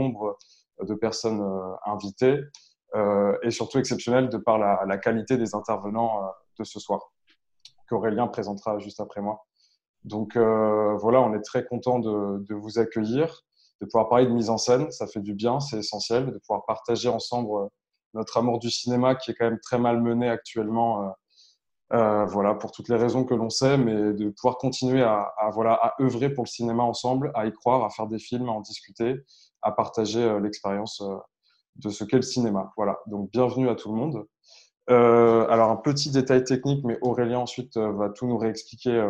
[0.00, 0.38] nombre
[0.82, 1.42] de personnes
[1.84, 2.40] invitées
[3.42, 6.22] et surtout exceptionnel de par la, qualité des intervenants
[6.58, 7.12] de ce soir,
[7.88, 9.46] qu'Aurélien présentera juste après moi.
[10.04, 13.42] Donc voilà, on est très content de, de, vous accueillir,
[13.80, 16.64] de pouvoir parler de mise en scène, ça fait du bien, c'est essentiel, de pouvoir
[16.66, 17.68] partager ensemble
[18.14, 21.14] notre amour du cinéma qui est quand même très mal mené actuellement
[21.92, 25.72] euh, voilà, pour toutes les raisons que l'on sait, mais de pouvoir continuer à, voilà,
[25.74, 28.60] à œuvrer pour le cinéma ensemble, à y croire, à faire des films, à en
[28.60, 29.16] discuter,
[29.62, 31.16] à partager euh, l'expérience euh,
[31.76, 32.72] de ce qu'est le cinéma.
[32.76, 34.26] Voilà, donc bienvenue à tout le monde.
[34.86, 39.08] alors un petit détail technique, mais Aurélien ensuite va tout nous réexpliquer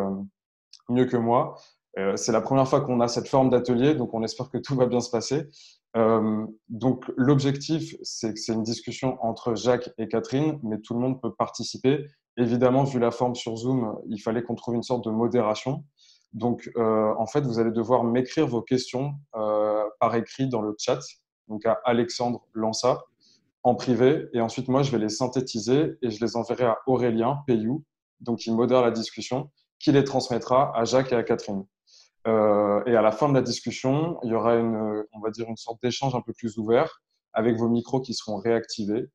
[0.89, 1.55] mieux que moi.
[2.15, 4.85] c'est la première fois qu'on a cette forme d'atelier, donc on espère que tout va
[4.85, 5.49] bien se passer.
[6.69, 11.19] donc l'objectif, c'est que c'est une discussion entre Jacques et Catherine, mais tout le monde
[11.19, 12.05] peut participer
[12.37, 15.83] Évidemment, vu la forme sur Zoom, il fallait qu'on trouve une sorte de modération.
[16.33, 20.73] Donc, euh, en fait, vous allez devoir m'écrire vos questions euh, par écrit dans le
[20.79, 20.99] chat,
[21.49, 23.03] donc à Alexandre Lança,
[23.63, 24.27] en privé.
[24.33, 27.83] Et ensuite, moi, je vais les synthétiser et je les enverrai à Aurélien Payou,
[28.21, 31.65] donc il modère la discussion, qui les transmettra à Jacques et à Catherine.
[32.27, 35.47] Euh, et à la fin de la discussion, il y aura une, on va dire,
[35.49, 37.01] une sorte d'échange un peu plus ouvert
[37.33, 39.09] avec vos micros qui seront réactivés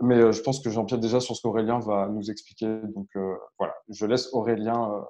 [0.00, 2.80] mais euh, je pense que j'empiète déjà sur ce qu'Aurélien va nous expliquer.
[2.94, 5.02] Donc euh, voilà, je laisse Aurélien euh,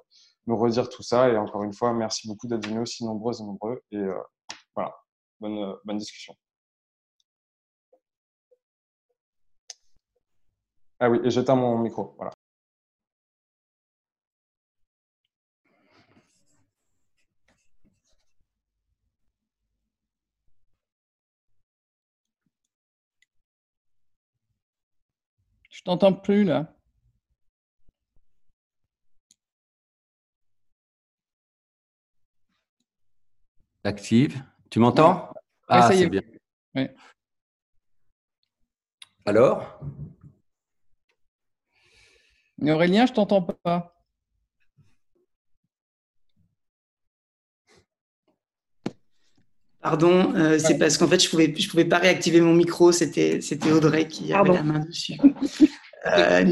[0.47, 1.29] nous redire tout ça.
[1.29, 3.81] Et encore une fois, merci beaucoup d'être venus aussi nombreuses et nombreux.
[3.91, 4.03] Et
[4.75, 4.95] voilà,
[5.39, 6.35] bonne, bonne discussion.
[10.99, 12.13] Ah oui, et j'éteins mon micro.
[12.17, 12.32] Voilà.
[25.83, 26.73] Je t'entends plus là.
[33.83, 34.41] Active.
[34.69, 35.33] Tu m'entends?
[35.67, 36.21] Ah, c'est bien.
[39.25, 39.81] Alors?
[42.61, 43.92] Aurélien, je t'entends pas.
[49.83, 52.93] Pardon, euh, c'est parce qu'en fait, je ne pouvais, je pouvais pas réactiver mon micro.
[52.93, 55.13] C'était Audrey qui avait la main dessus.
[56.05, 56.43] Euh,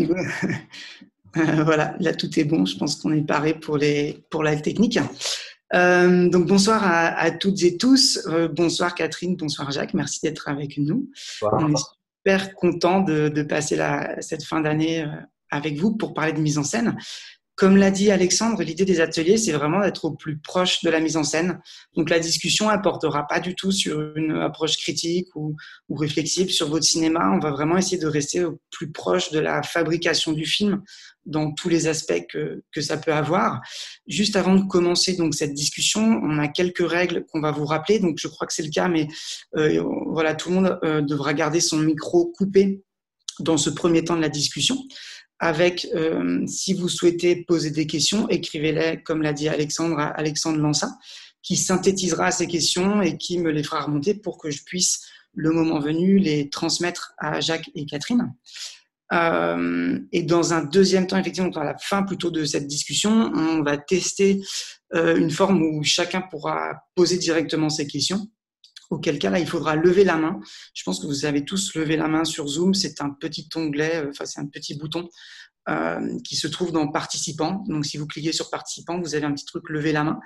[1.35, 2.63] euh, voilà, là, tout est bon.
[2.65, 4.97] Je pense qu'on est paré pour, les, pour la technique.
[5.73, 8.25] donc, bonsoir à, toutes et tous.
[8.53, 9.93] bonsoir Catherine, bonsoir Jacques.
[9.93, 11.11] Merci d'être avec nous.
[11.41, 11.83] On est
[12.23, 15.05] super content de, de passer la, cette fin d'année
[15.49, 16.95] avec vous pour parler de mise en scène.
[17.61, 20.99] Comme l'a dit Alexandre, l'idée des ateliers, c'est vraiment d'être au plus proche de la
[20.99, 21.59] mise en scène.
[21.95, 25.55] Donc la discussion apportera pas du tout sur une approche critique ou,
[25.95, 27.31] réflexive sur votre cinéma.
[27.31, 30.81] On va vraiment essayer de rester au plus proche de la fabrication du film
[31.27, 33.61] dans tous les aspects que, que ça peut avoir.
[34.07, 37.99] Juste avant de commencer donc cette discussion, on a quelques règles qu'on va vous rappeler.
[37.99, 39.07] Donc je crois que c'est le cas, mais
[39.55, 42.81] euh, voilà, tout le monde euh, devra garder son micro coupé
[43.39, 44.77] dans ce premier temps de la discussion
[45.41, 50.59] avec, euh, si vous souhaitez poser des questions, écrivez-les, comme l'a dit Alexandre, à Alexandre
[50.59, 50.95] Lança,
[51.41, 55.01] qui synthétisera ces questions et qui me les fera remonter pour que je puisse,
[55.33, 58.31] le moment venu, les transmettre à Jacques et Catherine.
[59.13, 63.63] Euh, et dans un deuxième temps, effectivement, à la fin plutôt de cette discussion, on
[63.63, 64.41] va tester
[64.93, 68.27] euh, une forme où chacun pourra poser directement ses questions
[68.91, 70.39] auquel cas là, il faudra lever la main.
[70.73, 72.73] Je pense que vous avez tous levé la main sur Zoom.
[72.75, 75.09] C'est un petit onglet, euh, enfin c'est un petit bouton
[75.69, 77.63] euh, qui se trouve dans participants.
[77.67, 80.19] Donc si vous cliquez sur participants, vous avez un petit truc lever la main.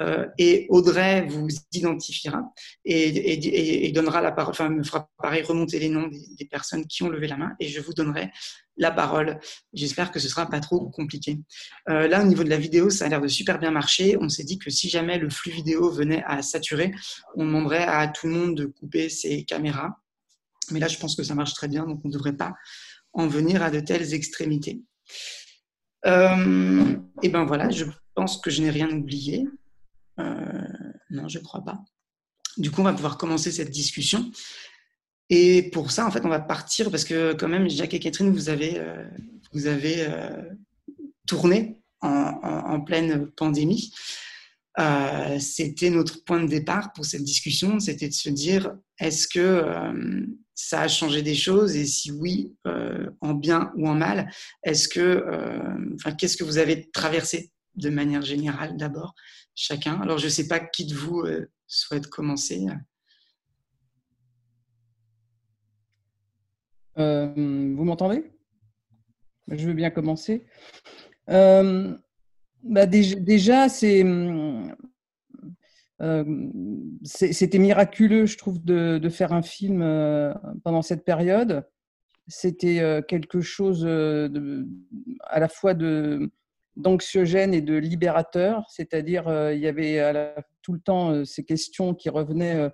[0.00, 2.52] Euh, et Audrey vous identifiera
[2.84, 7.08] et, donnera la parole, enfin me fera pareil remonter les noms des, personnes qui ont
[7.08, 8.30] levé la main et je vous donnerai
[8.76, 9.38] la parole.
[9.72, 11.38] J'espère que ce sera pas trop compliqué.
[11.88, 14.16] Euh, là, au niveau de la vidéo, ça a l'air de super bien marcher.
[14.20, 16.92] On s'est dit que si jamais le flux vidéo venait à saturer,
[17.36, 20.00] on demanderait à tout le monde de couper ses caméras.
[20.70, 22.54] Mais là, je pense que ça marche très bien, donc on ne devrait pas
[23.12, 24.82] en venir à de telles extrémités.
[26.06, 27.84] Euh, et ben voilà, je
[28.14, 29.46] pense que je n'ai rien oublié.
[30.20, 30.66] Euh,
[31.10, 31.78] non, je crois pas.
[32.56, 34.30] Du coup, on va pouvoir commencer cette discussion.
[35.30, 38.30] Et pour ça, en fait, on va partir parce que quand même, Jacques et Catherine,
[38.30, 39.04] vous avez, euh,
[39.52, 40.42] vous avez euh,
[41.26, 43.94] tourné en, pleine pandémie.
[45.40, 49.64] c'était notre point de départ pour cette discussion, c'était de se dire, est-ce que
[50.54, 51.74] ça a changé des choses?
[51.76, 52.54] Et si oui,
[53.22, 54.30] en bien ou en mal,
[54.64, 55.24] est-ce que,
[55.94, 59.14] enfin, qu'est-ce que vous avez traversé de manière générale d'abord?
[59.54, 60.00] Chacun.
[60.00, 62.66] Alors, je ne sais pas qui de vous euh, souhaite commencer.
[66.98, 68.24] Euh, vous m'entendez?
[69.48, 70.46] Je veux bien commencer.
[71.30, 71.96] Euh,
[72.62, 74.04] bah déjà, c'était
[77.58, 79.80] miraculeux, je trouve, de, faire un film
[80.62, 81.68] pendant cette période.
[82.26, 85.74] C'était quelque chose à la fois
[86.76, 92.70] d'anxiogène et de libérateur, c'est-à-dire il y avait tout le temps ces questions qui revenaient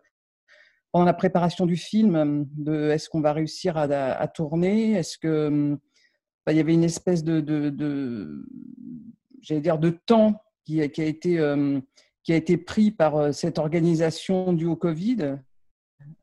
[0.93, 4.93] pendant la préparation du film de est-ce qu'on va réussir à, tourner?
[4.93, 5.77] Est-ce que
[6.45, 8.45] bah, il y avait une espèce de,
[9.41, 11.39] j'allais dire de temps qui, a été
[12.23, 15.39] qui a été pris par cette organisation du au Covid.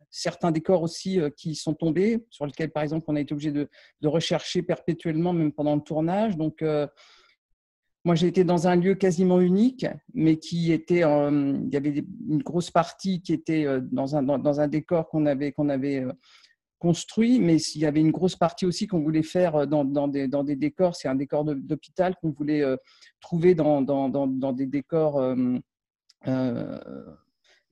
[0.09, 3.69] Certains décors aussi qui sont tombés, sur lesquels, par exemple, on a été obligé de,
[4.01, 6.37] de rechercher perpétuellement, même pendant le tournage.
[6.37, 6.63] Donc,
[8.07, 12.41] moi, j'ai été dans un lieu quasiment unique, mais qui était, il y avait une
[12.41, 16.13] grosse partie qui était euh, dans un, dans, un décor qu'on avait, avait euh,
[16.79, 20.07] construit, mais il y avait une grosse partie aussi qu'on voulait faire euh, dans, dans,
[20.07, 20.95] des, dans des décors.
[20.95, 22.63] C'est un décor d'hôpital qu'on voulait
[23.19, 25.21] trouver dans, dans, des décors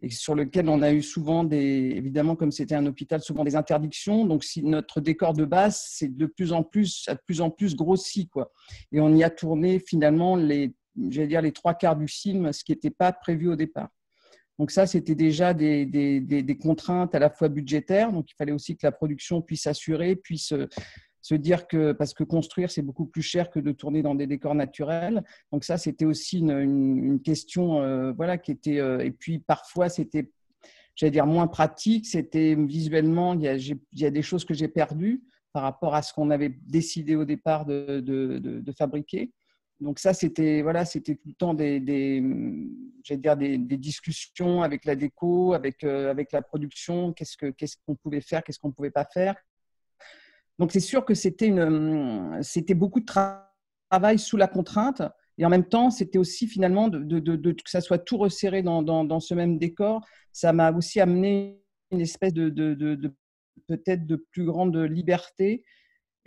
[0.06, 1.58] et sur lequel on a eu souvent des,
[1.96, 4.28] évidemment, comme c'était un hôpital, souvent des interdictions.
[4.28, 7.76] Donc, si notre décor de base, c'est de plus en plus, de plus en plus
[7.76, 8.52] grossi, quoi.
[8.92, 10.76] Et on y a tourné finalement les,
[11.10, 13.90] j'allais dire les trois quarts du film, ce qui n'était pas prévu au départ.
[14.60, 18.12] Donc ça, c'était déjà des, des, des, contraintes à la fois budgétaires.
[18.12, 20.54] Donc il fallait aussi que la production puisse assurer, puisse
[21.26, 24.28] se dire que, parce que construire, c'est beaucoup plus cher que de tourner dans des
[24.28, 25.24] décors naturels.
[25.52, 30.30] Donc ça, c'était aussi une, question, euh, voilà, qui était, euh, et puis parfois, c'était,
[30.96, 32.06] j'allais dire, moins pratique.
[32.06, 36.30] C'était visuellement, il y, a, des choses que j'ai perdues par rapport à ce qu'on
[36.30, 39.32] avait décidé au départ de, de, de, fabriquer.
[39.80, 42.22] Donc ça, c'était voilà, c'était tout le temps des, des
[43.10, 47.14] dire des, discussions avec la déco, avec euh, avec la production.
[47.14, 49.34] Qu'est-ce que qu'est-ce qu'on pouvait faire, qu'est-ce qu'on pouvait pas faire?
[50.60, 55.02] Donc c'est sûr que c'était une, c'était beaucoup de travail sous la contrainte.
[55.38, 59.20] Et en même temps, c'était aussi finalement que ça soit tout resserré dans, dans, dans
[59.20, 60.02] ce même décor.
[60.32, 61.62] Ça m'a aussi amené
[61.92, 62.50] une espèce de,
[63.68, 65.66] peut-être de plus grande liberté.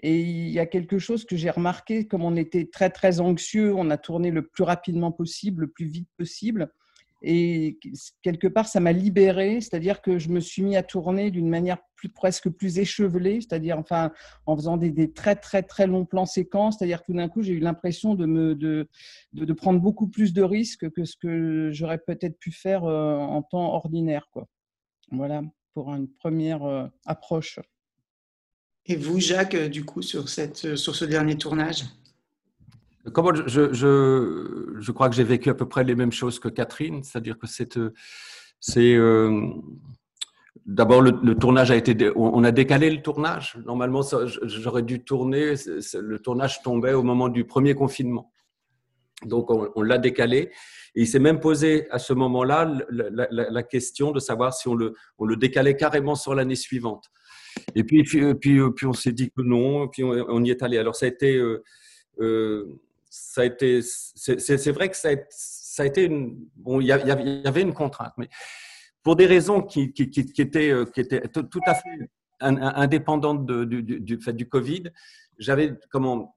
[0.01, 3.75] Et il y a quelque chose que j'ai remarqué, comme on était très très anxieux,
[3.75, 6.71] on a tourné le plus rapidement possible, le plus vite possible.
[7.21, 7.79] Et
[8.23, 11.79] quelque part, ça m'a libéré, c'est-à-dire que je me suis mis à tourner d'une manière
[12.15, 14.13] presque plus échevelée, c'est-à-dire enfin,
[14.47, 17.59] en faisant des, très très très longs plans séquences, c'est-à-dire tout d'un coup, j'ai eu
[17.59, 18.89] l'impression de,
[19.57, 23.75] prendre beaucoup plus de risques que ce que j'aurais peut-être pu faire euh, en temps
[23.75, 24.29] ordinaire.
[25.11, 25.43] Voilà,
[25.75, 27.59] pour une première euh, approche.
[28.87, 31.85] Et vous, Jacques, du coup, sur ce dernier tournage?
[33.13, 36.49] Comment je, je, je, crois que j'ai vécu à peu près les mêmes choses que
[36.49, 37.79] Catherine, c'est-à-dire que c'est,
[38.61, 39.47] c'est euh,
[40.67, 43.59] d'abord le, tournage a été, on a décalé le tournage.
[43.65, 44.03] Normalement,
[44.43, 45.55] j'aurais dû tourner,
[45.95, 48.31] le tournage tombait au moment du premier confinement,
[49.25, 50.51] donc on, l'a décalé.
[50.95, 54.95] Et il s'est même posé à ce moment-là la, question de savoir si on le,
[55.19, 57.11] on le décalait carrément sur l'année suivante.
[57.75, 60.63] Et puis, puis, puis, puis on s'est dit que non, et puis on, y est
[60.63, 60.79] allé.
[60.79, 61.63] Alors ça a été euh,
[62.21, 62.81] euh,
[63.21, 65.11] ça a été, c'est vrai que ça
[65.79, 68.29] a, été une, bon, il y, avait une contrainte, mais
[69.03, 72.11] pour des raisons qui, étaient, euh, tout à fait
[72.41, 74.85] indépendantes du, du, fait du Covid,
[75.39, 76.37] j'avais comment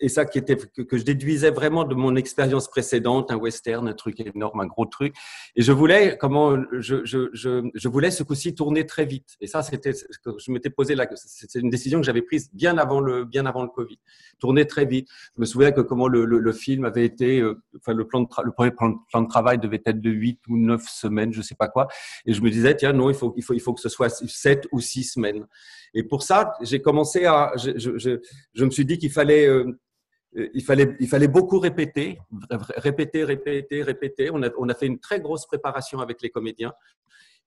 [0.00, 3.92] et ça qui était que, je déduisais vraiment de mon expérience précédente, un western, un
[3.92, 5.14] truc énorme, un gros truc.
[5.56, 9.36] Et je voulais comment je, voulais ce coup-ci tourner très vite.
[9.40, 11.06] Et ça, c'était je m'étais posé là.
[11.14, 13.98] C'est une décision que j'avais prise bien avant le bien avant le Covid.
[14.38, 15.08] Tourner très vite.
[15.36, 18.70] Je me souviens que comment le, film avait été, euh, enfin le plan le premier
[18.70, 21.88] plan, de travail devait être de 8 ou 9 semaines, je sais pas quoi.
[22.26, 24.10] Et je me disais tiens non, il faut il faut il faut que ce soit
[24.10, 25.46] 7 ou 6 semaines.
[25.94, 29.78] Et pour ça, j'ai commencé à je, me suis dit qu'il fallait euh,
[30.54, 32.18] il fallait, il fallait beaucoup répéter,
[32.76, 34.30] répéter, répéter, répéter.
[34.32, 36.72] On a, on a fait une très grosse préparation avec les comédiens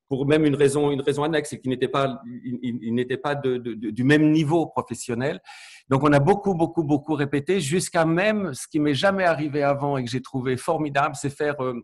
[0.08, 4.04] pour même une raison, une raison annexe, c'est qu'ils n'étaient pas, ils, n'étaient pas du
[4.04, 5.42] même niveau professionnel.
[5.90, 9.98] Donc, on a beaucoup, beaucoup, beaucoup répété jusqu'à même ce qui m'est jamais arrivé avant
[9.98, 11.82] et que j'ai trouvé formidable, c'est faire euh,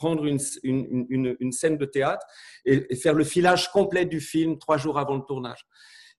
[0.00, 2.24] prendre une, une, une, scène de théâtre
[2.64, 5.66] et, faire le filage complet du film trois jours avant le tournage.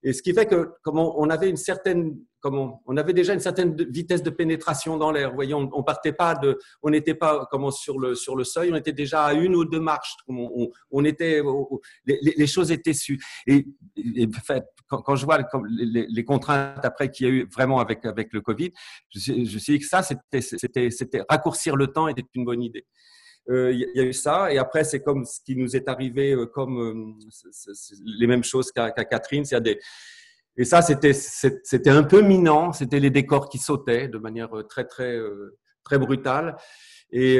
[0.04, 3.40] Et ce qui fait que, comme on, avait une certaine, comme on, avait déjà une
[3.40, 5.32] certaine vitesse de pénétration dans l'air.
[5.32, 8.76] Voyons, on, partait pas de, on n'était pas comment sur le sur le seuil, on
[8.76, 10.16] était déjà à une ou deux marches.
[10.26, 11.40] On, on était,
[12.06, 13.20] les, choses étaient sues.
[13.46, 13.64] Et,
[14.44, 18.40] fait, quand, je vois les, contraintes après qu'il y a eu vraiment avec avec le
[18.40, 18.72] Covid,
[19.14, 22.86] je, je suis que ça, c'était c'était raccourcir le temps était une bonne idée.
[23.50, 24.52] Euh, y a eu ça.
[24.52, 27.26] Et après, c'est comme ce qui nous est arrivé, euh, comme euh,
[28.04, 29.44] les mêmes choses qu'à Catherine.
[30.56, 32.72] Et ça, c'était un peu minant.
[32.72, 35.18] C'était les décors qui sautaient de manière très très
[35.82, 36.56] très brutale.
[37.10, 37.38] Et,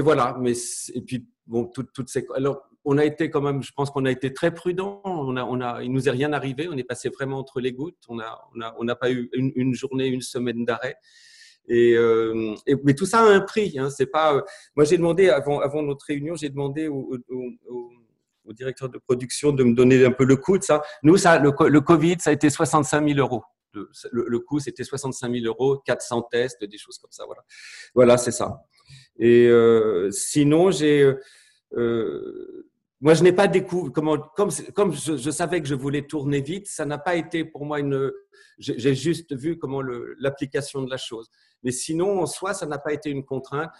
[0.00, 0.36] voilà.
[0.40, 0.52] Mais
[0.94, 2.26] et puis bon, toutes, ces.
[2.34, 5.02] Alors, on a été quand même, je pense qu'on a été très prudent.
[5.04, 6.68] On a, on a, il nous est rien arrivé.
[6.70, 7.98] On est passé vraiment entre les gouttes.
[8.08, 10.96] On n'a on a, on pas eu une, journée, une semaine d'arrêt.
[11.70, 13.78] Euh, et, mais tout ça a un prix.
[13.78, 13.90] Hein.
[13.90, 14.42] C'est pas.
[14.74, 19.64] moi, j'ai demandé avant, avant notre réunion, j'ai demandé au, au, directeur de production de
[19.64, 20.80] me donner un peu le coût de ça.
[21.02, 23.42] Nous, ça, le, le Covid, ça a été 65 000 euros.
[24.10, 27.24] Le, coût, c'était 65 000 euros, 400 tests, des choses comme ça.
[27.26, 27.42] Voilà,
[27.94, 28.62] voilà c'est ça.
[29.18, 31.14] Et euh, sinon, j'ai,
[31.74, 32.68] euh,
[33.00, 36.98] moi, je n'ai pas découvert comme, je, savais que je voulais tourner vite, ça n'a
[36.98, 38.10] pas été pour moi une.
[38.58, 39.82] J'ai juste vu comment
[40.18, 41.30] l'application de la chose.
[41.62, 43.70] Mais sinon, en soi, ça n'a pas été une contrainte.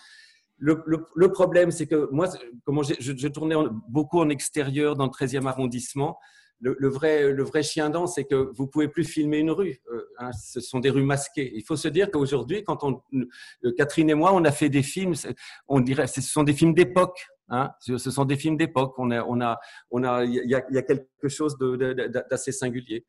[0.58, 2.28] Le, problème, c'est que moi,
[2.64, 3.56] comment je, je, tournais
[3.88, 6.18] beaucoup en extérieur dans le 13e arrondissement
[6.60, 9.80] le, vrai, le vrai chien dent, c'est que vous pouvez plus filmer une rue.
[9.92, 11.52] Euh, hein, ce sont des rues masquées.
[11.54, 14.82] Il faut se dire qu'aujourd'hui, quand on, euh, Catherine et moi, on a fait des
[14.82, 15.14] films,
[15.68, 17.26] on dirait, ce sont des films d'époque.
[17.48, 18.94] Hein, ce sont des films d'époque.
[18.98, 19.58] On a, on a,
[19.90, 21.56] on a, il y a, y a quelque chose
[22.30, 23.04] d'assez singulier.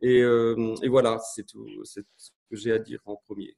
[0.00, 3.56] Et, euh, et voilà, c'est tout, ce que j'ai à dire en premier.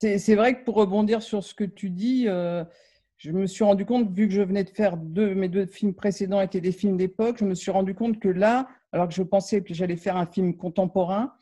[0.00, 4.10] C'est vrai que pour rebondir sur ce que tu dis, je me suis rendu compte,
[4.10, 7.36] vu que je venais de faire deux, mes deux films précédents étaient des films d'époque,
[7.38, 10.26] je me suis rendu compte que là, alors que je pensais que j'allais faire un
[10.26, 11.32] film contemporain,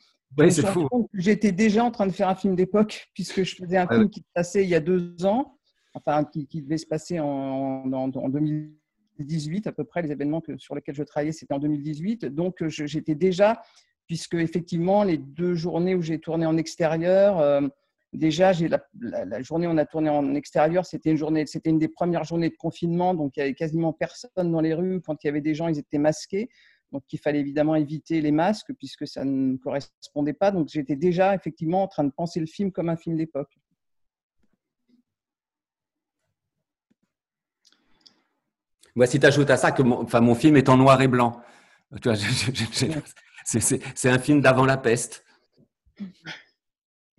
[1.14, 4.20] j'étais déjà en train de faire un film d'époque, puisque je faisais un film qui
[4.20, 5.58] se passait il y a deux ans,
[5.94, 10.02] enfin qui, devait se passer en, 2018 à peu près.
[10.02, 12.26] Les événements sur lesquels je travaillais, c'était en 2018.
[12.26, 13.62] Donc j'étais déjà,
[14.06, 17.66] puisque effectivement, les deux journées où j'ai tourné en extérieur, euh,
[18.12, 22.24] Déjà, j'ai la, journée où on a tourné en extérieur, c'était une une des premières
[22.24, 25.00] journées de confinement, donc il y avait quasiment personne dans les rues.
[25.00, 26.48] Quand il y avait des gens, ils étaient masqués,
[26.90, 30.50] donc il fallait évidemment éviter les masques puisque ça ne correspondait pas.
[30.50, 33.59] Donc j'étais déjà effectivement en train de penser le film comme un film d'époque.
[38.96, 41.08] Moi, si tu ajoutes à ça que mon, enfin, mon film est en noir et
[41.08, 41.40] blanc,
[43.44, 45.24] c'est un film d'avant la peste.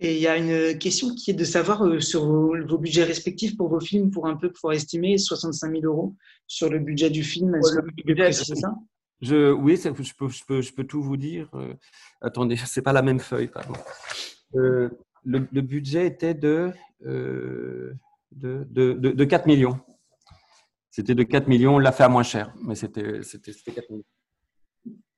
[0.04, 3.56] Et il y a une question qui est de savoir euh, sur vos, budgets respectifs
[3.56, 6.16] pour vos films, pour un peu pouvoir estimer 65 000 euros
[6.48, 7.54] sur le budget du film.
[7.54, 8.74] Est-ce que c'est ça?
[9.20, 11.48] Je, Oui, je, peux, je, peux, je, peux, tout vous dire.
[11.54, 11.74] Euh,
[12.20, 13.74] attendez, c'est pas la même feuille, pardon.
[14.56, 14.88] Euh,
[15.24, 17.94] le, budget était de, de,
[18.32, 19.78] de, de, 4 millions.
[20.92, 24.04] C'était de 4 millions, on l'a fait à moins cher, mais c'était 4 millions.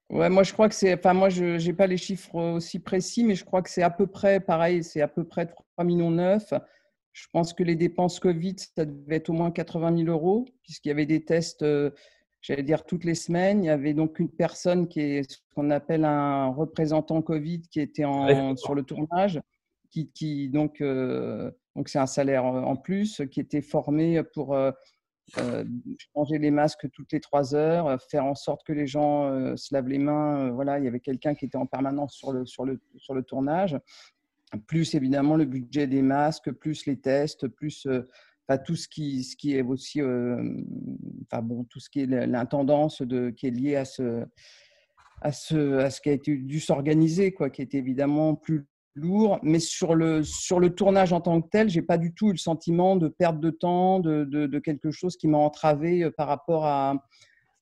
[0.08, 3.24] Ouais, moi je crois que c'est, enfin moi je n'ai pas les chiffres aussi précis,
[3.24, 6.12] mais je crois que c'est à peu près pareil, c'est à peu près 3 millions
[6.12, 6.54] 9.
[7.12, 10.90] Je pense que les dépenses Covid, ça devait être au moins 80 000 euros, puisqu'il
[10.90, 11.90] y avait des tests, euh,
[12.40, 13.64] j'allais dire toutes les semaines.
[13.64, 17.80] Il y avait donc une personne qui est ce qu'on appelle un représentant Covid qui
[17.80, 19.40] était en, sur le tournage,
[19.90, 24.70] qui, qui donc euh, donc c'est un salaire en plus, qui était formé pour euh,
[25.38, 25.64] euh,
[26.14, 29.56] changer les masques toutes les trois heures, euh, faire en sorte que les gens euh,
[29.56, 30.50] se lavent les mains.
[30.50, 33.22] voilà, il y avait quelqu'un qui était en permanence sur le, sur le, sur le
[33.22, 33.78] tournage.
[34.68, 37.88] Plus évidemment le budget des masques, plus les tests, plus
[38.64, 43.30] tout ce qui, ce qui est aussi, enfin bon, tout ce qui est l'intendance de,
[43.30, 44.24] qui est lié à ce,
[45.22, 49.38] à ce, à ce qui a été dû s'organiser, quoi, qui était évidemment plus lourd,
[49.42, 52.32] mais sur le, sur le tournage en tant que tel, j'ai pas du tout eu
[52.32, 56.28] le sentiment de perte de temps, de, de, quelque chose qui m'a entravé euh, par
[56.28, 57.04] rapport à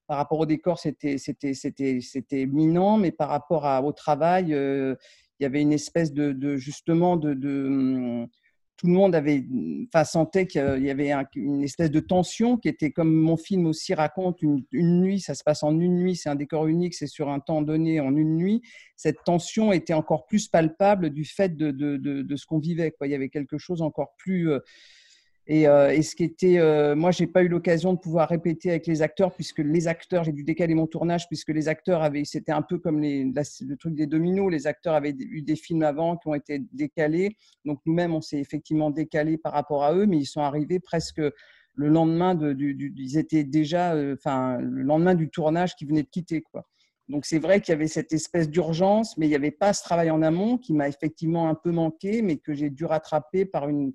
[0.08, 4.94] par rapport au décor, c'était c'était mais par rapport à, au travail, euh,
[5.38, 8.28] il y avait une espèce de, justement de, de hum,
[8.76, 9.45] tout le monde avait,
[9.87, 13.95] enfin, sentait qu'il y avait une espèce de tension qui était comme mon film aussi
[13.95, 17.29] raconte une, nuit, ça se passe en une nuit, c'est un décor unique, c'est sur
[17.29, 18.62] un temps donné en une nuit.
[18.97, 22.91] Cette tension était encore plus palpable du fait de, de, de, ce qu'on vivait.
[22.91, 23.07] Quoi.
[23.07, 24.59] Il y avait quelque chose encore plus euh,
[25.50, 28.87] euh, et, ce qui était, euh, moi, j'ai pas eu l'occasion de pouvoir répéter avec
[28.87, 32.52] les acteurs puisque les acteurs, j'ai dû décaler mon tournage puisque les acteurs avaient, c'était
[32.52, 36.28] un peu comme le truc des dominos, les acteurs avaient eu des films avant qui
[36.28, 37.37] ont été décalés.
[37.64, 41.20] Donc nous-mêmes, on s'est effectivement décalé par rapport à eux, mais ils sont arrivés presque
[41.75, 46.02] le lendemain de, du, ils étaient déjà, euh, enfin, le lendemain du tournage qui venait
[46.02, 46.66] de quitter, quoi.
[47.08, 49.82] Donc c'est vrai qu'il y avait cette espèce d'urgence, mais il n'y avait pas ce
[49.82, 53.68] travail en amont qui m'a effectivement un peu manqué, mais que j'ai dû rattraper par
[53.68, 53.92] une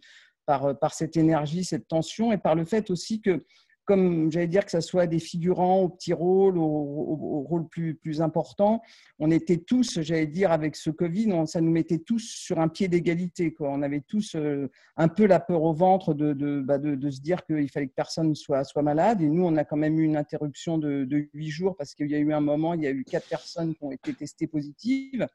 [0.49, 3.43] euh, par, cette énergie, cette tension, et par le fait aussi que,
[3.85, 7.95] comme j'allais dire, que ce soit des figurants au petit rôle, au, au, rôle plus,
[7.95, 8.81] plus important,
[9.19, 12.89] on était tous, j'allais dire, avec ce Covid, ça nous mettait tous sur un pied
[12.89, 13.55] d'égalité.
[13.59, 17.21] On avait tous euh, un peu la peur au ventre de, bah, de, de, se
[17.21, 19.21] dire qu'il fallait que personne soit, soit malade.
[19.21, 22.15] Et nous, on a quand même eu une interruption de huit jours parce qu'il y
[22.15, 25.27] a eu un moment, il y a eu quatre personnes qui ont été testées positives.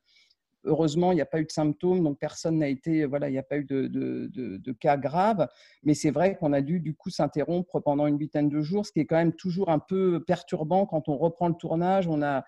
[0.65, 3.39] Heureusement, il n'y a pas eu de symptômes, donc personne n'a été, voilà, il n'y
[3.39, 5.49] a pas eu de, de, cas graves.
[5.83, 8.93] Mais c'est vrai qu'on a dû du coup s'interrompre pendant une vingtaine de jours, ce
[8.93, 12.09] qui est quand même toujours un peu perturbant quand on reprend le tournage.
[12.09, 12.45] On a,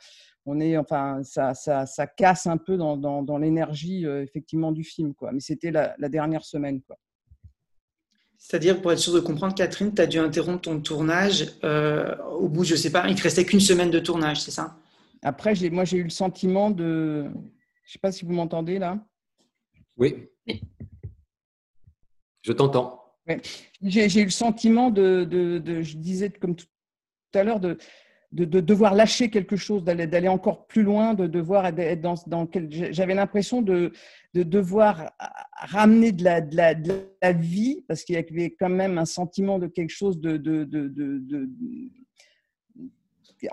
[0.47, 4.85] on est, enfin, ça, ça, ça casse un peu dans, dans, dans l'énergie effectivement du
[4.85, 5.33] film, quoi.
[5.33, 6.97] Mais c'était la, la, dernière semaine, quoi.
[8.47, 12.47] C'est-à-dire, pour être sûr de comprendre, Catherine, tu as dû interrompre ton tournage euh, au
[12.49, 14.77] bout, je ne sais pas, il te restait qu'une semaine de tournage, c'est ça?
[15.23, 17.25] Après, moi, j'ai eu le sentiment de.
[17.85, 18.99] Je ne sais pas si vous m'entendez là.
[19.97, 20.29] Oui.
[22.43, 23.01] Je t'entends.
[23.83, 26.67] J'ai eu le sentiment de, de, de, je disais comme tout
[27.35, 27.79] à l'heure, de,
[28.33, 33.15] de, devoir lâcher quelque chose, d'aller encore plus loin, de devoir être dans, dans j'avais
[33.15, 33.93] l'impression de,
[34.35, 35.13] de devoir
[35.53, 39.05] ramener de la, de la, de la vie, parce qu'il y avait quand même un
[39.07, 41.49] sentiment de quelque chose de, de, de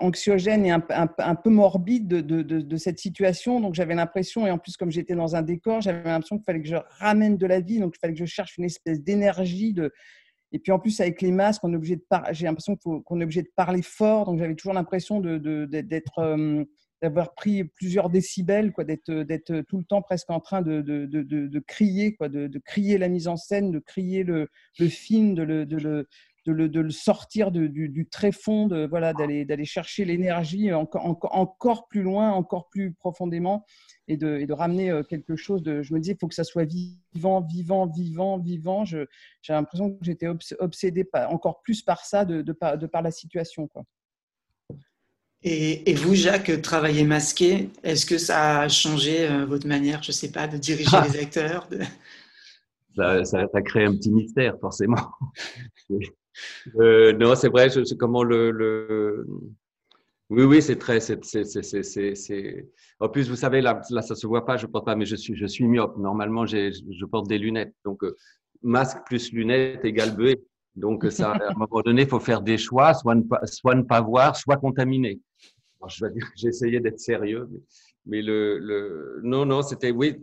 [0.00, 3.60] anxiogène et un, peu morbide de, cette situation.
[3.60, 6.62] Donc j'avais l'impression, et en plus comme j'étais dans un décor, j'avais l'impression qu'il fallait
[6.62, 9.72] que je ramène de la vie, donc il fallait que je cherche une espèce d'énergie,
[9.72, 9.92] de,
[10.52, 13.24] et puis en plus, avec les masques, on est obligé de j'ai l'impression qu'on est
[13.24, 14.26] obligé de parler fort.
[14.26, 16.64] Donc j'avais toujours l'impression d'être, euh,
[17.00, 22.14] d'avoir pris plusieurs décibels, quoi, d'être, tout le temps presque en train de, de crier,
[22.14, 26.06] quoi, de, crier la mise en scène, de crier le, le film, de le,
[26.44, 31.06] de le, de le, sortir du, du, tréfonds, de, voilà, d'aller, d'aller chercher l'énergie encore,
[31.34, 33.64] encore, plus loin, encore plus profondément,
[34.08, 35.82] et de, et de ramener euh, quelque chose de.
[35.82, 38.84] Je me disais, il faut que ça soit vivant, vivant, vivant, vivant.
[38.84, 39.06] j'ai
[39.48, 40.26] l'impression que j'étais
[40.58, 43.68] obsédée encore plus par ça, de, de, par, de par la situation.
[43.68, 43.84] Quoi.
[45.44, 50.10] Et, et, vous, Jacques, travailler masqué, est-ce que ça a changé euh, votre manière, je
[50.10, 51.68] ne sais pas, de diriger les acteurs
[52.94, 55.10] ça, ça, ça, crée un petit mystère, forcément.
[56.76, 59.26] Euh, non, c'est vrai, c'est comment le,
[60.30, 60.98] Oui, oui, c'est très.
[63.00, 65.64] En plus, vous savez, là, ça se voit pas, je porte pas, mais je suis,
[65.66, 65.96] myope.
[65.98, 67.74] Normalement, je porte des lunettes.
[67.84, 68.16] Donc, euh,
[68.62, 70.40] masque plus lunettes égale buée.
[70.74, 73.40] Donc, ça, à un moment donné, il faut faire des choix, soit ne pas,
[73.74, 75.20] ne voir, soit contaminer.
[75.80, 77.48] Alors, je vais dire j'ai essayé d'être sérieux,
[78.06, 78.22] mais,
[79.22, 80.16] non, non, c'était, oui.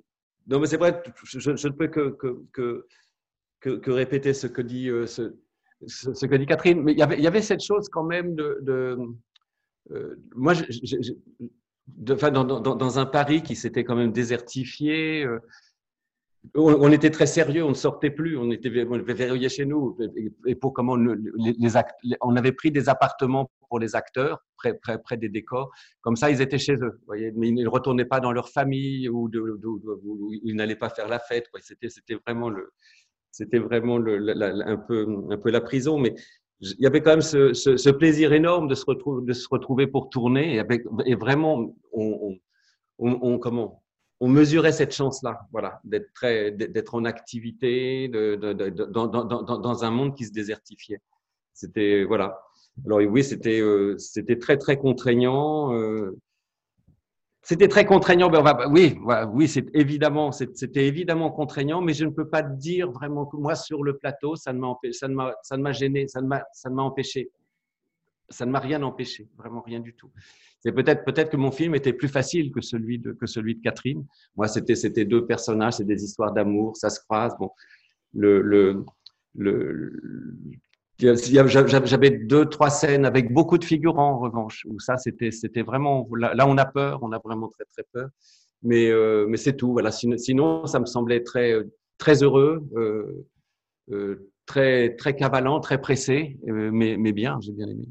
[0.48, 2.86] Non, mais c'est vrai, je, ne peux que, que, que,
[3.60, 5.36] que, répéter ce que dit, euh, ce,
[5.88, 8.98] ce, que dit Catherine, mais il y avait, cette chose quand même de.
[9.92, 10.54] euh, moi,
[11.88, 15.26] dans, un Paris qui s'était quand même désertifié.
[15.26, 15.40] Euh,
[16.56, 19.98] on, était très sérieux, on ne sortait plus, on était verrouillé chez nous.
[20.46, 21.72] Et pour comment les, les,
[22.22, 25.70] on avait pris des appartements pour les acteurs près, des décors.
[26.02, 27.02] Comme ça, ils étaient chez eux,
[27.36, 29.60] mais ils ne retournaient pas dans leur famille ou, de,
[30.44, 31.48] ils n'allaient pas faire la fête.
[31.60, 32.72] C'était vraiment le,
[33.32, 34.30] c'était vraiment le,
[34.68, 36.16] un, peu, un peu la prison, mais
[36.62, 39.88] il y avait quand même ce, ce, plaisir énorme de se, retrouver, de se retrouver
[39.88, 42.38] pour tourner et, avec, et vraiment, on,
[42.98, 43.84] on, on, comment,
[44.20, 49.24] on mesurait cette chance-là, voilà, d'être très, d'être en activité, de, de, de, dans, dans,
[49.24, 51.02] dans, un monde qui se désertifiait.
[51.54, 52.42] C'était voilà.
[52.86, 55.74] Alors oui, c'était euh, c'était très très contraignant.
[55.74, 56.18] Euh,
[57.50, 58.30] c'était très contraignant.
[58.70, 59.00] oui,
[59.34, 63.56] oui, c'est évidemment, c'était évidemment contraignant, mais je ne peux pas dire vraiment que moi
[63.56, 66.28] sur le plateau, ça ne m'a, ça ne m'a, ça ne m'a gêné, ça ne
[66.28, 67.32] m'a, ça ne m'a empêché,
[68.30, 70.12] ça ne m'a rien empêché, vraiment rien du tout.
[70.60, 73.62] C'est peut-être, peut-être que mon film était plus facile que celui de, que celui de
[73.64, 74.06] Catherine.
[74.36, 77.36] Moi, c'était, c'était deux personnages, c'est des histoires d'amour, ça se croise.
[77.40, 77.50] Bon,
[78.14, 78.86] le, le,
[79.34, 80.00] le
[81.00, 86.08] j'avais deux, trois scènes avec beaucoup de figurants en revanche, où ça c'était c'était vraiment
[86.16, 88.10] là, on a peur, on a vraiment très très peur,
[88.64, 89.72] mais euh, mais c'est tout.
[89.72, 89.92] Voilà.
[89.92, 91.54] Sinon, ça me semblait très
[91.98, 93.26] très heureux, euh,
[93.92, 97.88] euh, très très cavalant, très pressé, mais mais bien, j'ai bien aimé.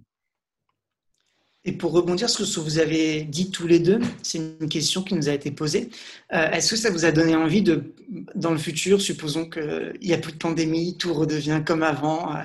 [1.64, 5.03] Et pour rebondir sur ce que vous avez dit tous les deux, c'est une question
[5.03, 5.90] qui nous a été posée.
[6.33, 7.94] Euh, est-ce que ça vous a donné envie de,
[8.37, 12.44] dans le futur, supposons qu'il n'y a plus de pandémie, tout redevient comme avant, euh,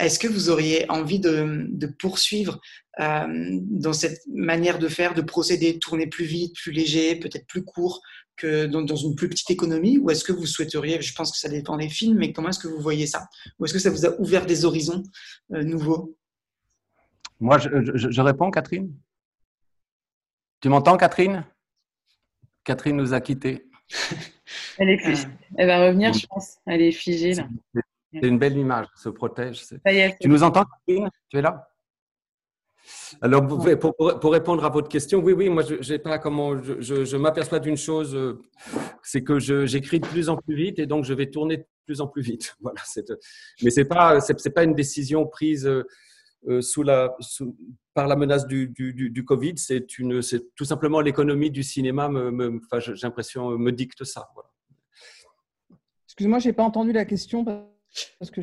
[0.00, 2.60] est-ce que vous auriez envie de, de poursuivre
[2.98, 3.26] euh,
[3.70, 7.62] dans cette manière de faire, de procéder, de tourner plus vite, plus léger, peut-être plus
[7.62, 8.02] court
[8.36, 9.98] que dans, une plus petite économie?
[9.98, 12.58] Ou est-ce que vous souhaiteriez, je pense que ça dépend des films, mais comment est-ce
[12.58, 13.28] que vous voyez ça?
[13.58, 15.04] Ou est-ce que ça vous a ouvert des horizons
[15.50, 16.16] nouveaux?
[17.40, 18.94] Moi, je, réponds, Catherine
[20.60, 21.44] Tu m'entends, Catherine?
[22.64, 23.66] Catherine nous a quittés.
[24.78, 25.28] Elle est figée.
[25.56, 26.58] Elle va revenir, je pense.
[26.66, 27.48] Elle est figée, là.
[28.12, 29.64] C'est une belle image, se protège.
[30.20, 31.08] tu nous entends, Catherine?
[31.28, 31.66] Tu es là?
[33.22, 37.76] Alors, pour, répondre à votre question, oui, oui, moi, je, pas comment, je, m'aperçois d'une
[37.76, 38.40] chose, euh,
[39.02, 42.00] c'est que j'écris de plus en plus vite et donc je vais tourner de plus
[42.00, 42.56] en plus vite.
[42.60, 42.80] Voilà,
[43.62, 45.70] mais c'est pas, c'est pas une décision prise.
[46.48, 47.14] Euh, sous la,
[47.92, 49.54] par la menace du, du, du, Covid.
[49.56, 54.26] C'est tout simplement l'économie du cinéma, me, j'ai l'impression, me dicte ça.
[56.06, 57.44] Excuse-moi, je n'ai pas entendu la question.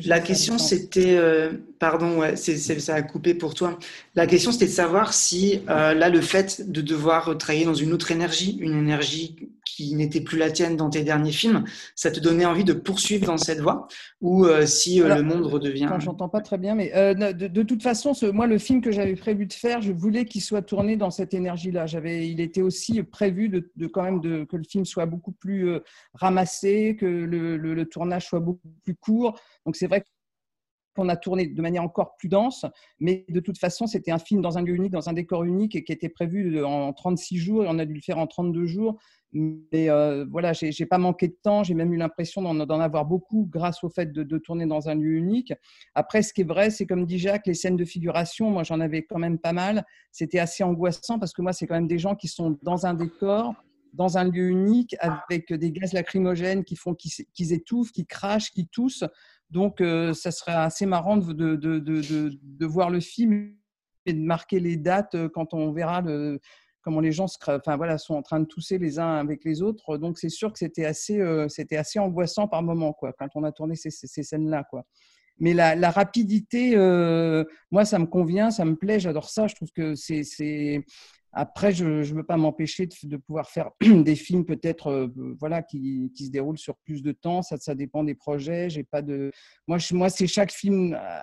[0.04, 3.78] La question, c'était, euh, pardon, ouais, ça a coupé pour toi.
[4.14, 7.92] La question, c'était de savoir si euh, là, le fait de devoir travailler dans une
[7.92, 9.48] autre énergie, une énergie
[9.86, 11.64] qui n'était plus la tienne dans tes derniers films,
[11.94, 13.88] ça te donnait envie de poursuivre dans cette voie
[14.20, 15.88] ou euh, si le monde redevient.
[15.98, 19.46] J'entends pas très bien, mais de, toute façon, ce, moi, le film que j'avais prévu
[19.46, 21.86] de faire, je voulais qu'il soit tourné dans cette énergie-là.
[21.86, 25.70] J'avais, il était aussi prévu de, quand même de, que le film soit beaucoup plus
[26.14, 29.38] ramassé, que le, le tournage soit beaucoup plus court
[29.68, 30.02] donc c'est vrai
[30.96, 32.64] qu'on a tourné de manière encore plus dense,
[32.98, 35.76] mais de toute façon, c'était un film dans un lieu unique, dans un décor unique
[35.76, 38.66] et qui était prévu en 36 jours et on a dû le faire en 32
[38.66, 38.98] jours.
[39.32, 43.46] Mais euh, voilà, j'ai pas manqué de temps, j'ai même eu l'impression d'en avoir beaucoup
[43.50, 45.52] grâce au fait de, tourner dans un lieu unique.
[45.94, 48.80] Après, ce qui est vrai, c'est comme dit Jacques, les scènes de figuration, moi j'en
[48.80, 49.84] avais quand même pas mal.
[50.12, 52.94] C'était assez angoissant parce que moi, c'est quand même des gens qui sont dans un
[52.94, 53.54] décor,
[53.92, 58.66] dans un lieu unique, avec des gaz lacrymogènes qui font qu'ils étouffent, qui crachent, qui
[58.66, 59.04] toussent.
[59.50, 63.54] Donc, euh, ça serait assez marrant de, de, de, de, voir le film
[64.04, 66.38] et de marquer les dates euh, quand on verra le,
[66.82, 69.98] comment les gens enfin, voilà, sont en train de tousser les uns avec les autres.
[69.98, 73.52] Donc, c'est sûr que c'était assez, euh, assez angoissant par moment quoi, quand on a
[73.52, 74.68] tourné ces, scènes-là.
[75.40, 76.76] Mais la, rapidité,
[77.70, 79.46] moi, ça me convient, ça me plaît, j'adore ça.
[79.46, 80.22] Je trouve que c'est
[81.32, 86.10] après, je ne veux pas m'empêcher de, pouvoir faire des films peut-être euh, voilà, qui,
[86.14, 87.42] qui, se déroulent sur plus de temps.
[87.42, 88.70] Ça, ça dépend des projets.
[88.70, 89.30] J'ai pas de...
[89.66, 91.20] Moi, moi c'est chaque film euh,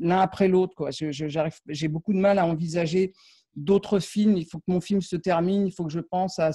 [0.00, 0.88] l'un après l'autre.
[0.90, 3.12] J'ai beaucoup de mal à envisager
[3.58, 4.36] d'autres films.
[4.36, 5.66] Il faut que mon film se termine.
[5.66, 6.50] Il faut que je pense à...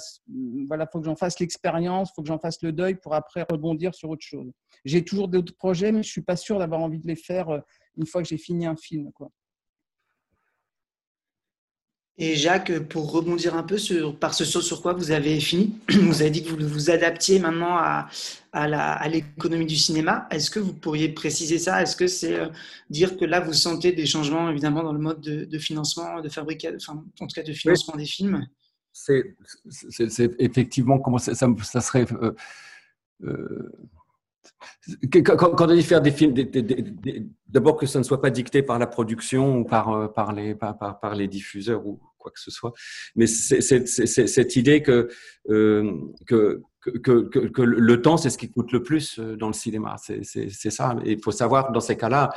[0.66, 2.10] Voilà, faut que j'en fasse l'expérience.
[2.14, 4.50] Faut que j'en fasse le deuil pour après rebondir sur autre chose.
[4.84, 7.60] J'ai toujours d'autres projets, mais je suis pas sûr d'avoir envie de les faire euh,
[7.96, 9.12] une fois que j'ai fini un film.
[9.12, 9.30] Quoi.
[12.16, 13.76] Et Jacques, pour rebondir un peu
[14.20, 17.76] par ce sur quoi vous avez fini, vous avez dit que vous vous adaptiez maintenant
[17.76, 18.08] à,
[18.52, 20.28] à l'économie du cinéma.
[20.30, 21.82] Est-ce que vous pourriez préciser ça?
[21.82, 22.48] Est-ce que c'est euh,
[22.88, 26.78] dire que là, vous sentez des changements évidemment dans le mode de, financement, de fabrication,
[26.92, 28.46] enfin, en tout cas de financement des films?
[28.92, 29.34] C'est
[30.38, 32.06] effectivement ça, serait.
[32.12, 32.32] Euh,
[33.24, 33.72] euh,
[35.22, 36.34] quand, on dit faire des films,
[37.48, 41.86] d'abord que ça ne soit pas dicté par la production ou par, euh, les, diffuseurs
[41.86, 42.72] ou quoi que ce soit,
[43.16, 45.08] mais c'est cette idée que,
[45.48, 45.90] euh,
[46.26, 46.62] que,
[47.62, 49.96] le temps, c'est ce qui coûte le plus euh, dans le cinéma.
[49.98, 50.96] C'est ça.
[51.04, 52.30] il faut savoir, dans ces cas-là,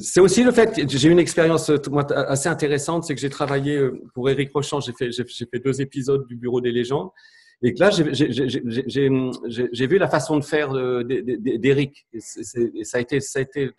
[0.00, 1.70] c'est aussi le fait, j'ai une expérience
[2.10, 6.60] assez intéressante, c'est que j'ai travaillé pour Eric Rochant, j'ai fait deux épisodes du Bureau
[6.60, 7.08] des légendes.
[7.62, 12.06] Et que là, j'ai vu la façon de faire d'Eric.
[12.20, 13.70] Ça a, été, ça a été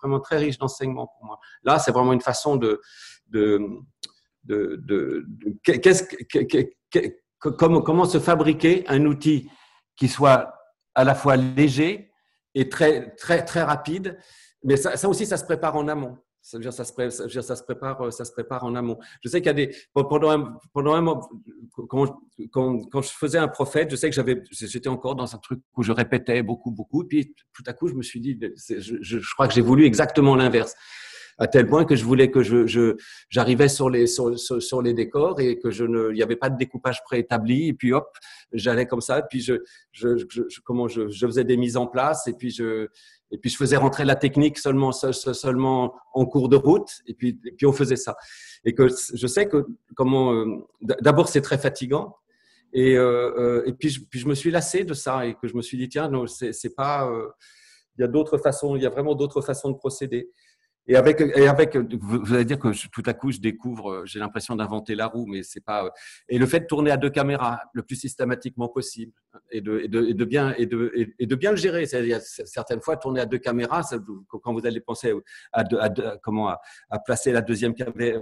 [0.00, 1.40] vraiment très riche d'enseignement pour moi.
[1.64, 2.80] Là, c'est vraiment une façon de.
[3.28, 3.60] de,
[4.44, 5.26] de, de,
[7.38, 9.50] comment, comment se fabriquer un outil
[9.96, 10.54] qui soit
[10.94, 12.12] à la fois léger
[12.54, 14.18] et très, très, très rapide.
[14.62, 16.18] Mais ça aussi, ça se prépare en amont.
[16.44, 18.98] Ça veut dire, ça se, prépare, ça se prépare, euh, ça se prépare en amont.
[19.22, 21.26] Je sais qu'il y a des pendant un, pendant un moment,
[21.88, 22.20] quand,
[22.52, 25.82] quand, je faisais un prophète, je sais que j'avais, j'étais encore dans un truc où
[25.82, 27.02] je répétais beaucoup, beaucoup.
[27.04, 30.74] Puis tout à coup, je me suis dit, je, crois que j'ai voulu exactement l'inverse
[31.38, 32.94] à tel point que je voulais que je,
[33.28, 36.48] j'arrivais sur les, sur, sur, les décors et que je ne, il n'y avait pas
[36.48, 37.68] de découpage préétabli.
[37.70, 38.06] Et puis hop,
[38.52, 39.18] j'allais comme ça.
[39.18, 39.54] Et puis je,
[39.90, 42.86] je, je, comment je faisais des mises en place et puis je,
[43.34, 47.02] et puis je faisais rentrer la technique seulement, seulement en cours de route.
[47.08, 48.16] Et puis, et puis on faisait ça.
[48.64, 49.66] Et que je sais que
[49.96, 52.14] comment, euh, d'abord c'est très fatigant.
[52.72, 55.48] Et, euh, euh, et puis, je, puis je me suis lassé de ça et que
[55.48, 57.10] je me suis dit tiens non c'est pas
[57.96, 60.28] il y a d'autres façons il y a vraiment d'autres façons de procéder
[60.86, 64.18] et avec, et avec, vous allez dire que tout à coup, je découvre, euh, j'ai
[64.18, 65.86] l'impression d'inventer la roue, mais c'est pas.
[65.86, 65.90] Euh,
[66.28, 69.12] et le fait de tourner à deux caméras le plus systématiquement possible
[69.50, 71.86] et de, et de, et de bien et de, et de bien le gérer.
[71.86, 73.82] C'est-à-dire, certaines fois, tourner à deux caméras,
[74.28, 75.14] quand vous allez penser
[75.52, 75.90] à, à,
[76.22, 78.20] comment à, à, placer la deuxième, caméra,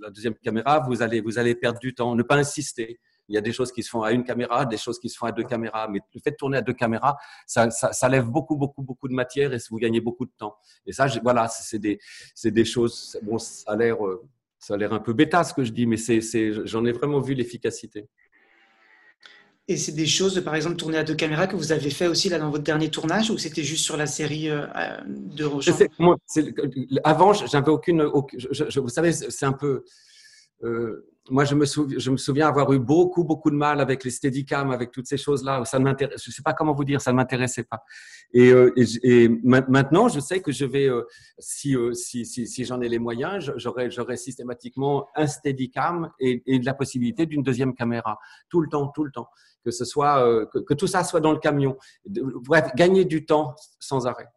[0.00, 2.14] la deuxième caméra, vous allez, vous allez perdre du temps.
[2.14, 3.00] Ne pas insister.
[3.28, 5.16] Il y a des choses qui se font à une caméra, des choses qui se
[5.16, 5.88] font à deux caméras.
[5.88, 9.08] Mais le fait de tourner à deux caméras, ça, ça, ça lève beaucoup, beaucoup, beaucoup
[9.08, 10.56] de matière et vous gagnez beaucoup de temps.
[10.86, 11.98] Et ça, voilà, c'est des,
[12.44, 13.18] des choses.
[13.22, 14.22] Bon, ça a l'air, euh,
[14.58, 16.20] ça a l'air un peu bêta ce que je dis, mais c'est,
[16.66, 18.08] j'en ai vraiment vu l'efficacité.
[19.66, 22.28] Et c'est des choses, par exemple, tourner à deux caméras que vous avez fait aussi
[22.28, 24.66] là dans votre dernier tournage ou c'était juste sur la série euh,
[25.06, 25.72] de Rochon
[27.02, 28.40] Avant, j'avais aucune, aucune
[28.76, 29.84] vous savez, c'est un peu
[31.30, 34.10] moi, je me, souviens, je me souviens avoir eu beaucoup, beaucoup de mal avec les
[34.10, 35.64] steadicam, avec toutes ces choses-là.
[35.64, 37.82] Ça ne m'intéresse, je sais pas comment vous dire, ça ne m'intéressait pas.
[38.34, 41.02] Et, euh, et, maintenant, je sais que je vais, euh,
[41.38, 46.42] si, euh, si, si, si j'en ai les moyens, j'aurai, j'aurai systématiquement un steadicam et,
[46.46, 48.18] et la possibilité d'une deuxième caméra.
[48.50, 49.28] Tout le temps, tout le temps.
[49.64, 51.78] Que ce soit, que, que tout ça soit dans le camion.
[52.04, 54.28] Bref, gagner du temps sans arrêt.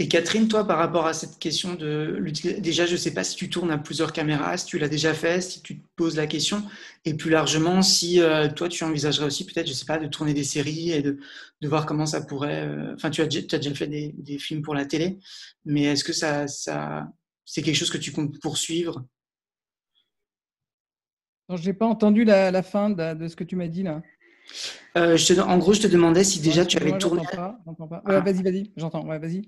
[0.00, 2.18] Et Catherine, toi, par rapport à cette question de
[2.60, 5.12] déjà, je ne sais pas si tu tournes à plusieurs caméras, si tu l'as déjà
[5.12, 6.62] fait, si tu te poses la question,
[7.04, 10.06] et plus largement, si euh, toi, tu envisagerais aussi peut-être, je ne sais pas, de
[10.06, 11.18] tourner des séries et de,
[11.64, 12.66] voir comment ça pourrait.
[12.66, 15.18] Euh, enfin, tu as, déjà fait des, films pour la télé,
[15.66, 17.06] mais est-ce que ça, ça
[17.44, 19.04] c'est quelque chose que tu comptes poursuivre?
[21.50, 24.00] Je n'ai pas entendu la, fin de, ce que tu m'as dit là.
[24.96, 27.22] Euh, je te, en gros, je te demandais si déjà tu avais tourné.
[27.32, 28.02] Pas, pas.
[28.04, 28.20] Ah.
[28.20, 29.06] vas-y, vas-y, j'entends.
[29.06, 29.42] Ouais, vas-y.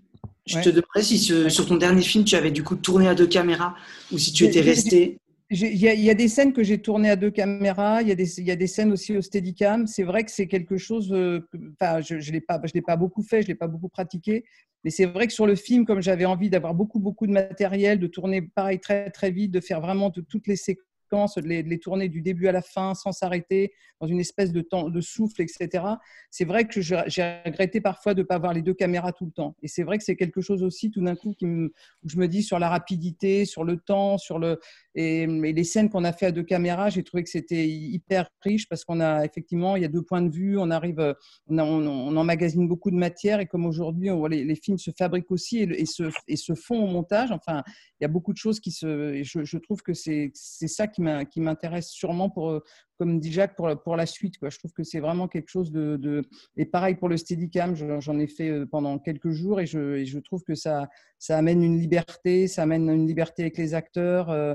[0.47, 3.27] Je te demandais si sur ton dernier film, tu avais du coup tourné à deux
[3.27, 3.75] caméras
[4.13, 5.19] ou si tu étais resté.
[5.51, 8.15] Il y, y, a des scènes que j'ai tournées à deux caméras, il y, a
[8.15, 9.87] des, il y a des scènes aussi au Steadicam.
[9.87, 11.47] C'est vrai que c'est quelque chose, euh,
[11.79, 14.45] enfin, je ne je l'ai pas, pas beaucoup fait, je ne l'ai pas beaucoup pratiqué,
[14.83, 17.99] mais c'est vrai que sur le film, comme j'avais envie d'avoir beaucoup, beaucoup de matériel,
[17.99, 21.63] de tourner pareil très, très vite, de faire vraiment de, toutes les séquences de les,
[21.63, 25.01] les, tourner du début à la fin sans s'arrêter, dans une espèce de temps de
[25.01, 25.85] souffle, etc.
[26.31, 26.97] C'est vrai que j'ai
[27.45, 29.55] regretté parfois de ne pas avoir les deux caméras tout le temps.
[29.63, 31.73] Et c'est vrai que c'est quelque chose aussi, tout d'un coup, qui me,
[32.03, 34.59] où je me dis sur la rapidité, sur le temps, sur le
[34.95, 38.69] et, les scènes qu'on a fait à deux caméras, j'ai trouvé que c'était hyper riche
[38.69, 41.15] parce qu'on a effectivement, il y a deux points de vue, on arrive,
[41.49, 44.91] on, a, on, on emmagasine beaucoup de matière et comme aujourd'hui, les, les, films se
[44.91, 47.33] fabriquent aussi et, et, se, et se font au montage.
[47.33, 47.63] Enfin,
[48.01, 49.23] il y a beaucoup de choses qui se.
[49.23, 52.61] Je, je trouve que c'est ça qui qui m'intéresse sûrement pour,
[53.03, 54.39] comme dit Jacques, pour, pour la suite.
[54.39, 54.49] Quoi.
[54.49, 56.23] Je trouve que c'est vraiment quelque chose de, de,
[56.57, 60.19] Et pareil pour le Steadicam, j'en ai fait euh, pendant quelques jours et je, je,
[60.21, 60.89] trouve que ça,
[61.19, 64.31] ça amène une liberté, ça amène une liberté avec les acteurs.
[64.31, 64.55] Euh,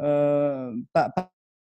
[0.00, 0.72] euh,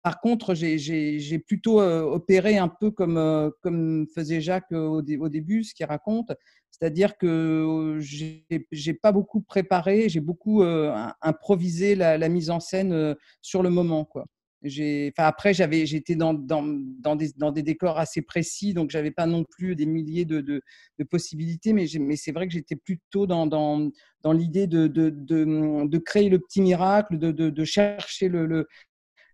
[0.05, 5.65] par, contre, j'ai plutôt euh, opéré un peu comme, comme faisait Jacques au, au début,
[5.65, 6.33] ce qu'il raconte.
[6.71, 10.63] C'est-à-dire que j'ai pas beaucoup préparé, j'ai beaucoup
[11.23, 14.09] improvisé la, mise en scène sur le moment.
[15.19, 20.63] Après, j'étais dans, des, décors assez précis, donc j'avais pas non plus des milliers de,
[21.11, 21.87] possibilités, mais,
[22.17, 23.91] c'est vrai que j'étais plutôt dans,
[24.33, 28.67] l'idée de, créer le petit miracle, de, chercher le,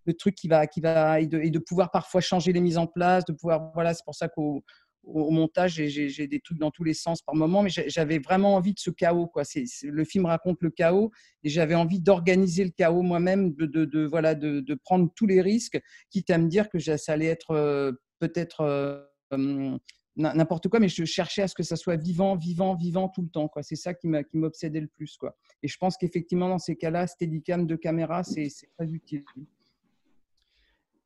[0.05, 3.25] le, truc qui va, qui va et, de, pouvoir parfois changer les mises en place,
[3.25, 4.63] de pouvoir, voilà, c'est pour ça qu'au
[5.03, 8.73] au montage, j'ai des trucs dans tous les sens par moment, mais j'avais vraiment envie
[8.73, 9.27] de ce chaos.
[9.27, 9.43] Quoi.
[9.43, 11.11] C le film raconte le chaos
[11.43, 15.79] et j'avais envie d'organiser le chaos moi-même, de, de, voilà, de, prendre tous les risques,
[16.09, 19.79] quitte à me dire que ça allait être euh, peut-être euh, hum,
[20.15, 23.29] n'importe quoi, mais je cherchais à ce que ça soit vivant, vivant, vivant tout le
[23.29, 23.49] temps.
[23.61, 25.17] C'est ça qui m'obsédait le plus.
[25.17, 25.35] Quoi.
[25.63, 29.23] Et je pense qu'effectivement, dans ces cas-là, Steadicam de caméra, c'est très utile.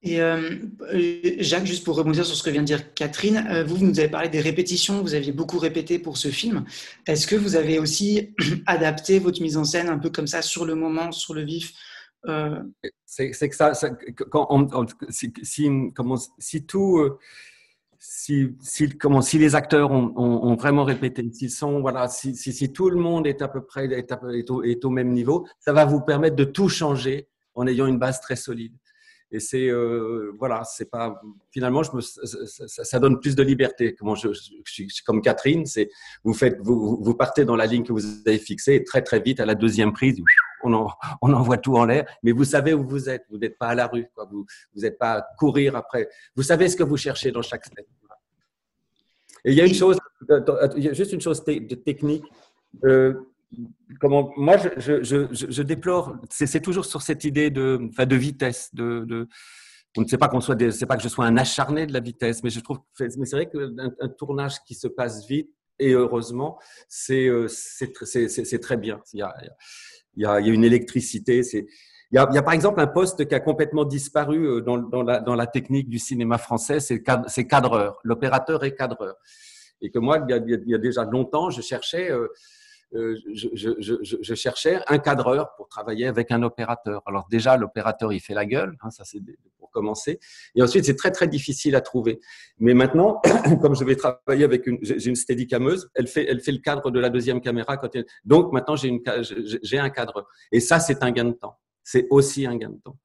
[0.05, 0.57] Et euh,
[1.39, 4.07] Jacques, juste pour rebondir sur ce que vient de dire Catherine, euh, vous, nous avez
[4.07, 6.63] parlé des répétitions, vous aviez beaucoup répété pour ce film.
[7.07, 8.35] Est-ce que vous avez aussi
[8.67, 11.73] adapté votre mise en scène un peu comme ça, sur le moment, sur le vif
[12.27, 12.61] euh...
[13.07, 13.87] C'est que ça, si,
[16.65, 16.99] tout.
[16.99, 17.17] Euh,
[17.97, 18.49] si,
[19.39, 23.89] les acteurs ont, vraiment répété, sont, voilà, si, tout le monde est à peu près
[23.89, 28.21] est au même niveau, ça va vous permettre de tout changer en ayant une base
[28.21, 28.75] très solide.
[29.31, 31.19] Et c'est euh, voilà, c'est pas
[31.51, 33.95] finalement, je me, ça, ça, donne plus de liberté.
[33.95, 35.89] Comment je, je, comme Catherine, c'est
[36.23, 39.19] vous faites, vous, vous partez dans la ligne que vous avez fixée et très très
[39.19, 40.21] vite à la deuxième prise,
[40.63, 40.89] on, en,
[41.21, 42.05] on envoie tout en l'air.
[42.21, 43.25] Mais vous savez où vous êtes.
[43.29, 44.07] Vous n'êtes pas à la rue.
[44.13, 44.27] Quoi.
[44.31, 46.07] Vous vous n'êtes pas à courir après.
[46.35, 47.85] Vous savez ce que vous cherchez dans chaque scène.
[49.43, 49.97] Et il y a une chose,
[50.93, 52.25] juste une chose de technique.
[52.83, 53.13] Euh,
[54.37, 59.27] moi, je, déplore, c'est toujours sur cette idée de, enfin, de vitesse, de, de
[59.97, 62.01] on ne sait pas qu'on soit, c'est pas que je sois un acharné de la
[62.01, 65.91] vitesse, mais je trouve, mais c'est vrai qu'un un tournage qui se passe vite et
[65.91, 69.01] heureusement, c'est euh, c'est très bien.
[69.13, 69.33] Il y a,
[70.15, 71.43] il y a, il y a une électricité.
[71.43, 71.65] C'est
[72.11, 75.89] il y, a, par exemple un poste qui a complètement disparu euh, dans, la, technique
[75.89, 77.99] du cinéma français, c'est cadreur.
[78.03, 79.15] L'opérateur est cadreur.
[79.81, 82.27] Et que moi, il y a, déjà longtemps, je cherchais euh,
[82.91, 87.01] je, je, je, je, cherchais un cadreur pour travailler avec un opérateur.
[87.05, 89.19] Alors déjà, l'opérateur, il fait la gueule, hein, ça c'est
[89.57, 90.19] pour commencer.
[90.55, 92.19] Et ensuite, c'est très très difficile à trouver.
[92.59, 93.21] Mais maintenant,
[93.61, 96.91] comme je vais travailler avec une, j'ai une steadicameuse, elle fait, elle fait le cadre
[96.91, 97.77] de la deuxième caméra.
[97.77, 98.05] Quand elle...
[98.23, 99.01] Donc maintenant, j'ai, une,
[99.63, 100.27] j'ai un cadreur.
[100.51, 101.57] Et ça, c'est un gain de temps.
[101.83, 102.97] C'est aussi un gain de temps.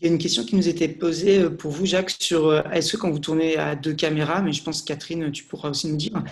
[0.00, 2.62] Il y a une question qui nous était posée euh, pour vous, Jacques, sur euh,
[2.72, 5.88] est-ce que quand vous tournez à deux caméras, mais je pense Catherine, tu pourras aussi
[5.88, 6.22] nous dire,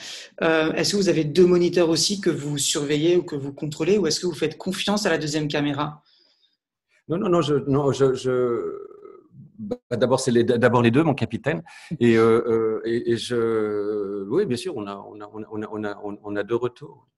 [0.43, 3.99] euh, est-ce que vous avez deux moniteurs aussi que vous surveillez ou que vous contrôlez,
[3.99, 6.03] ou est-ce que vous faites confiance à la deuxième caméra?
[7.09, 8.79] Non, non, non, je, non, je,
[9.59, 11.63] bah, d'abord c'est les, d'abord les deux, mon capitaine,
[11.99, 16.37] et, et, je, oui, bien sûr, on a, on a, on a, on a, on
[16.37, 17.09] a deux retours.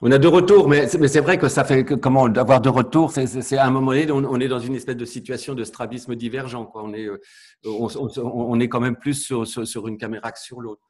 [0.00, 3.56] On a deux retours, mais c'est vrai que ça fait comment avoir deux retours, c'est
[3.56, 6.70] à un moment donné, on, est dans une espèce de situation de strabisme divergent.
[6.74, 7.20] On, est, euh,
[7.64, 10.82] on, est quand même plus sur, sur, une caméra que sur l'autre.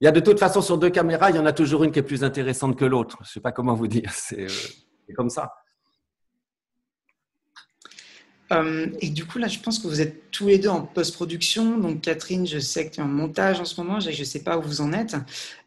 [0.00, 1.92] Il y a de toute façon sur deux caméras, il y en a toujours une
[1.92, 3.16] qui est plus intéressante que l'autre.
[3.20, 5.52] Je ne sais pas comment vous dire, c'est euh, comme ça.
[8.54, 11.78] Euh, et du coup, là, je pense que vous êtes tous les deux en post-production.
[11.78, 14.00] Donc, Catherine, je sais que tu es en montage en ce moment.
[14.00, 15.16] Je ne sais pas où vous en êtes.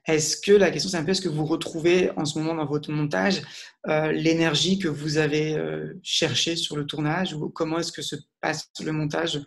[0.05, 2.65] Est-ce que la question, c'est un peu est-ce que vous retrouvez en ce moment dans
[2.65, 3.41] votre montage
[3.87, 8.15] euh, l'énergie que vous avez euh, cherchée sur le tournage ou comment est-ce que se
[8.39, 9.41] passe le montage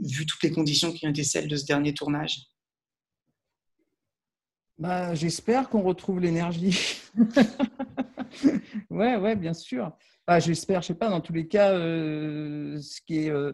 [0.00, 2.48] vu toutes les conditions qui ont été celles de ce dernier tournage?
[4.78, 7.00] Bah, J'espère qu'on retrouve l'énergie.
[8.90, 9.92] ouais, ouais, bien sûr.
[10.26, 12.78] Bah, j'espère, je sais pas, dans tous les cas, euh,
[13.10, 13.52] euh,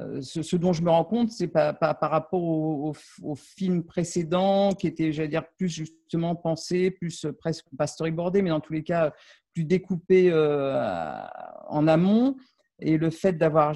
[0.00, 2.92] euh, ce, dont je me rends compte, c'est pas, par rapport au,
[3.36, 8.60] film précédent qui était, j'allais dire, plus justement pensé, plus presque pas storyboardé, mais dans
[8.60, 9.12] tous les cas,
[9.54, 12.36] plus découpé en amont.
[12.80, 13.72] Et le fait d'avoir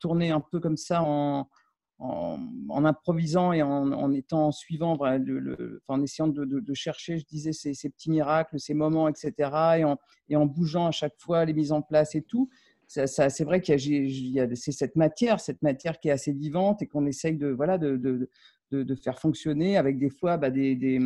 [0.00, 1.48] tourné un peu comme ça en,
[2.00, 4.98] en, improvisant et en, étant suivant,
[5.88, 9.94] en essayant de, chercher, je disais, ces, petits miracles, ces moments, etc.,
[10.28, 12.48] et en, bougeant à chaque fois les mises en place et tout.
[12.86, 16.82] Ça, c'est vrai qu'il y a, c'est cette matière, cette matière qui est assez vivante
[16.82, 18.28] et qu'on essaye de, voilà, de,
[19.02, 20.98] faire fonctionner avec des fois bah, des,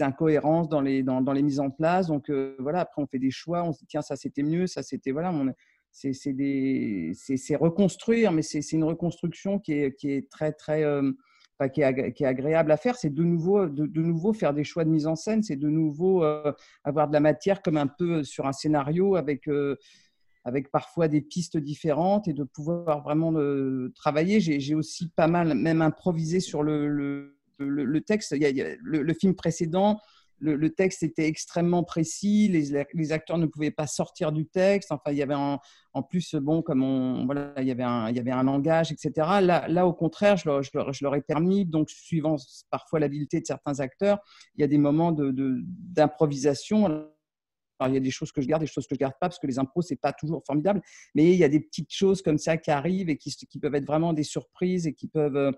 [0.00, 2.08] incohérences dans les, dans, les mises en place.
[2.08, 4.66] Donc euh, voilà, après on fait des choix, on se dit tiens ça c'était mieux,
[4.66, 5.32] ça c'était voilà,
[5.92, 11.12] c'est reconstruire, mais c'est une reconstruction qui est, très, très, euh,
[11.72, 12.96] qui, est, agréable à faire.
[12.96, 16.24] C'est de nouveau, de, nouveau faire des choix de mise en scène, c'est de nouveau
[16.24, 16.52] euh,
[16.84, 19.76] avoir de la matière comme un peu sur un scénario avec, euh,
[20.44, 23.32] avec parfois des pistes différentes et de pouvoir vraiment
[23.94, 24.40] travailler.
[24.40, 28.32] J'ai aussi pas mal même improvisé sur le, le, le, texte.
[28.32, 30.00] Il y a, le, film précédent,
[30.42, 34.90] le, texte était extrêmement précis, les, acteurs ne pouvaient pas sortir du texte.
[34.90, 35.60] Enfin, il y avait en,
[36.02, 39.12] plus, bon, comme on, voilà, il y avait un, il y avait un langage, etc.
[39.40, 42.36] Là, au contraire, je leur, ai permis, donc suivant
[42.70, 44.18] parfois l'habileté de certains acteurs,
[44.56, 46.88] il y a des moments d'improvisation.
[46.88, 47.12] De,
[47.88, 49.38] il y a des choses que je garde, des choses que je garde pas, parce
[49.38, 50.82] que les impros, c'est pas toujours formidable.
[51.14, 53.86] Mais il y a des petites choses comme ça qui arrivent et qui, peuvent être
[53.86, 55.52] vraiment des surprises et qui peuvent euh,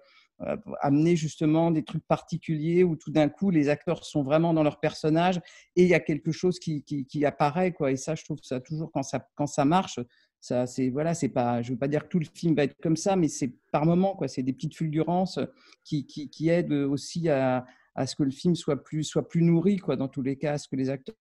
[0.81, 4.81] amener justement des trucs particuliers où tout d'un coup les acteurs sont vraiment dans leur
[4.81, 5.41] personnage
[5.77, 7.93] et il y a quelque chose qui, qui, apparaît quoi.
[7.93, 10.01] Et ça je trouve ça toujours quand ça quand ça marche
[10.41, 12.77] ça c'est voilà c'est pas je veux pas dire que tout le film va être
[12.83, 14.29] comme ça mais c'est par moment quoi.
[14.29, 15.39] C'est des petites fulgurances
[15.85, 19.43] qui, qui, qui aident aussi à, à, ce que le film soit plus soit plus
[19.43, 21.15] nourri quoi dans tous les cas à ce que les acteurs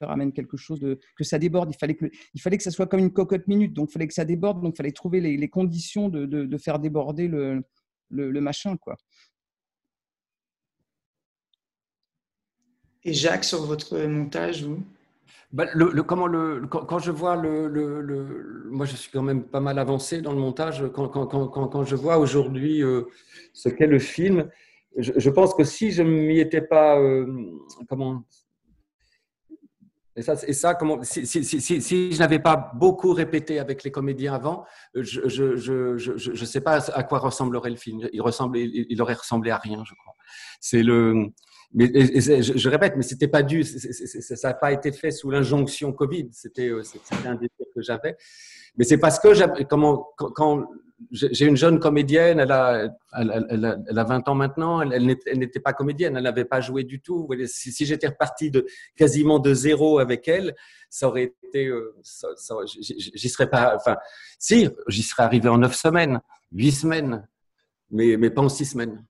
[0.00, 1.70] amènent quelque chose de que ça déborde.
[1.74, 4.06] Il fallait que il fallait que ça soit comme une cocotte minute donc il fallait
[4.06, 7.64] que ça déborde donc il fallait trouver les, conditions de, de faire déborder le
[8.10, 8.96] le, machin, quoi.
[13.04, 14.82] Et Jacques, sur votre montage, vous?
[15.52, 19.60] Bah, le, comment le, quand, je vois le, le, Moi, je suis quand même pas
[19.60, 20.84] mal avancé dans le montage.
[20.92, 23.02] Quand, quand, quand je vois aujourd'hui euh,
[23.52, 24.50] ce qu'est le film,
[24.96, 26.98] je, pense que si je ne m'y étais pas.
[26.98, 27.26] Euh,
[27.88, 28.24] comment
[30.16, 33.84] et ça, et ça comment, si, si, si, si je n'avais pas beaucoup répété avec
[33.84, 35.20] les comédiens avant, je
[36.30, 38.08] ne sais pas à quoi ressemblerait le film.
[38.12, 40.14] Il, ressemble, il, aurait ressemblé à rien, je crois.
[40.60, 41.30] C'est le,
[41.74, 46.28] mais je, répète, mais c'était pas dû, ça n'a pas été fait sous l'injonction Covid.
[46.32, 46.70] C'était
[47.26, 48.16] un désir que j'avais.
[48.78, 50.66] Mais c'est parce que comment, quand,
[51.10, 55.72] j'ai une jeune comédienne, elle a, elle, elle, a 20 ans maintenant, elle, n'était pas
[55.72, 57.28] comédienne, elle n'avait pas joué du tout.
[57.46, 58.50] Si, j'étais reparti
[58.96, 60.54] quasiment de zéro avec elle,
[60.88, 61.94] ça aurait été, euh,
[62.64, 63.96] j'y serais pas, enfin,
[64.38, 66.20] si, j'y serais arrivé en neuf semaines,
[66.52, 67.26] huit semaines,
[67.90, 69.04] mais, mais pas en six semaines.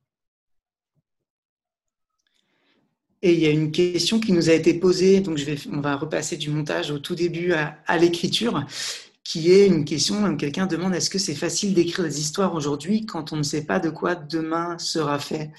[3.22, 5.80] Et il y a une question qui nous a été posée, donc je vais, on
[5.80, 8.66] va repasser du montage au tout début à l'écriture
[9.26, 13.32] qui est une question, quelqu'un demande est-ce que c'est facile d'écrire des histoires aujourd'hui quand
[13.32, 15.50] on ne sait pas de quoi demain sera fait?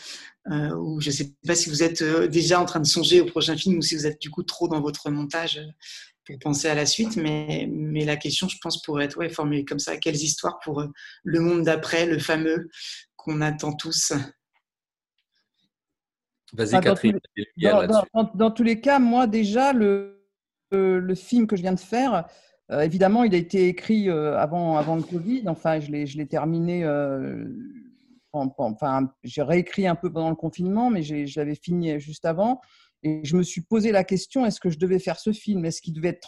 [0.50, 3.20] Euh, Ou je ne sais pas si vous êtes euh, déjà en train de songer
[3.20, 5.60] au prochain film ou si vous êtes du coup trop dans votre montage
[6.24, 9.66] pour penser à la suite, mais, mais la question, je pense, pourrait être ouais, formulée
[9.66, 9.98] comme ça.
[9.98, 10.88] Quelles histoires pour euh,
[11.26, 12.70] le monde d'après, le fameux
[13.18, 14.14] qu'on attend tous?
[16.54, 17.20] Vas-y, bah, Catherine.
[17.58, 20.26] Dans, dans, tous les cas, moi, déjà, le,
[20.72, 22.26] le film que je viens de faire,
[22.72, 25.44] évidemment, il a été écrit avant, avant le Covid.
[25.48, 26.86] Enfin, je l'ai terminé.
[28.34, 32.62] enfin, j'ai réécrit un peu pendant le confinement, mais je l'avais fini juste avant.
[33.04, 35.66] Et je me suis posé la question est-ce que je devais faire ce film?
[35.66, 36.28] Est-ce qu'il devait être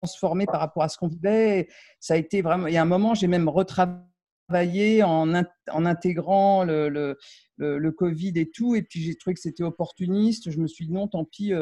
[0.00, 1.68] transformé par rapport à ce qu'on vivait?
[2.00, 2.66] Ça a été vraiment.
[2.66, 5.34] Il y a un moment, j'ai même retravaillé en,
[5.66, 8.74] intégrant le, Covid et tout.
[8.74, 10.50] Et puis j'ai trouvé que c'était opportuniste.
[10.50, 11.52] Je me suis dit non, tant pis.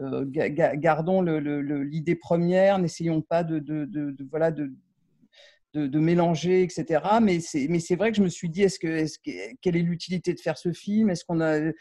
[0.00, 7.02] Euh, euh, gardons l'idée première, n'essayons pas de, voilà, de, mélanger, etc.
[7.22, 11.10] Mais c'est vrai que je me suis dit, quelle est l'utilité de faire ce film?
[11.10, 11.72] Est-ce qu'on a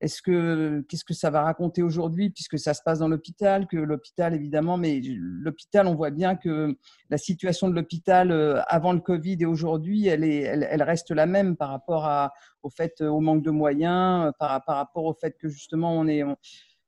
[0.00, 3.76] est-ce que qu'est-ce que ça va raconter aujourd'hui puisque ça se passe dans l'hôpital que
[3.76, 6.74] l'hôpital évidemment mais l'hôpital on voit bien que
[7.10, 11.26] la situation de l'hôpital euh, avant le Covid et aujourd'hui elle est elle, reste la
[11.26, 16.06] même par rapport à au manque de moyens par, rapport au fait que justement on
[16.06, 16.22] est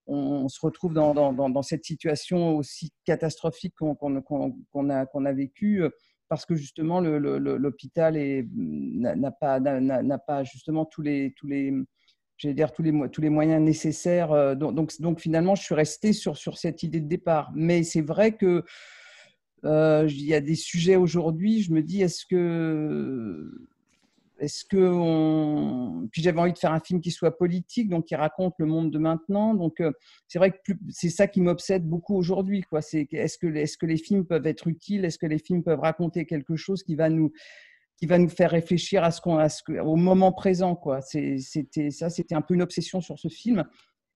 [0.06, 5.82] se retrouve dans, dans, cette situation aussi catastrophique qu'on qu'on a qu'on a vécu
[6.28, 8.14] parce que justement l'hôpital
[8.54, 9.60] n'a pas
[10.26, 11.72] pas justement tous les tous les
[12.48, 14.32] dire, tous les, tous les moyens nécessaires.
[14.32, 17.52] Euh, donc, donc, finalement, je suis resté sur, sur cette idée de départ.
[17.54, 18.64] Mais c'est vrai que
[19.64, 23.68] euh, y a des sujets aujourd'hui, je me dis, est-ce que.
[24.42, 26.06] Est-ce que.
[26.10, 28.90] Puis j'avais envie de faire un film qui soit politique, donc qui raconte le monde
[28.90, 29.54] de maintenant.
[29.54, 29.92] Donc euh,
[30.26, 32.62] c'est vrai que c'est ça qui m'obsède beaucoup aujourd'hui.
[32.62, 32.82] Quoi.
[32.82, 35.78] C'est est-ce que est-ce que les films peuvent être utiles Est-ce que les films peuvent
[35.78, 37.32] raconter quelque chose qui va nous
[37.98, 39.38] qui va nous faire réfléchir à ce qu'on,
[39.84, 40.74] au moment présent.
[40.74, 41.02] Quoi.
[41.02, 43.64] c'était, ça, c'était un peu une obsession sur ce film.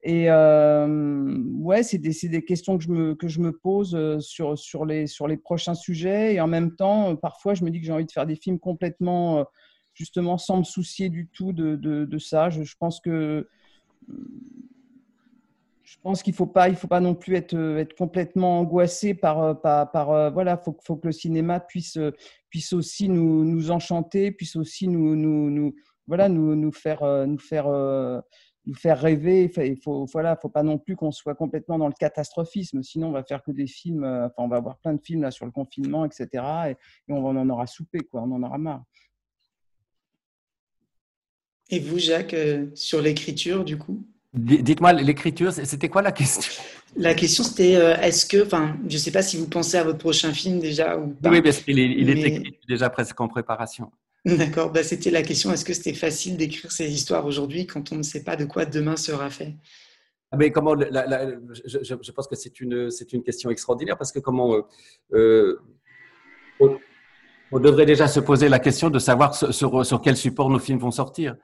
[0.03, 4.19] Et euh, ouais, c'est des, des, questions que je me, que je me pose euh,
[4.19, 6.35] sur, sur, les, sur les prochains sujets.
[6.35, 8.59] Et en même temps, parfois, je me dis que j'ai envie de faire des films
[8.59, 9.47] complètement,
[9.97, 12.51] justement, sans me soucier du tout de, de, ça.
[12.51, 13.49] Je, pense que
[15.83, 19.61] je pense qu'il faut pas, il faut pas non plus être, être complètement angoissé par,
[19.61, 21.99] par, par voilà, faut, faut que le cinéma puisse,
[22.51, 25.75] puisse aussi nous, nous enchanter, puisse aussi nous, nous,
[26.07, 27.67] voilà, nous, nous faire, nous faire,
[28.67, 29.51] nous faire rêver.
[29.57, 32.83] Il faut, voilà, faut pas non plus qu'on soit complètement dans le catastrophisme.
[32.83, 34.05] Sinon, on va faire que des films.
[34.05, 36.45] Enfin, on va avoir plein de films là sur le confinement, etc.
[36.69, 36.71] Et,
[37.09, 38.23] et on en aura soupé, quoi.
[38.23, 38.85] On en aura marre.
[41.71, 44.03] Et vous, Jacques, euh, sur l'écriture, du coup?
[44.35, 46.63] Dites-moi, l'écriture, c'était quoi la question?
[46.97, 49.85] La question, c'était euh, est-ce que, enfin, je ne sais pas si vous pensez à
[49.85, 51.31] votre prochain film déjà ou pas.
[51.31, 53.91] Oui, parce qu'il est, il est écrit déjà presque en préparation.
[54.27, 57.97] D'accord, bah, c'était la question est-ce que c'était facile d'écrire ces histoires aujourd'hui quand on
[57.97, 59.55] ne sait pas de quoi demain sera fait?
[60.33, 64.55] Ah, mais comment, je, pense que c'est une, c'est une question extraordinaire parce que comment
[64.55, 64.63] euh,
[65.13, 65.61] euh,
[67.53, 70.81] on, devrait déjà se poser la question de savoir sur, sur quel support nos films
[70.81, 71.37] vont sortir.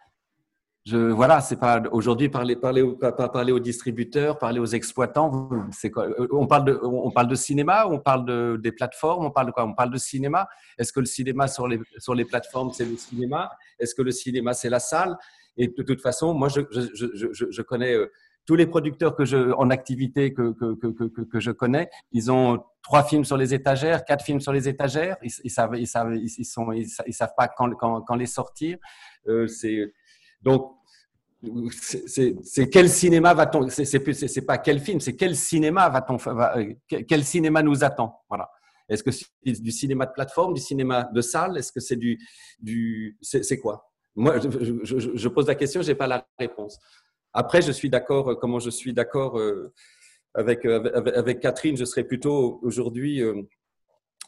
[0.85, 2.85] Je, voilà, c'est pas aujourd'hui parler, parler,
[3.33, 5.49] parler aux distributeurs, parler aux exploitants.
[5.71, 9.31] C'est quoi On parle de, on parle de cinéma, on parle de, des plateformes, on
[9.31, 10.49] parle de quoi On parle de cinéma?
[10.79, 13.53] Est-ce que le cinéma sur les, sur les plateformes c'est le cinéma?
[13.79, 15.17] Est-ce que le cinéma c'est la salle?
[15.57, 18.11] Et de toute façon, moi je, je, je, je connais euh,
[18.45, 22.65] tous les producteurs que je, en activité que, que, que, que, je connais, ils ont
[22.83, 25.17] trois films sur les étagères, quatre films sur les étagères.
[25.23, 28.79] Ils, ils savent, ils savent, ils, sont, ils, savent pas quand, quand, quand les sortir.
[29.29, 29.93] Euh, c'est
[30.43, 30.73] donc,
[31.73, 36.73] c'est quel cinéma va-t-on C'est pas quel film, c'est quel cinéma va-t-on euh,
[37.09, 38.49] Quel cinéma nous attend Voilà.
[38.89, 41.57] Est-ce que c'est du cinéma de plateforme, du cinéma de salle?
[41.57, 42.19] Est-ce que c'est du,
[42.61, 43.91] du c'est quoi?
[44.15, 46.79] Moi, je, pose la question, j'ai pas la réponse.
[47.33, 48.31] Après, je suis d'accord.
[48.31, 49.73] Euh, comment je suis d'accord euh,
[50.35, 53.23] avec, avec, Catherine Je serais plutôt aujourd'hui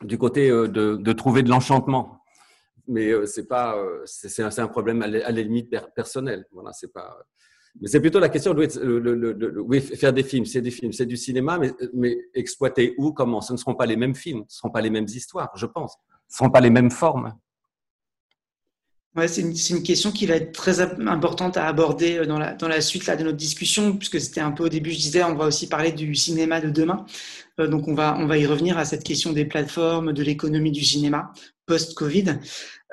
[0.03, 2.24] du côté de, de trouver de l'enchantement
[2.87, 6.45] mais euh, c'est pas, euh, c'est un, problème à la, limite personnelle.
[6.53, 7.17] Voilà, c'est pas.
[7.81, 11.17] Mais c'est plutôt la question de, oui, faire des films, c'est des films, c'est du
[11.17, 13.41] cinéma, mais, mais exploiter où, comment?
[13.41, 15.67] Ce ne seront pas les mêmes films, ce ne seront pas les mêmes histoires, je
[15.67, 15.97] pense.
[16.29, 17.35] Ce ne seront pas les mêmes formes.
[19.17, 23.07] Ouais, c'est une, question qui va être très importante à aborder euh, dans la, suite
[23.07, 25.69] là, de notre discussion, puisque c'était un peu au début, je disais, on va aussi
[25.69, 27.07] parler du cinéma de demain.
[27.59, 30.85] donc, on va, on va y revenir à cette question des plateformes, de l'économie du
[30.85, 31.33] cinéma
[31.67, 32.39] post-Covid.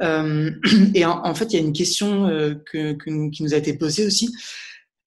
[0.01, 0.51] Euh,
[0.93, 2.93] et en, fait, il y a une question euh, que,
[3.29, 4.33] qui nous a été posée aussi.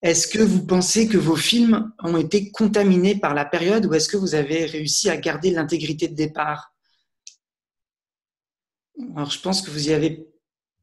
[0.01, 4.07] Est-ce que vous pensez que vos films ont été contaminés par la période ou est-ce
[4.07, 6.73] que vous avez réussi à garder l'intégrité de départ?
[9.15, 10.27] Alors, je pense que vous y avez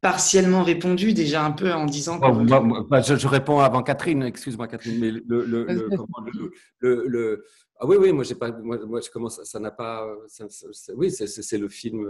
[0.02, 2.88] partiellement répondu déjà un peu en disant que...
[2.88, 7.44] Bah, je, réponds avant Catherine, excuse-moi Catherine, mais le, le, le,
[7.80, 10.04] ah oui, oui, moi, j'ai pas, moi, je commence, ça n'a pas,
[10.96, 12.04] oui, c'est le film,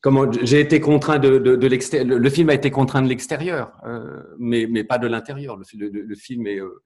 [0.00, 2.18] comment j'ai été contraint de, de, l'extérieur.
[2.18, 5.58] Le, film a été contraint de l'extérieur, euh, mais, mais pas de l'intérieur.
[5.58, 6.58] Le, le, film est.
[6.58, 6.82] Euh,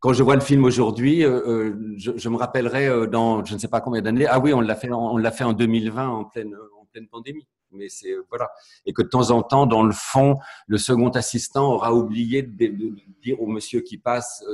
[0.00, 4.02] quand je vois le film aujourd'hui, je, me rappellerai dans je ne sais pas combien
[4.02, 4.26] d'années.
[4.26, 7.46] Ah oui, on l'a fait, on l'a fait en 2020 en pleine, en pleine pandémie
[7.70, 8.50] mais c'est voilà.
[8.84, 10.36] Et que de temps en temps dans le fond
[10.66, 14.44] le second assistant aura oublié de, dire au monsieur qui passe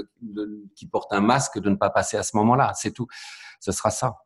[0.74, 2.72] qui porte un masque de ne pas passer à ce moment-là.
[2.74, 3.06] C'est tout.
[3.60, 4.16] Ce sera ça.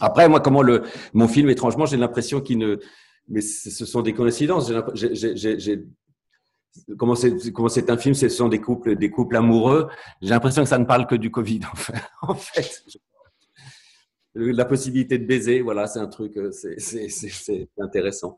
[0.00, 0.82] Après moi comment le
[1.14, 2.78] mon film étrangement j'ai l'impression qu'il ne
[3.28, 4.72] mais ce sont des coïncidences.
[4.94, 5.84] J'ai
[6.98, 9.88] comment c'est un film, ce sont des couples, des couples amoureux.
[10.20, 11.60] J'ai l'impression que ça ne parle que du Covid,
[12.22, 12.84] en fait.
[14.38, 18.36] La possibilité de baiser, voilà, c'est un truc, euh, c'est intéressant.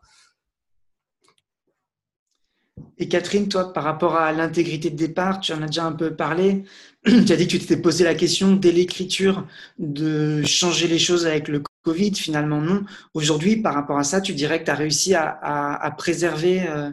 [2.99, 6.14] Et Catherine, toi, par rapport à l'intégrité de départ, tu en as déjà un peu
[6.14, 6.62] parlé.
[7.05, 9.44] tu as dit que tu t'étais posé la question dès l'écriture
[9.78, 12.14] de changer les choses avec le Covid.
[12.14, 12.84] Finalement, non.
[13.14, 16.90] Aujourd'hui, par rapport à ça, tu dirais que tu as réussi à, préserver euh,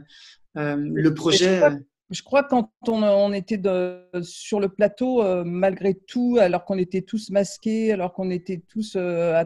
[0.57, 1.61] euh, le projet.
[2.11, 3.61] Euh, je crois, quand on, était
[4.21, 8.95] sur le plateau, euh, malgré tout, alors qu'on était tous masqués, alors qu'on était tous
[8.95, 9.45] à,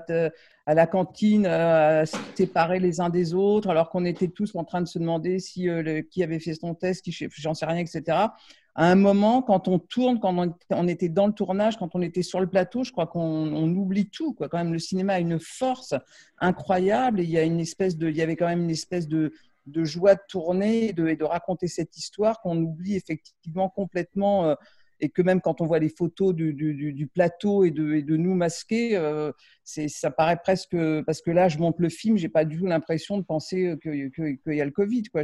[0.67, 4.81] la cantine, à se séparer les uns des autres, alors qu'on était tous en train
[4.81, 5.67] de se demander si
[6.11, 8.29] qui avait fait son test, qui j'en sais rien, etc.
[8.75, 12.21] À un moment, quand on tourne, quand on, était dans le tournage, quand on était
[12.21, 14.33] sur le plateau, je crois qu'on oublie tout.
[14.33, 14.47] Quoi.
[14.47, 15.93] Quand même, le cinéma a une force
[16.39, 19.09] incroyable et il y a une espèce de, il y avait quand même une espèce
[19.09, 19.33] de
[19.69, 24.45] de joie de tourner et de, raconter cette histoire qu'on oublie effectivement complètement.
[24.45, 24.55] Euh,
[25.01, 29.31] et que même quand on voit les photos du, plateau et de, nous masqués, euh,
[29.63, 33.17] ça paraît presque parce que là je monte le film, j'ai pas du tout l'impression
[33.17, 35.03] de penser qu'il que, y a le Covid.
[35.03, 35.21] Quoi.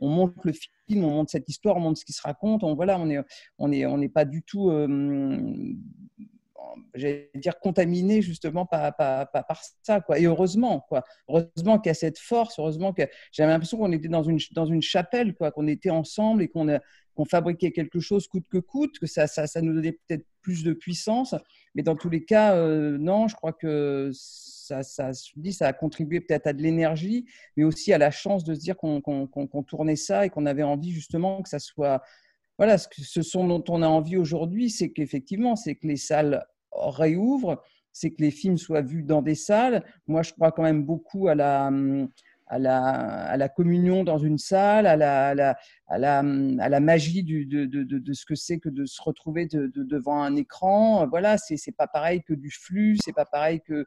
[0.00, 2.64] On monte le film, on monte cette histoire, on monte ce qui se raconte.
[2.64, 3.18] On voilà, on est
[3.58, 5.36] on est on n'est pas du tout euh,
[6.94, 10.00] j'allais dire, contaminé justement par, par, par, ça.
[10.00, 10.18] Quoi.
[10.18, 11.04] Et heureusement, quoi.
[11.28, 13.02] heureusement qu'il y a cette force, heureusement que
[13.32, 16.78] j'avais l'impression qu'on était dans une, dans une chapelle, quoi, qu'on était ensemble et qu'on
[17.18, 20.62] qu'on fabriquait quelque chose coûte que coûte, que ça, ça, ça nous donnait peut-être plus
[20.62, 21.34] de puissance.
[21.74, 25.72] Mais dans tous les cas, euh, non, je crois que ça, ça, dit, ça a
[25.72, 29.00] contribué peut-être à de l'énergie, mais aussi à la chance de se dire qu'on
[29.66, 32.02] tournait ça et qu'on avait envie justement que ça soit
[32.58, 36.44] voilà, ce, que, ce dont on a envie aujourd'hui, c'est qu'effectivement, c'est que les salles
[36.72, 39.84] réouvrent, c'est que les films soient vus dans des salles.
[40.06, 41.70] Moi, je crois quand même beaucoup à la,
[43.56, 49.46] communion dans une salle, à la, magie de, ce que c'est que de se retrouver
[49.46, 51.06] devant un écran.
[51.08, 53.86] Voilà, c'est pas pareil que du flux, c'est pas pareil que,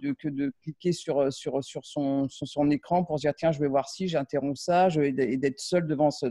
[0.00, 4.06] de, que de cliquer sur son écran pour se dire tiens, je vais voir si
[4.06, 6.26] j'interromps ça, et d'être seul devant ce,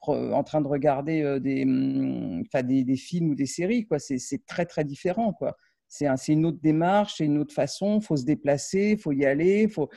[0.00, 3.86] en train de regarder euh, des, mm, des, films ou des séries.
[3.86, 3.98] Quoi.
[3.98, 5.32] C'est, très, très différent.
[5.32, 5.56] Quoi.
[5.88, 7.98] C'est, un, c'est une autre démarche, c'est une autre façon.
[8.00, 9.68] Il faut se déplacer, il faut y aller.
[9.68, 9.88] Faut,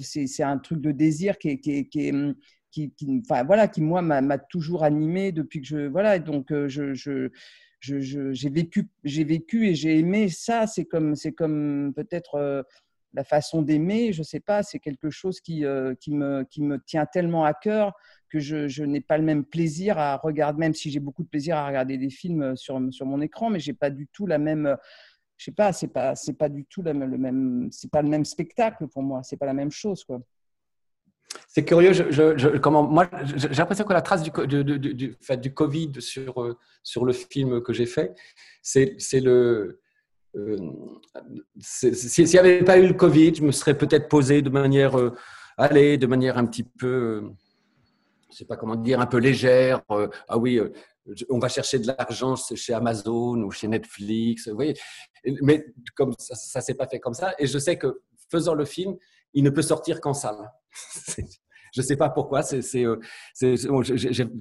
[0.00, 1.88] c'est, un truc de désir qui est, qui,
[2.70, 5.88] qui, enfin, voilà, qui moi, m'a, toujours animé depuis que je.
[5.88, 7.30] Voilà, donc euh, je
[7.82, 10.66] j'ai vécu, j'ai vécu et j'ai aimé ça.
[10.66, 12.62] C'est comme, c'est comme peut-être euh,
[13.14, 14.12] la façon d'aimer.
[14.12, 14.62] Je sais pas.
[14.62, 15.64] C'est quelque chose qui,
[16.00, 17.92] qui, me, qui me tient tellement à cœur
[18.32, 21.56] que je, n'ai pas le même plaisir à regarder, même si j'ai beaucoup de plaisir
[21.56, 24.74] à regarder des films sur, sur mon écran, mais j'ai pas du tout la même,
[25.36, 28.24] je sais pas, c'est pas, c'est pas du tout le même, c'est pas le même
[28.24, 30.20] spectacle pour moi, c'est pas la même chose, quoi.
[31.48, 35.92] C'est curieux, je, comment, moi j'ai l'impression que la trace du, du, du, du, Covid
[35.98, 38.14] sur, euh, sur le film que j'ai fait,
[38.62, 39.81] c'est le.
[40.34, 40.56] Euh,
[41.60, 45.14] S'il n'y avait pas eu le Covid, je me serais peut-être posé de manière, euh,
[45.58, 47.22] allez, de manière un petit peu
[48.32, 49.82] je sais pas comment dire, un peu légère.
[49.90, 50.72] Euh, ah oui, euh,
[51.28, 54.48] on va chercher de l'argent chez Amazon ou chez Netflix.
[54.48, 54.74] Vous voyez
[55.42, 57.34] Mais comme ça, ça s'est pas fait comme ça.
[57.38, 58.96] Et je sais que faisant le film,
[59.34, 60.50] il ne peut sortir qu'en salle.
[61.72, 62.42] je ne sais pas pourquoi.
[62.42, 62.96] C'est, euh,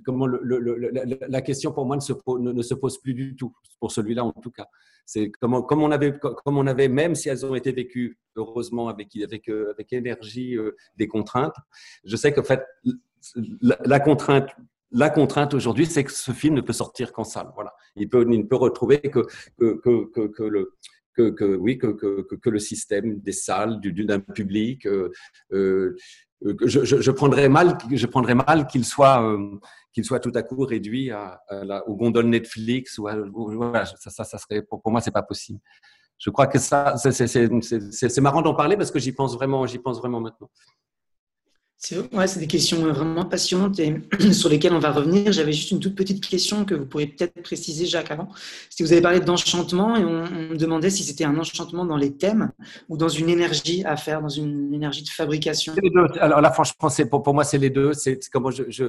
[0.06, 2.02] comment la question pour moi ne
[2.62, 4.68] se, pose plus du tout pour celui-là en tout cas.
[5.06, 8.88] C'est comment, comme on avait, comme on avait, même si elles ont été vécues heureusement
[8.88, 10.58] avec avec avec énergie
[10.96, 11.56] des contraintes.
[12.04, 12.64] Je sais qu'en fait
[13.62, 14.50] la, contrainte,
[14.92, 17.52] la contrainte aujourd'hui, c'est que ce film ne peut sortir qu'en salle.
[17.56, 17.74] Voilà.
[17.96, 19.22] Il, ne peut retrouver que,
[19.60, 20.74] que, que, le,
[21.16, 24.86] que, oui, que, que, le système des salles, d'un public.
[24.86, 25.12] Euh,
[25.52, 25.96] euh,
[26.42, 29.60] je, je, prendrais mal, je prendrais mal qu'il soit, euh,
[29.94, 31.42] qu'il soit tout à coup réduit à,
[31.88, 33.00] gondoles Netflix.
[34.00, 35.60] Ça, serait, pour, pour moi, c'est pas possible.
[36.18, 39.98] Je crois que ça, c'est marrant d'en parler parce que j'y pense vraiment, j'y pense
[40.00, 40.50] vraiment maintenant.
[41.82, 43.96] C'est des questions vraiment passionnantes et
[44.34, 45.32] sur lesquelles on va revenir.
[45.32, 48.30] J'avais juste une toute petite question que vous pourriez peut-être préciser, Jacques, avant.
[48.70, 52.16] Si vous avez parlé d'enchantement et on, me demandait si c'était un enchantement dans les
[52.16, 52.52] thèmes
[52.88, 55.74] ou dans une énergie à faire, dans une énergie de fabrication.
[56.20, 57.94] Alors là, franchement, pour, pour moi, c'est les deux.
[57.94, 58.86] C'est comment je, je,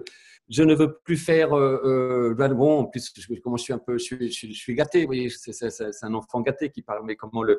[0.50, 1.56] je, ne veux plus faire.
[1.56, 3.10] Euh, euh bon, en plus,
[3.42, 5.00] comment je suis un peu, je suis, je gâté.
[5.00, 5.64] Vous voyez, c'est
[6.02, 7.06] un enfant gâté qui parle.
[7.06, 7.58] Mais comment le,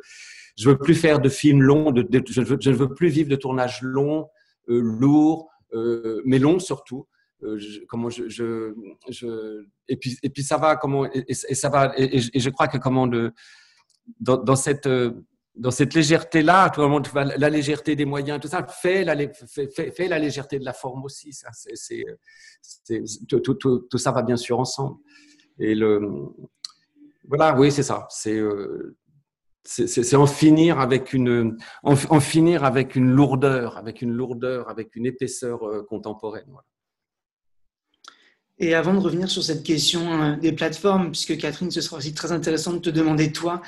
[0.55, 1.91] je veux plus faire de films longs.
[1.95, 2.19] Je,
[2.59, 4.27] je ne veux plus vivre de tournages longs euh,
[4.67, 7.07] lourd, euh, mais long surtout.
[7.43, 7.59] Euh,
[7.89, 12.49] comment je, je, et puis et puis ça va comment et, ça va et, je
[12.49, 13.33] crois que comment de
[14.19, 14.87] dans, cette
[15.55, 19.15] dans cette légèreté là tout le monde la légèreté des moyens tout ça fait la
[19.27, 22.05] fait, fait, la légèreté de la forme aussi ça c'est
[23.27, 24.99] tout, tout, tout, ça va bien sûr ensemble
[25.59, 25.99] et le
[27.27, 28.41] voilà oui c'est ça c'est
[29.65, 35.05] c'est en finir avec une en, finir avec une lourdeur, avec une lourdeur, avec une
[35.05, 36.51] épaisseur euh, contemporaine.
[38.59, 42.13] Et avant de revenir sur cette question euh, des plateformes, puisque Catherine, ce sera aussi
[42.13, 43.61] très intéressant de te demander toi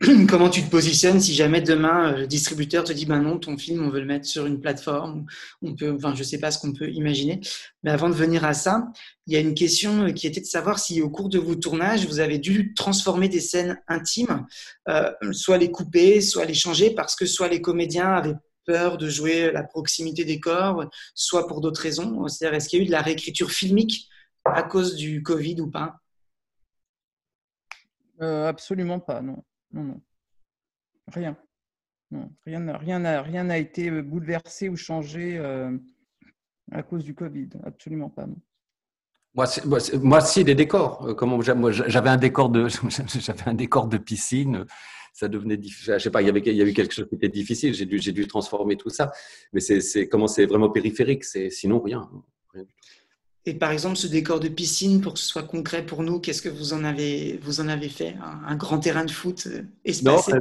[0.28, 3.56] comment tu te positionnes si jamais demain euh, le distributeur te dit ben non ton
[3.56, 5.26] film on veut le mettre sur une plateforme
[5.60, 7.40] on peut enfin je sais pas ce qu'on peut imaginer.
[7.84, 8.88] Mais avant de venir à ça
[9.28, 11.54] il y a une question euh, qui était de savoir si au cours de vos
[11.54, 14.44] tournages vous avez dû transformer des scènes intimes
[15.30, 18.34] soit les couper soit les changer parce que soit les comédiens avaient
[18.66, 20.84] peur de jouer la proximité des corps
[21.14, 22.26] soit pour d'autres raisons.
[22.26, 24.08] C'est-à-dire est-ce qu'il y a eu de la réécriture filmique
[24.44, 25.98] à cause du Covid ou pas?
[28.20, 30.00] Absolument pas non non, non.
[31.12, 31.36] Rien.
[32.46, 35.76] rien n'a rien rien été euh, bouleversé ou changé euh,
[36.70, 37.48] à cause du Covid.
[37.64, 38.26] Absolument pas.
[39.34, 39.46] Moi,
[40.02, 41.08] moi, si des décors.
[41.08, 42.68] Euh, comment j'avais un décor de
[43.18, 44.66] j'avais un décor de piscine.
[45.14, 45.94] Ça devenait difficile.
[45.94, 46.22] Je sais pas.
[46.22, 47.74] Il y avait il y avait quelque chose qui était difficile.
[47.74, 49.10] J'ai dû j'ai dû transformer tout ça.
[49.52, 51.24] Mais c'est comment c'est vraiment périphérique.
[51.24, 52.08] C'est sinon rien.
[52.52, 53.01] rien du tout.
[53.44, 56.42] Et par exemple, ce décor de piscine, pour que ce soit concret pour nous, qu'est-ce
[56.42, 58.14] que vous en avez, vous en avez fait?
[58.46, 60.32] Un, grand terrain de foot euh, espacé?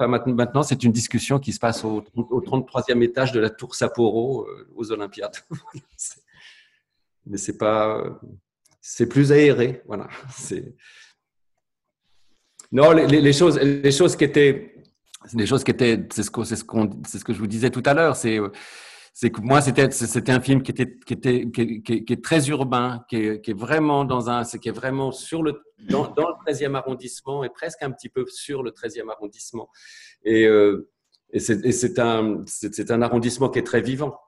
[0.00, 4.46] Non, maintenant, c'est une discussion qui se passe au, 33e étage de la tour Sapporo
[4.46, 5.36] euh, aux Olympiades.
[7.26, 8.02] Mais c'est pas,
[8.80, 10.08] c'est plus aéré, voilà.
[12.72, 14.76] Non, les, choses, les choses qui étaient,
[15.34, 16.64] les choses qui étaient, c'est ce, c'est ce,
[17.04, 18.52] c'est ce que je vous disais tout à l'heure, c'est euh,
[19.12, 23.04] c'est que moi c'était c'était un film qui était qui était qui, est très urbain,
[23.08, 26.52] qui est, qui est vraiment dans un qui est vraiment sur le dans, dans, le
[26.52, 29.68] 13e arrondissement et presque un petit peu sur le 13e arrondissement.
[30.24, 30.90] Et euh,
[31.32, 32.44] et c'est un,
[32.88, 34.18] un arrondissement qui est très vivant.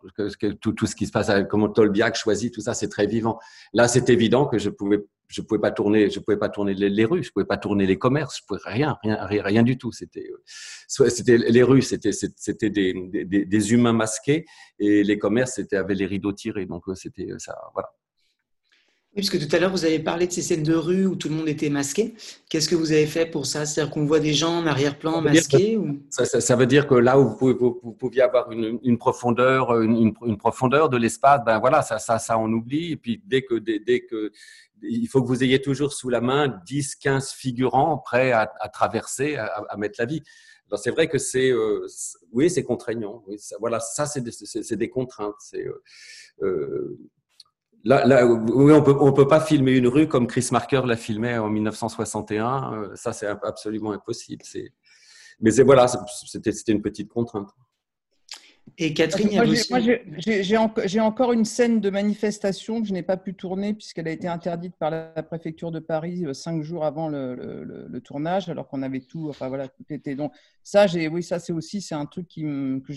[0.61, 3.38] Tout, tout, ce qui se passe, comment Tolbiac choisit, tout ça, c'est très vivant.
[3.72, 7.05] Là, c'est évident que je pouvais, je pouvais pas tourner, je pouvais pas tourner les,
[7.05, 9.90] rues, je pouvais pas tourner les commerces, je pouvais rien, rien, rien, du tout.
[9.90, 12.94] C'était, euh, c'était les rues, c'était, c'était des,
[13.24, 14.44] des, des, humains masqués
[14.78, 16.66] et les commerces, c'était avec les rideaux tirés.
[16.66, 17.88] Donc, euh, c'était ça, voilà.
[19.14, 21.16] Oui, parce que tout à l'heure, vous avez parlé de ces scènes de rue où
[21.16, 22.14] tout le monde était masqué.
[22.48, 23.66] Qu'est-ce que vous avez fait pour ça?
[23.66, 26.02] C'est-à-dire qu'on voit des gens en arrière-plan masqués ou...
[26.08, 30.14] ça, ça, veut dire que là où vous, vous, pouviez avoir une, une profondeur, une,
[30.24, 32.92] une, profondeur de l'espace, ben voilà, ça, ça, ça, on oublie.
[32.92, 34.32] Et puis dès que, dès, dès, que,
[34.80, 38.70] il faut que vous ayez toujours sous la main 10, 15 figurants prêts à, à
[38.70, 40.22] traverser, à, à, mettre la vie.
[40.70, 41.86] Alors c'est vrai que c'est, euh,
[42.32, 43.22] oui, c'est contraignant.
[43.26, 45.34] Oui, ça, voilà, ça c'est des, des, contraintes.
[45.38, 45.82] C'est euh,
[46.42, 46.98] euh
[47.85, 50.97] Là, là, oui, on peut, on peut pas filmer une rue comme Chris Marker l'a
[50.97, 52.74] filmé en 1961.
[52.74, 54.43] Euh, ça, c'est absolument impossible.
[54.45, 54.72] C'est,
[55.41, 57.51] mais c'est voilà, c'était, c'était une petite contrainte.
[58.78, 59.80] Et Catherine, moi,
[60.16, 64.28] j'ai, encore une scène de manifestation que je n'ai pas pu tourner puisqu'elle a été
[64.28, 68.83] interdite par la préfecture de Paris euh, cinq jours avant le, le, tournage, alors qu'on
[68.83, 70.14] avait tout, enfin voilà, tout était.
[70.14, 72.93] Donc ça, j'ai, oui, ça c'est aussi c'est un truc qui, que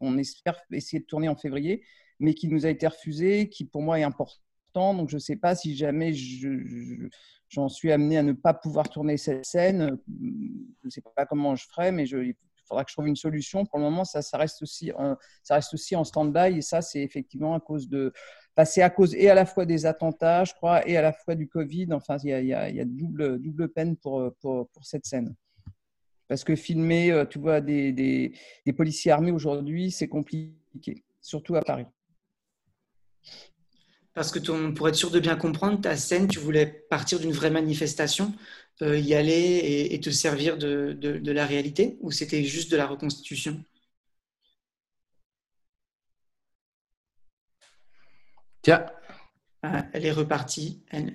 [0.00, 1.84] qu'on espère essayer de tourner en février
[2.20, 4.40] mais qui nous a été refusé, qui pour moi est important.
[4.74, 6.12] Donc je ne sais pas si jamais
[7.48, 9.98] j'en suis amené à ne pas pouvoir tourner cette scène.
[10.08, 12.34] Je ne sais pas comment je ferai, mais il
[12.66, 13.66] faudra que je trouve une solution.
[13.66, 14.90] Pour le moment, ça, reste aussi,
[15.42, 16.58] ça reste aussi en stand-by.
[16.58, 18.12] Et ça, c'est effectivement à cause de,
[18.54, 21.34] passer à cause et à la fois des attentats, je crois, et à la fois
[21.34, 21.88] du Covid.
[21.92, 25.34] Enfin, il y a, double, double peine pour, pour, cette scène.
[26.26, 31.86] Parce que filmer, tu vois, des, des policiers armés aujourd'hui, c'est compliqué, surtout à Paris.
[34.14, 37.32] Parce que ton, pour être sûr de bien comprendre, ta scène, tu voulais partir d'une
[37.32, 38.32] vraie manifestation,
[38.82, 42.86] euh, y aller et, te servir de, de, la réalité ou c'était juste de la
[42.86, 43.62] reconstitution?
[48.62, 48.86] Tiens.
[49.62, 50.82] Ah, elle est repartie.
[50.90, 51.14] Elle...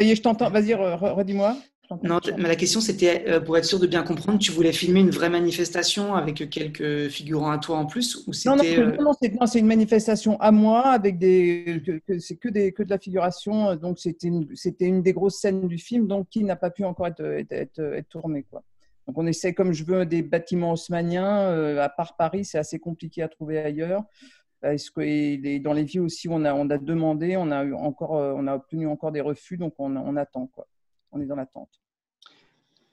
[0.00, 0.50] je t'entends.
[0.50, 1.56] Vas-y, redis-moi.
[2.02, 5.00] Non, mais la question c'était euh, pour être sûr de bien comprendre, tu voulais filmer
[5.00, 9.58] une vraie manifestation avec quelques figurants à toi en plus ou Non, non, non c'est
[9.58, 11.82] une manifestation à moi avec des.
[12.18, 13.74] C'est que, des, que de la figuration.
[13.76, 14.46] Donc c'était une,
[14.80, 18.08] une des grosses scènes du film donc qui n'a pas pu encore être, être, être,
[18.10, 18.42] tournée.
[18.42, 18.62] Quoi.
[19.06, 21.78] Donc on essaie, comme je veux, des bâtiments haussmanniens.
[21.78, 24.02] à part Paris, c'est assez compliqué à trouver ailleurs.
[24.62, 28.10] Est-ce que dans les villes aussi, on a, on a demandé, on a, eu encore,
[28.10, 30.48] on a obtenu encore des refus, donc on, on attend.
[30.48, 30.66] Quoi
[31.12, 31.80] on est dans l'attente.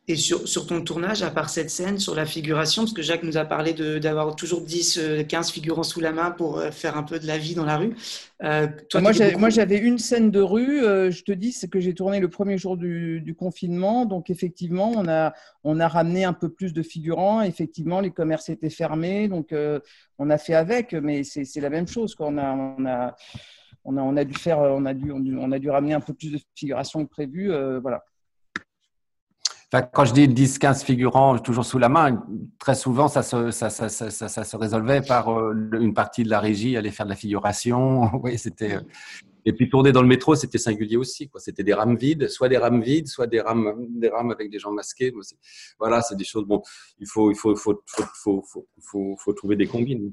[0.08, 3.24] Et sur, sur, ton tournage, à part cette scène, sur la figuration, parce que Jacques
[3.24, 6.96] nous a parlé d'avoir toujours 10, 15 euh, figurants sous la main pour euh, faire
[6.96, 7.96] un peu de la vie dans la rue.
[8.44, 12.30] Euh, moi, j'avais une scène de rue, je te dis, c'est que j'ai tourné le
[12.30, 14.06] premier jour du, confinement.
[14.06, 17.42] Donc, effectivement, on a, on a ramené un peu plus de figurants.
[17.42, 19.28] Effectivement, les commerces étaient fermés.
[19.28, 19.56] Donc,
[20.20, 22.14] on a fait avec, mais c'est la même chose.
[22.14, 22.28] Quoi.
[22.28, 23.16] On, a, on, a,
[23.86, 26.40] on, a, dû faire, on, a dû, on a dû ramener un peu plus de
[26.56, 27.52] figuration que prévu.
[27.82, 28.04] voilà
[29.82, 32.24] quand je dis 10-15 figurants toujours sous la main,
[32.60, 37.12] très souvent, ça se, résolvait par euh, une partie de la régie aller faire de
[37.12, 38.10] la figuration.
[38.24, 38.76] oui, c'était.
[38.76, 38.82] Euh,
[39.48, 41.30] et puis tourner dans le métro, c'était singulier aussi.
[41.38, 43.92] C'était des rames vides, soit des rames vides, soit des rames,
[44.32, 45.14] avec des gens masqués.
[45.78, 46.46] Voilà, c'est des choses.
[46.46, 46.64] Bon,
[46.98, 47.32] il faut
[49.36, 50.12] trouver des combines.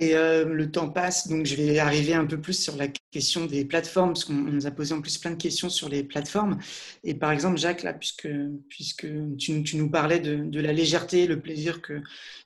[0.00, 3.46] Et euh, le temps passe, donc je vais arriver un peu plus sur la question
[3.46, 6.58] des plateformes, parce qu'on nous a posé en plus plein de questions sur les plateformes.
[7.02, 8.28] Et par exemple, Jacques, puisque,
[8.68, 9.06] puisque
[9.38, 12.00] tu, nous parlais de, de, la légèreté, le plaisir que,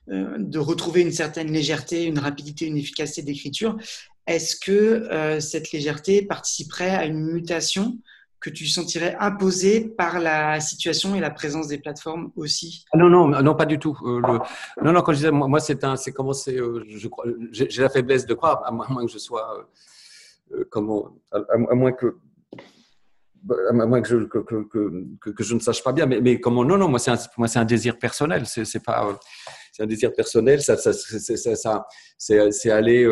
[0.09, 3.77] euh, de retrouver une certaine légèreté, une rapidité, une efficacité d'écriture,
[4.25, 7.99] est-ce que euh, cette légèreté participerait à une mutation
[8.43, 12.83] que tu sentirais imposé par la situation et la présence des plateformes aussi?
[12.91, 13.97] Ah Non, non, non, pas du tout.
[14.05, 14.19] Euh,
[14.83, 17.81] non, non, quand je disais, moi, c'est un, c'est comment c'est, euh, je crois, j'ai
[17.81, 19.65] la faiblesse de croire, à moins, que je sois,
[20.51, 22.17] euh, comment, à, moins que,
[23.69, 26.65] à moins que je, que, que, que, je ne sache pas bien, mais, mais comment,
[26.65, 29.17] non, non, moi, c'est un, moi, c'est un désir personnel, c'est, pas,
[29.71, 31.87] c'est un désir personnel, ça, ça, c'est, ça,
[32.17, 33.07] c'est, aller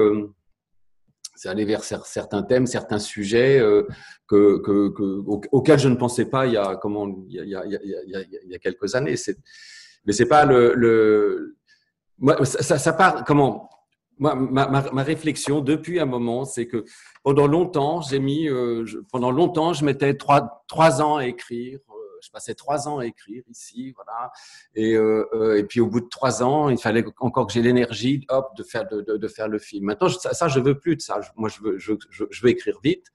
[1.42, 3.88] c'est aller vers certains thèmes, certains sujets euh,
[4.28, 7.66] que, que, que, auxquels je ne pensais pas il y a, comment, il y a,
[7.66, 9.16] il y a, il y a, quelques années.
[10.06, 11.58] Mais c'est pas le, le
[12.20, 13.72] moi, ça, part comment
[14.20, 16.86] moi, ma, ma, ma, réflexion depuis un moment, c'est que
[17.24, 21.80] pendant longtemps, j'ai mis, euh, pendant longtemps, je mettais trois, trois ans à écrire
[22.22, 24.32] je passais trois ans à écrire ici, voilà.
[24.76, 27.62] Et, euh, euh, et puis au bout de trois ans, il fallait encore que j'ai
[27.62, 29.86] l'énergie, hop, de faire de, de, faire le film.
[29.86, 31.20] Maintenant, ça, ça, je veux plus de ça.
[31.36, 33.08] Moi, je veux, je, je, veux écrire vite.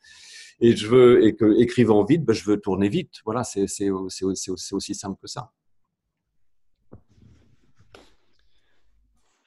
[0.61, 3.13] Et je veux, et que écrivant vite, ben, je veux tourner vite.
[3.25, 5.53] Voilà, c'est c'est aussi simple que ça.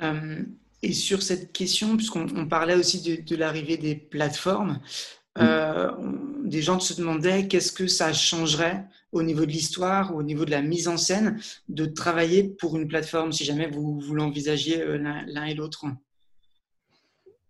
[0.01, 0.43] Euh,
[0.81, 4.79] et sur cette question, puisqu'on parlait aussi de, de l'arrivée des plateformes,
[5.37, 5.91] euh,
[6.49, 10.51] des gens se demandaient qu'est-ce que ça changerait au niveau de l'histoire, au niveau de
[10.51, 14.97] la mise en scène, de travailler pour une plateforme, si jamais vous, vous l'envisagiez euh,
[14.97, 15.85] l'un et l'autre.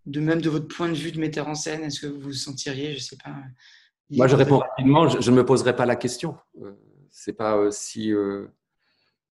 [0.05, 2.33] De même de votre point de vue de metteur en scène, est-ce que vous vous
[2.33, 3.35] sentiriez, je ne sais pas.
[4.09, 6.35] Moi, je réponds rapidement, je ne me poserai pas la question.
[6.61, 6.71] Euh,
[7.09, 8.11] c'est pas si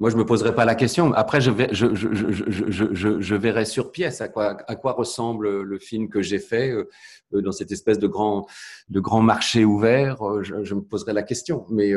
[0.00, 1.12] moi, je me poserai pas la question.
[1.12, 1.50] Après, je,
[3.34, 6.88] verrai sur pièce à quoi, ressemble le film que j'ai fait euh,
[7.34, 8.46] euh, dans cette espèce de grand,
[8.88, 10.22] de grand marché ouvert.
[10.22, 11.66] Euh, je, me poserai la question.
[11.70, 11.92] Mais,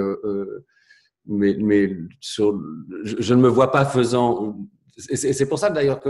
[1.27, 4.57] mais, mais je, ne me vois pas faisant.
[4.97, 6.09] C'est pour ça d'ailleurs que,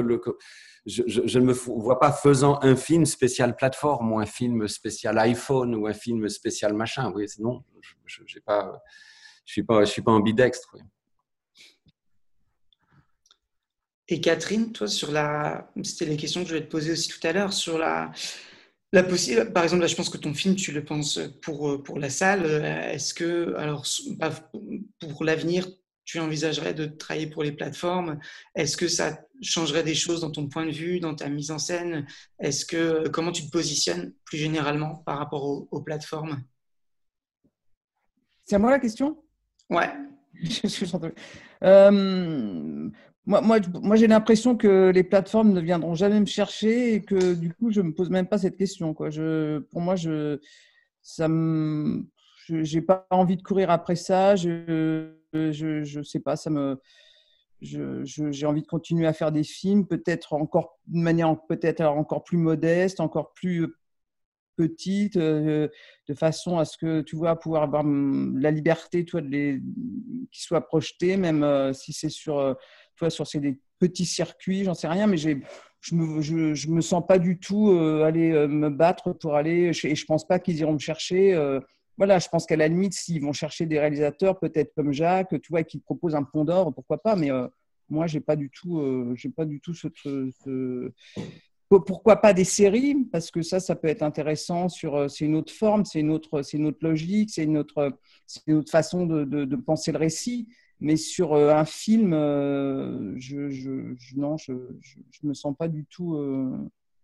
[0.85, 5.75] je, ne me vois pas faisant un film spécial plateforme ou un film spécial iPhone
[5.75, 7.11] ou un film spécial machin.
[7.13, 7.65] Oui, non,
[8.07, 8.81] je ne je suis pas,
[9.45, 10.69] je suis pas ambidextre.
[10.75, 10.81] Oui.
[14.11, 15.71] Et Catherine, toi, sur la.
[15.83, 18.11] C'était les questions que je vais te poser aussi tout à l'heure, sur la.
[18.91, 21.97] La possible, par exemple, là, je pense que ton film, tu le penses pour, pour
[21.97, 22.45] la salle.
[22.45, 23.85] Est-ce que, alors,
[24.99, 25.65] pour l'avenir,
[26.03, 28.19] tu envisagerais de travailler pour les plateformes?
[28.53, 31.57] Est-ce que ça changerait des choses dans ton point de vue, dans ta mise en
[31.57, 32.05] scène?
[32.37, 36.43] Est-ce que comment tu te positionnes plus généralement par rapport aux, plateformes?
[38.43, 39.23] C'est à moi la question?
[39.69, 39.89] Ouais.
[41.63, 42.89] euh,
[43.25, 47.33] moi, moi, moi j'ai l'impression que les plateformes ne viendront jamais me chercher et que
[47.33, 48.93] du coup, je ne me pose même pas cette question.
[48.93, 50.39] Pour moi, je
[51.03, 52.05] ça me,
[52.47, 54.35] j'ai pas envie de courir après ça.
[54.35, 56.35] Je, je, sais pas,
[57.61, 62.37] j'ai envie de continuer à faire des films, peut-être encore de manière peut-être encore plus
[62.37, 63.67] modeste, encore plus
[64.55, 65.67] petite, euh,
[66.07, 69.61] de façon à ce que tu vois pouvoir avoir la liberté, toi, de les,
[70.31, 72.53] qui soit projetés, même euh, si c'est sur euh,
[73.09, 75.41] sur ces petits circuits, j'en sais rien, mais j'ai,
[75.81, 79.71] je me, je, me sens pas du tout euh, aller euh, me battre pour aller,
[79.83, 81.33] et je pense pas qu'ils iront me chercher.
[81.33, 81.59] Euh,
[81.97, 85.49] voilà, je pense qu'à la limite, s'ils vont chercher des réalisateurs, peut-être comme Jacques, tu
[85.49, 87.29] vois, qui proposent un pont d'or, pourquoi pas, mais
[87.89, 89.87] moi, j'ai pas du tout, j'ai pas du tout ce,
[91.79, 94.69] pourquoi pas des séries Parce que ça, ça peut être intéressant.
[94.69, 97.57] Sur, euh, c'est une autre forme, c'est une autre, c'est une autre logique, c'est une
[97.57, 100.47] autre, c'est une autre façon de, de, penser le récit.
[100.81, 104.53] Mais sur euh, un film, euh, je, je, non, je,
[105.23, 106.19] me sens pas du tout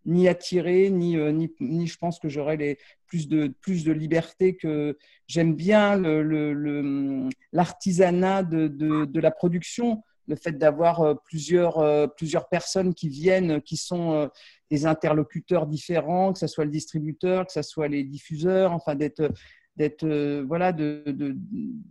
[0.05, 1.17] ni attiré, ni,
[1.59, 4.97] ni, je pense que j'aurais les plus de plus de liberté que
[5.27, 10.01] j'aime bien le, le, l'artisanat de, de, de, la production.
[10.27, 14.29] Le fait d'avoir plusieurs, plusieurs personnes qui viennent, qui sont
[14.69, 19.31] des interlocuteurs différents, que ce soit le distributeur, que ce soit les diffuseurs, enfin d'être
[19.77, 21.37] d'être euh, voilà de, de,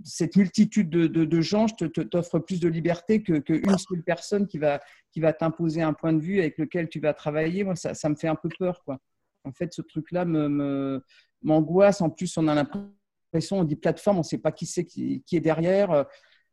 [0.05, 4.59] cette multitude de, de gens je t'offre plus de liberté que qu'une seule personne qui
[4.59, 4.81] va
[5.13, 7.63] qui va t'imposer un point de vue avec lequel tu vas travailler.
[7.63, 8.99] Moi ça, ça me fait un peu peur quoi.
[9.45, 11.01] En fait ce truc là me
[11.43, 12.01] m'angoisse.
[12.01, 15.37] En plus on a l'impression on dit plateforme on sait pas qui c'est qui, qui,
[15.37, 16.07] est derrière.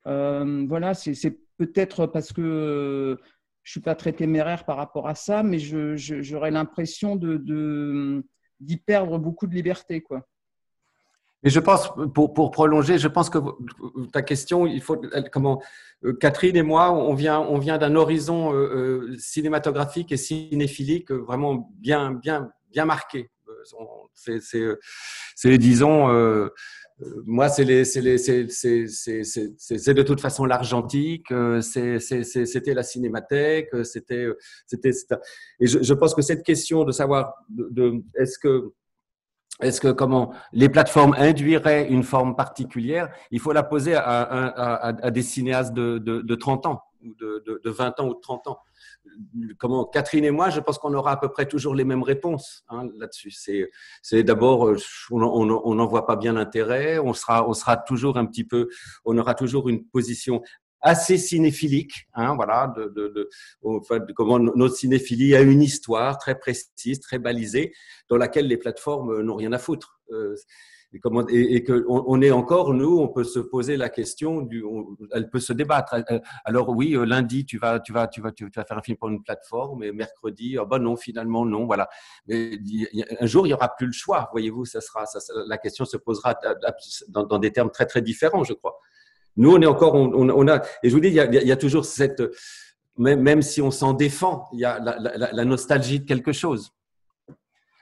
[0.05, 3.17] Euh, voilà c'est peut-être parce que
[3.63, 8.23] je suis pas très téméraire par rapport à ça, mais j'aurais l'impression de
[8.59, 10.25] d'y perdre beaucoup de liberté, quoi.
[11.43, 13.39] Mais je pense, pour, pour, prolonger, je pense que
[14.11, 15.61] ta question, il faut comment
[16.05, 21.11] euh, Catherine et moi, on vient, on vient d'un horizon euh, euh, cinématographique et cinéphilique
[21.11, 23.29] vraiment bien, bien, bien marqué.
[24.15, 26.49] C'est, disons,
[27.25, 27.73] moi, c'est de
[30.03, 34.37] toute façon l'argentique, euh, c'était la cinémathèque, euh, c'était, euh,
[34.67, 34.91] c'était,
[35.59, 38.73] et je, pense que cette question de savoir, de, est-ce que,
[39.61, 45.21] est-ce que comment les plateformes induiraient une forme particulière, il faut la poser à, des
[45.21, 48.59] cinéastes de, de, de 30 ans ou de, de, 20 ans ou de 30 ans
[49.57, 52.63] comment Catherine et moi, je pense qu'on aura à peu près toujours les mêmes réponses
[52.69, 53.31] hein, là-dessus.
[53.31, 53.69] C'est,
[54.01, 54.77] c'est d'abord, euh,
[55.11, 56.99] on n'en voit pas bien l'intérêt.
[56.99, 58.69] On sera, on sera toujours un petit peu,
[59.05, 60.41] on aura toujours une position
[60.83, 66.99] assez cinéphilique, hein, voilà, de, de, de, comment notre cinéphilie a une histoire très précise,
[66.99, 67.73] très balisée,
[68.09, 70.01] dans laquelle les plateformes n'ont rien à foutre.
[70.11, 70.35] Euh,
[70.91, 74.63] et, comment, et, que on, est encore nous, on peut se poser la question du,
[75.11, 75.95] elle peut se débattre.
[76.45, 78.97] Alors oui, euh, lundi tu vas, tu vas, tu vas, tu vas faire un film
[78.97, 81.89] pour une plateforme, et mercredi, ben non, finalement non, voilà.
[82.27, 82.59] Mais
[83.19, 85.97] un jour il y aura plus le choix, voyez-vous, ça sera, ça, la question se
[85.97, 86.35] posera
[87.07, 88.77] dans, dans, des termes très très différents, je crois.
[89.37, 91.47] Nous, on est encore, on, on a, et je vous dis, il y a, il
[91.47, 92.21] y a toujours cette,
[92.97, 96.31] même, même si on s'en défend, il y a la, la, la nostalgie de quelque
[96.31, 96.71] chose.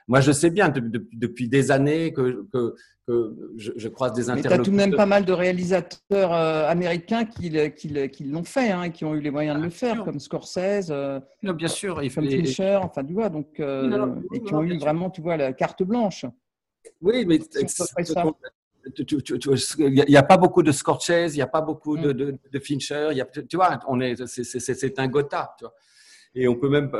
[0.08, 2.74] Moi, je sais bien depuis des années que, que,
[3.06, 4.50] que je, croise des interlocuteurs.
[4.50, 8.24] Mais tu as tout de même pas mal de réalisateurs euh, américains qui, qui, qui
[8.24, 11.52] l'ont fait, hein, qui ont eu les moyens de le faire, comme Scorsese, euh, non,
[11.52, 15.08] bien sûr, il comme Fincher, enfin, tu vois, donc, euh, et qui ont eu vraiment,
[15.08, 16.26] tu vois, la carte blanche.
[17.00, 17.38] Oui, mais
[19.78, 22.16] il n'y a pas beaucoup de Scorsese, il n'y a pas beaucoup de, mm.
[22.16, 25.74] de, de Fincher, il y a, tu vois, on est, c'est un Gotha, tu vois.
[26.34, 26.90] Et on peut même,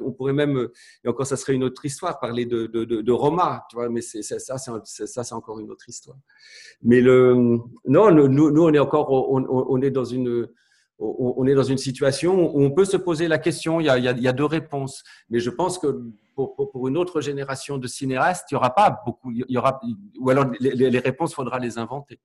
[0.00, 0.68] on pourrait même,
[1.04, 4.00] et encore ça serait une autre histoire, parler de, de, de, Roma, tu vois, mais
[4.00, 6.16] c'est, ça, c'est, ça, c'est encore une autre histoire.
[6.82, 7.34] Mais le,
[7.86, 10.48] non, nous, nous on est encore, on, on est dans une,
[11.00, 13.80] on est dans une situation où on peut se poser la question.
[13.80, 16.02] Il y a, il y a, deux réponses, mais je pense que
[16.48, 19.30] pour, une autre génération de cinéastes, il y aura pas beaucoup.
[19.30, 19.80] Il y aura,
[20.18, 22.20] ou alors les, les réponses, faudra les inventer.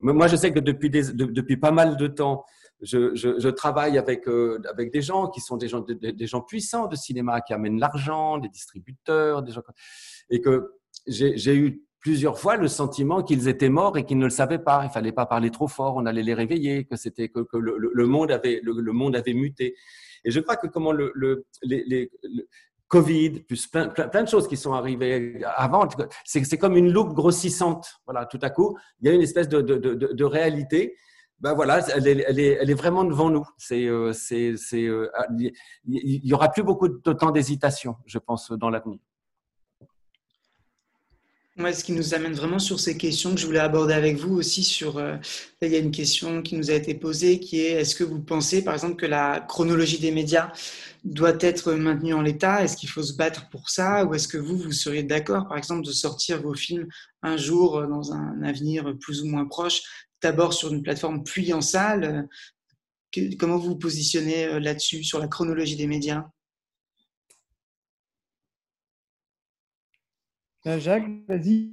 [0.00, 2.44] Moi, je sais que depuis, depuis pas mal de temps,
[2.82, 6.96] je, travaille avec, euh, avec des gens qui sont des gens, des, gens puissants de
[6.96, 9.44] cinéma, qui amènent l'argent, des distributeurs,
[10.30, 10.72] et que
[11.06, 14.82] j'ai eu plusieurs fois le sentiment qu'ils étaient morts et qu'ils ne le savaient pas.
[14.84, 18.30] Il fallait pas parler trop fort, on allait les réveiller, que c'était que, le, monde
[18.30, 19.74] avait le, monde avait muté.
[20.24, 22.10] Et je crois que comment le, le les, les,
[22.88, 25.88] Covid, plus plein, plein, de choses qui sont arrivées avant.
[26.24, 28.00] C'est comme une loupe grossissante.
[28.04, 30.96] Voilà, tout à coup, il y a une espèce de, de, de, réalité
[31.38, 33.46] ben voilà, elle est, elle, est, elle est, vraiment devant nous.
[33.58, 38.70] C'est, euh, c'est, euh, il y aura plus beaucoup de temps d'hésitation, je pense, dans
[38.70, 38.98] l'avenir.
[41.58, 44.36] Ouais, ce qui nous amène vraiment sur ces questions que je voulais aborder avec vous
[44.36, 44.62] aussi.
[44.62, 45.16] Sur, euh,
[45.62, 48.20] il y a une question qui nous a été posée qui est est-ce que vous
[48.20, 50.52] pensez, par exemple, que la chronologie des médias
[51.04, 52.62] doit être maintenue en l'état?
[52.62, 54.04] Est-ce qu'il faut se battre pour ça?
[54.04, 56.88] Ou est-ce que vous, vous seriez d'accord, par exemple, de sortir vos films
[57.22, 59.82] un jour dans un avenir plus ou moins proche
[60.22, 62.28] d'abord sur une plateforme puis en salle?
[63.38, 66.26] comment vous vous positionnez euh, là-dessus, sur la chronologie des médias?
[70.78, 71.70] Jacques, vas-y.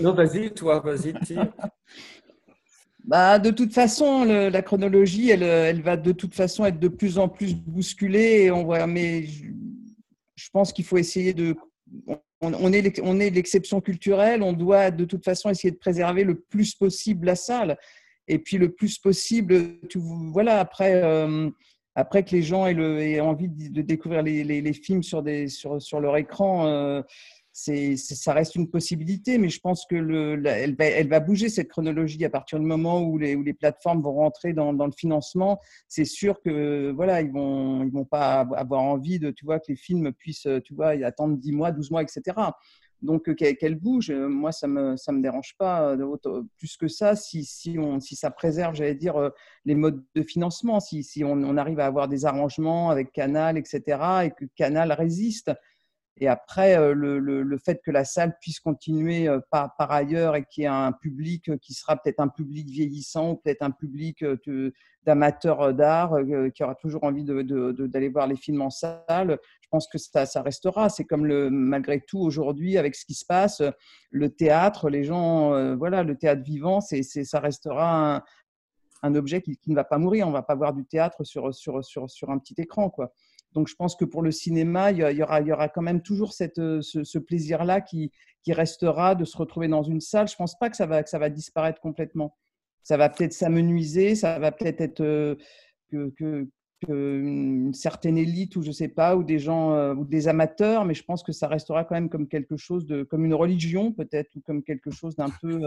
[0.00, 1.14] Non, vas-y, toi, vas-y,
[3.04, 7.18] Bah, de toute façon, la chronologie, elle, elle, va de toute façon être de plus
[7.18, 8.42] en plus bousculée.
[8.42, 9.44] Et on voit, mais je,
[10.34, 11.56] je pense qu'il faut essayer de.
[12.40, 16.40] on, est, on est l'exception culturelle, on doit de toute façon essayer de préserver le
[16.40, 17.76] plus possible la salle.
[18.28, 19.98] Et puis le plus possible, tu,
[20.32, 21.48] voilà, après, euh,
[21.94, 25.48] après que les gens aient, le, aient envie de, découvrir les, les, films sur, des,
[25.48, 27.02] sur, sur leur écran, euh,
[27.58, 32.22] c'est, ça reste une possibilité, mais je pense que le, elle, va, bouger cette chronologie
[32.26, 35.58] à partir du moment où les, plateformes vont rentrer dans, le financement.
[35.88, 39.68] C'est sûr que voilà, ils vont ils vont pas avoir envie de tu vois que
[39.68, 42.36] les films puissent tu vois attendre 10 mois, 12 mois, etc.
[43.00, 45.96] Donc qu'elle bouge, moi ça me ça me dérange pas
[46.58, 49.30] plus que ça si si on si ça préserve j'allais dire
[49.64, 53.98] les modes de financement si si on arrive à avoir des arrangements avec Canal etc
[54.24, 55.52] et que Canal résiste
[56.18, 60.44] et après, euh, le, le, fait que la salle puisse continuer euh, par, ailleurs et
[60.44, 64.22] qu'il y ait un public qui sera peut-être un public vieillissant ou peut-être un public
[64.22, 64.72] euh,
[65.04, 66.14] d'amateurs d'art
[66.54, 70.42] qui aura toujours envie d'aller voir les films en salle, je pense que ça, ça
[70.42, 70.88] restera.
[70.88, 73.62] C'est comme le, malgré tout aujourd'hui, avec ce qui se passe,
[74.10, 78.24] le théâtre, les gens, voilà, le théâtre vivant, c'est, ça restera
[79.02, 80.26] un, objet qui, qui, ne va pas mourir.
[80.26, 82.90] On ne va pas voir du théâtre sur, sur, sur, sur un petit écran.
[82.90, 83.12] Quoi.
[83.56, 87.18] Donc, je pense que pour le cinéma, il y aura, quand même toujours euh, ce,
[87.18, 88.12] plaisir-là qui,
[88.48, 90.28] restera de se retrouver dans une salle.
[90.28, 92.36] Je ne pense pas que ça, va, disparaître complètement.
[92.82, 95.36] Ça va peut-être s'amenuiser, ça va peut-être être, euh,
[96.86, 100.92] une certaine élite ou je sais pas, ou des gens euh, ou des amateurs, mais
[100.92, 104.36] je pense que ça restera quand même comme quelque chose de, comme une religion peut-être,
[104.36, 105.62] ou comme quelque chose d'un peu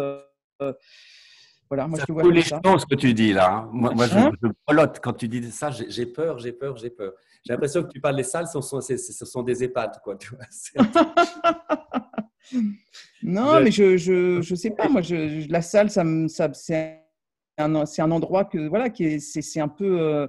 [1.69, 2.59] voilà, moi, ça je te vois les ça.
[2.63, 3.51] ce que tu dis là.
[3.51, 3.69] Hein.
[3.71, 5.69] Moi, je, hein je quand tu dis ça.
[5.69, 7.13] J'ai peur, j'ai peur, j'ai peur.
[7.45, 10.15] J'ai l'impression que tu parles des salles, ce sont, ce sont des EHPAD, quoi.
[10.17, 10.45] Tu vois
[13.23, 14.89] non, mais je, je, je, sais pas.
[14.89, 17.03] Moi, je, la salle, ça, ça c'est
[17.57, 19.99] un, un endroit que voilà, qui est, c'est un peu.
[20.01, 20.27] Euh,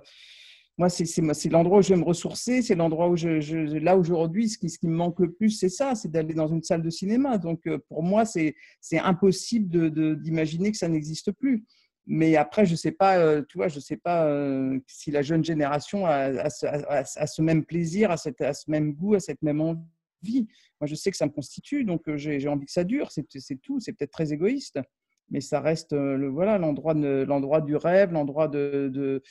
[0.81, 4.57] moi, c'est l'endroit où je vais me ressourcer, c'est l'endroit où je, là aujourd'hui, ce
[4.57, 7.37] qui, me manque le plus, c'est ça, c'est d'aller dans une salle de cinéma.
[7.37, 8.55] Donc, euh, pour moi, c'est
[8.93, 9.91] impossible
[10.23, 11.67] d'imaginer que ça n'existe plus.
[12.07, 15.45] Mais après, je sais pas, euh, tu vois, je sais pas euh, si la jeune
[15.45, 20.49] génération a, ce même plaisir, cette, a ce même goût, a cette même envie.
[20.81, 23.11] Moi, je sais que ça me constitue, donc j'ai envie que ça dure.
[23.13, 23.81] C'est tout.
[23.81, 24.81] C'est peut-être très égoïste,
[25.29, 29.23] mais ça reste voilà l'endroit l'endroit du rêve, l'endroit de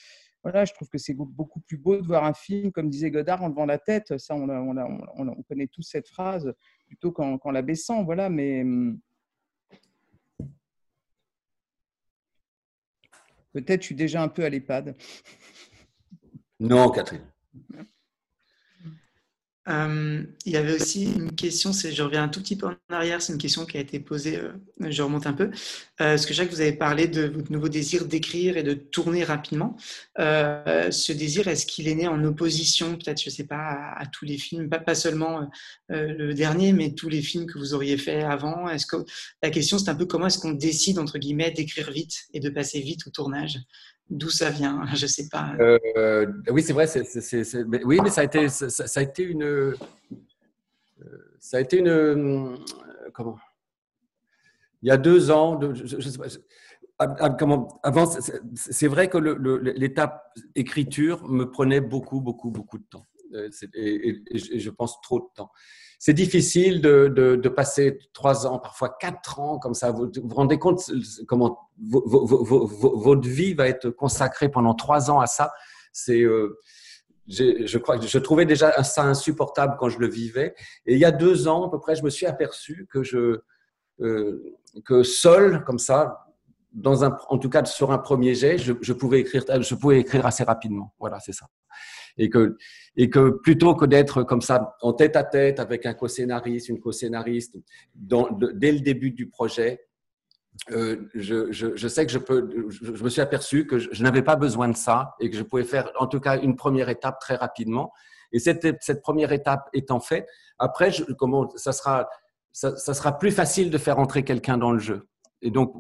[0.44, 3.44] voilà, je trouve que c'est beaucoup plus beau de voir un film, comme disait Godard,
[3.44, 4.18] en levant la tête.
[4.18, 6.54] Ça, on, on, on, on connaît tous cette phrase,
[6.88, 8.04] plutôt qu'en la baissant.
[8.04, 9.00] Voilà, mais hum,
[13.54, 14.96] peut-être je suis déjà un peu à l'EHPAD.
[16.60, 17.26] Non, Catherine.
[19.68, 23.22] Euh, il y avait aussi une question, je reviens un tout petit peu en arrière,
[23.22, 25.50] c'est une question qui a été posée, euh, je remonte un peu, euh,
[25.98, 29.78] parce que Jacques, vous avez parlé de votre nouveau désir d'écrire et de tourner rapidement.
[30.18, 34.26] ce désir, est-ce qu'il est né en opposition, peut-être, je ne sais pas, à, tous
[34.26, 35.50] les films, pas, pas seulement
[35.90, 38.70] le dernier, mais tous les films que vous auriez fait avant?
[38.70, 38.98] Est-ce que,
[39.44, 42.50] La question, c'est un peu comment est-ce qu'on décide, entre guillemets, d'écrire vite et de
[42.50, 43.60] passer vite au tournage?
[44.10, 45.54] D'où ça vient Je ne sais pas.
[45.60, 46.88] Euh, oui, c'est vrai.
[47.84, 49.44] oui, mais ça a été, ça, a été une.
[49.44, 49.76] Euh,
[51.40, 51.88] ça a été une.
[51.88, 52.56] Euh,
[53.14, 53.38] comment?
[54.82, 56.28] Il y a deux ans, je, sais pas,
[57.00, 58.06] ah, ah, comment, avant,
[58.56, 63.06] c'est vrai que l'étape écriture me prenait beaucoup, beaucoup, beaucoup de temps.
[63.74, 64.22] Et,
[64.60, 65.52] je pense trop de temps
[66.00, 69.92] c'est difficile de, passer trois ans, parfois quatre ans comme ça.
[69.92, 70.90] Vous vous rendez compte
[71.28, 75.52] comment votre vie va être consacrée pendant trois ans à ça
[75.92, 76.58] C'est euh,
[77.28, 80.56] je crois je trouvais déjà ça insupportable quand je le vivais.
[80.86, 83.42] Et il y a deux ans à peu près, je me suis aperçu que je
[84.00, 86.28] euh, que seul comme ça,
[86.72, 90.00] dans un, en tout cas sur un premier jet, je, je pouvais écrire, je pouvais
[90.00, 90.94] écrire assez rapidement.
[90.98, 91.48] Voilà, c'est ça
[92.20, 92.58] et que,
[92.98, 96.80] et que plutôt que d'être comme ça en tête à tête avec un co-scénariste, une
[96.80, 97.56] co-scénariste,
[97.96, 99.88] dès le début du projet,
[100.72, 104.68] euh, je, sais que je peux, je, me suis aperçu que je, n'avais pas besoin
[104.68, 107.94] de ça et que je pouvais faire en tout cas une première étape très rapidement.
[108.34, 110.28] Et cette, première étape étant faite,
[110.60, 110.92] après,
[111.56, 115.08] ça sera, plus facile de faire entrer quelqu'un dans le jeu.
[115.42, 115.74] Et donc,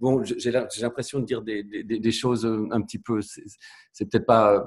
[0.00, 4.66] bon, j'ai l'impression de dire des, des, choses un petit peu, c'est peut-être pas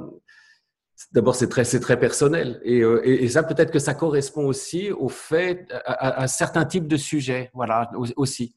[1.12, 2.62] D'abord, c'est très, très personnel.
[2.66, 7.50] Euh, et, ça, peut-être que ça correspond aussi au fait, à, certains types de sujets,
[7.54, 8.56] voilà, aussi.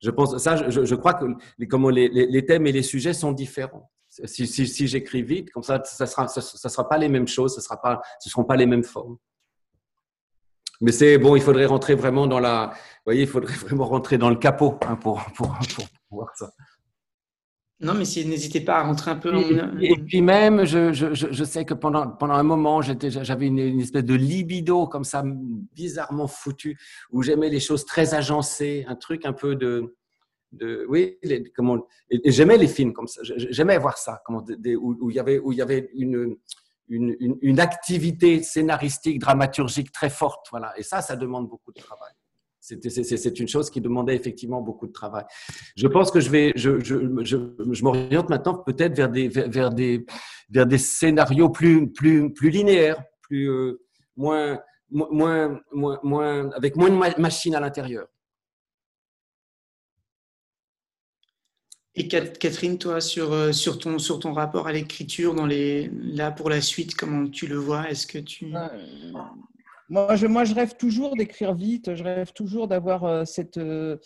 [0.00, 1.24] Je pense, ça, je, crois que
[1.66, 3.90] comment les, thèmes et les sujets sont différents.
[4.08, 7.80] Si, j'écris vite, comme ça, ça sera, ça, sera pas les mêmes choses, ça sera
[7.80, 9.16] pas, ce seront pas les mêmes formes.
[10.80, 12.74] Mais c'est bon, il faudrait rentrer vraiment dans la,
[13.04, 16.50] voyez, il faudrait vraiment rentrer dans le capot hein, pour, pour, pour voir ça.
[17.80, 19.78] Non, mais si, n'hésitez pas à rentrer un peu et, en...
[19.80, 23.80] Et puis même, je, je, je, sais que pendant, pendant un moment, j'avais une, une,
[23.80, 26.78] espèce de libido comme ça, bizarrement foutu,
[27.10, 29.96] où j'aimais les choses très agencées, un truc un peu de...
[30.52, 34.76] de oui, les, comment, et, j'aimais les films comme ça, j'aimais voir ça, comment, des,
[34.76, 36.36] où, où, il y avait, où il y avait une,
[36.88, 40.46] une, une, une activité scénaristique, dramaturgique très forte.
[40.50, 40.72] Voilà.
[40.78, 42.12] Et ça, ça demande beaucoup de travail.
[42.66, 45.24] C'est une chose qui demandait effectivement beaucoup de travail.
[45.76, 47.36] Je pense que je vais, je, je, je,
[47.70, 50.06] je m'oriente maintenant peut-être vers des, vers, des,
[50.48, 53.82] vers des scénarios plus, plus, plus linéaires, plus, euh,
[54.16, 54.58] moins,
[54.90, 58.06] moins, moins, moins, avec moins de machines à l'intérieur.
[61.94, 66.32] Et Catherine, toi, sur, euh, sur, ton, sur ton rapport à l'écriture, dans les, là
[66.32, 67.90] pour la suite, comment tu le vois?
[67.90, 68.50] Est-ce que tu...
[69.88, 73.98] Moi je, rêve toujours d'écrire vite, je rêve toujours d'avoir euh, cette, euh,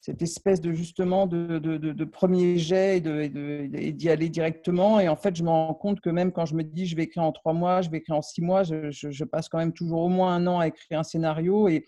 [0.00, 4.98] cette espèce de justement de, de, de, premier jet et d'y aller directement.
[5.00, 7.02] Et en fait, je me rends compte que même quand je me dis je vais
[7.02, 10.00] écrire en trois mois, je vais écrire en six mois, je, passe quand même toujours
[10.00, 11.68] au moins un an à écrire un scénario.
[11.68, 11.84] Et,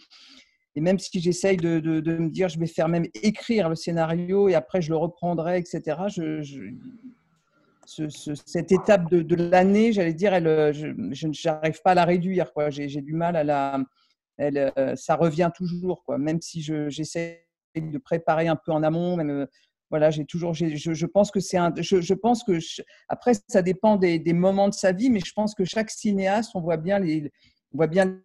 [0.74, 4.54] et même si j'essaye de, me dire je vais faire même écrire le scénario et
[4.54, 6.42] après je le reprendrai, etc., je,
[7.88, 12.50] cette étape de, l'année, j'allais dire, elle, euh, je n'arrive pas à la réduire.
[12.68, 13.80] J'ai du mal à la.
[14.40, 19.18] Euh, ça revient toujours, même si j'essaie de préparer un peu en amont.
[19.18, 19.46] Euh,
[19.90, 20.52] voilà, j'ai toujours.
[20.52, 21.72] Je, pense que c'est un.
[21.78, 22.58] Je, pense que
[23.08, 26.60] après, ça dépend des, moments de sa vie, mais je pense que chaque cinéaste, on
[26.60, 27.32] voit bien les,
[27.72, 28.20] on voit bien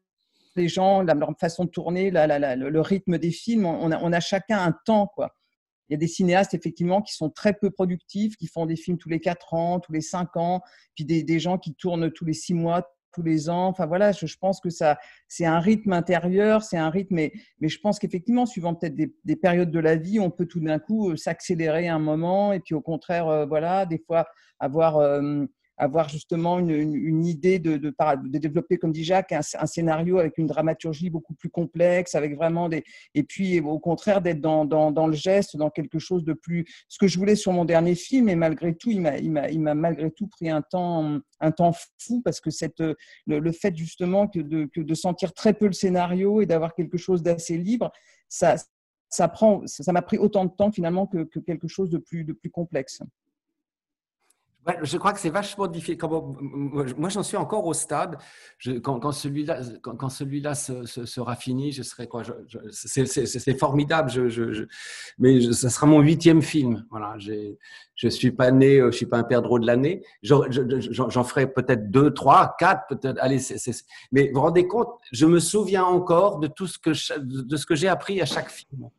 [0.57, 3.66] les gens, leur façon de tourner, le rythme des films.
[3.66, 5.34] On a, on a chacun un temps, quoi.
[5.94, 8.98] Il y a des cinéastes, effectivement, qui sont très peu productifs, qui font des films
[8.98, 10.62] tous les 4 ans, tous les 5 ans,
[10.96, 13.68] puis des, gens qui tournent tous les 6 mois, tous les ans.
[13.68, 17.32] Enfin voilà, je, pense que ça, c'est un rythme intérieur, c'est un rythme, mais,
[17.62, 20.80] je pense qu'effectivement, suivant peut-être des, des, périodes de la vie, on peut tout d'un
[20.80, 24.26] coup euh, s'accélérer un moment, et puis au contraire, euh, voilà, des fois
[24.58, 25.46] avoir euh,
[25.84, 30.48] avoir justement une, idée de, de, de, développer, comme dit Jacques, un, scénario avec une
[30.48, 32.84] dramaturgie beaucoup plus complexe, avec vraiment des.
[33.14, 36.66] Et puis, au contraire, d'être dans, dans, dans, le geste, dans quelque chose de plus.
[36.88, 40.28] Ce que je voulais sur mon dernier film, et malgré tout, il m'a, malgré tout
[40.28, 42.96] pris un temps, un temps fou, parce que cette, le,
[43.28, 46.98] le fait justement que de, que de sentir très peu le scénario et d'avoir quelque
[46.98, 47.92] chose d'assez libre,
[48.30, 48.56] ça.
[49.10, 49.32] Ça
[49.68, 52.50] ça m'a pris autant de temps finalement que, que quelque chose de plus, de plus
[52.50, 53.00] complexe
[54.82, 55.97] je crois que c'est vachement difficile.
[56.97, 58.18] Moi, j'en suis encore au stade.
[58.82, 62.24] quand, celui-là, sera fini, je serai quoi
[62.72, 64.11] C'est formidable.
[65.20, 66.86] Mais ça sera mon huitième film.
[66.89, 67.16] Voilà.
[67.95, 70.03] Je suis pas né, euh, je suis pas un perdreau de l'année.
[70.22, 72.95] J'en ferai peut-être deux, trois, quatre.
[73.20, 73.39] Allez,
[74.11, 77.88] mais vous vous rendez compte Je me souviens encore de tout de ce que j'ai
[77.88, 78.89] appris à chaque film.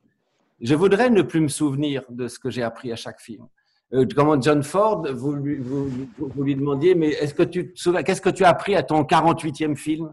[0.60, 3.46] Je voudrais ne plus me souvenir de ce que j'ai appris à chaque film.
[3.92, 8.30] Euh, comment John Ford, vous lui, demandiez, mais est-ce que tu te souviens, qu'est-ce que
[8.30, 10.12] tu as appris à ton 48e film?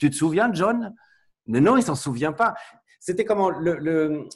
[0.00, 0.94] Tu te souviens, John?
[1.46, 2.54] Mais non, il s'en souvient pas.
[2.98, 4.26] C'était comment le, euh,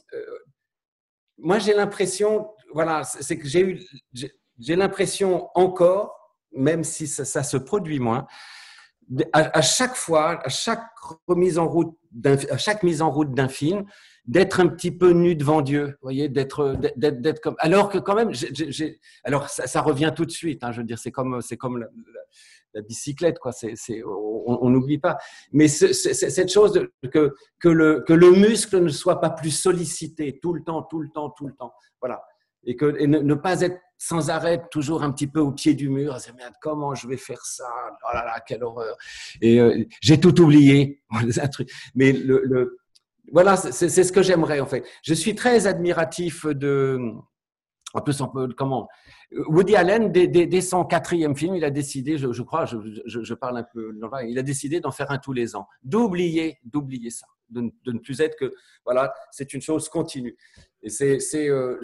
[1.39, 3.81] moi j'ai l'impression, voilà, c'est que j'ai eu,
[4.59, 6.15] j'ai l'impression encore,
[6.53, 8.27] même si ça, se produit moins,
[9.33, 10.85] à, chaque fois, à chaque
[11.29, 11.97] en route,
[12.51, 13.85] à chaque mise en route d'un film,
[14.27, 17.57] d'être un petit peu nu devant Dieu, voyez, d'être, d'être, comme.
[17.59, 20.65] Alors que quand même, j'ai, alors ça, revient tout de suite.
[20.65, 23.53] Hein, je veux dire, c'est comme, c'est comme la, bicyclette, quoi.
[23.53, 25.19] C'est, c'est, on n'oublie pas.
[25.53, 29.51] Mais c'est, cette chose de, que que le que le muscle ne soit pas plus
[29.51, 31.73] sollicité tout le temps, tout le temps, tout le temps.
[32.01, 32.23] Voilà.
[32.67, 35.91] Et que et ne, pas être sans arrêt toujours un petit peu au pied du
[35.91, 37.69] mur, à merde, comment je vais faire ça?
[38.03, 38.97] Oh là là, quelle horreur
[39.43, 41.03] Et euh, j'ai tout oublié.
[41.95, 42.79] Mais le, le
[43.33, 44.85] voilà, c'est ce que j'aimerais en fait.
[45.03, 46.99] Je suis très admiratif de.
[47.95, 48.89] En plus, on peut comment
[49.49, 53.97] Woody Allen, dès, son quatrième film, il a décidé, je, crois, je, parle un peu,
[54.27, 58.21] il a décidé d'en faire un tous les ans, d'oublier, d'oublier ça, de, ne plus
[58.21, 58.53] être que,
[58.85, 60.37] voilà, c'est une chose continue.
[60.83, 61.81] Et c'est, c'est, euh,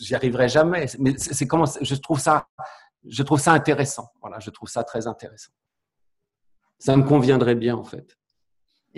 [0.00, 2.48] j'y arriverai jamais, mais c'est comment, je trouve ça,
[3.06, 4.08] je trouve ça intéressant.
[4.20, 5.52] Voilà, je trouve ça très intéressant.
[6.78, 8.16] Ça me conviendrait bien en fait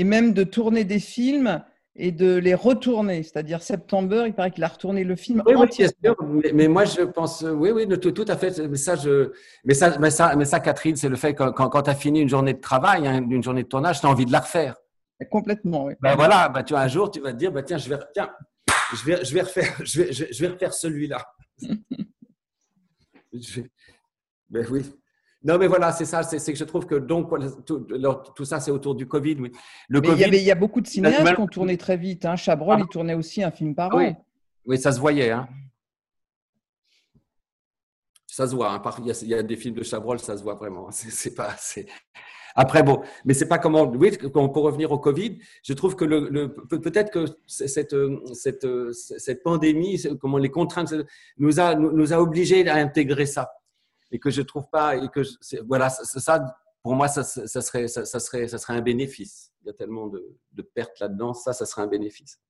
[0.01, 1.62] et même de tourner des films
[1.94, 3.22] et de les retourner.
[3.22, 5.42] C'est-à-dire September, il paraît qu'il a retourné le film.
[5.44, 6.16] Oui, oui bien sûr.
[6.55, 8.59] Mais, moi, je pense, oui, oui, tout, tout à fait.
[8.66, 9.30] Mais ça, je,
[9.62, 11.94] mais ça, mais ça, mais ça Catherine, c'est le fait que quand, quand tu as
[11.94, 14.40] fini une journée de travail, hein, une journée de tournage, tu as envie de la
[14.40, 14.76] refaire.
[15.30, 15.92] Complètement, oui.
[16.01, 17.98] Ben voilà, ben, tu vois, un jour, tu vas te dire, ben, tiens, je vais,
[18.14, 18.30] tiens,
[18.94, 21.22] je vais, je vais refaire, je vais, je, vais refaire celui-là.
[24.48, 24.82] ben oui.
[25.42, 26.22] Non, mais voilà, c'est ça.
[26.22, 27.30] C'est que je trouve que donc
[27.64, 29.36] tout, ça, c'est autour du Covid.
[29.40, 29.52] Oui.
[29.88, 32.26] Le mais il, y a beaucoup de cinéastes qui ont tourné très vite.
[32.26, 32.36] Hein.
[32.36, 32.82] Chabrol, ah.
[32.82, 33.98] il tournait aussi un film par an.
[33.98, 34.14] Oui,
[34.66, 35.30] oui ça se voyait.
[35.30, 35.48] Hein.
[38.26, 38.72] Ça se voit.
[38.72, 38.82] Hein.
[38.98, 40.88] Il, y a, des films de Chabrol, ça se voit vraiment.
[40.90, 41.56] C'est pas.
[42.54, 43.84] Après, bon, mais c'est pas comment.
[43.86, 47.96] Oui, pour revenir au Covid, je trouve que le, peut-être que cette,
[48.34, 50.92] cette, cette pandémie, comment les contraintes
[51.38, 53.50] nous a, nous a obligés à intégrer ça.
[54.12, 55.20] Et que je trouve pas, et que
[55.66, 56.45] voilà, ça,
[56.82, 59.53] pour moi, ça, ça, serait, ça, serait, ça serait un bénéfice.
[59.62, 62.41] Il y a tellement de, de pertes là-dedans, ça, ça serait un bénéfice.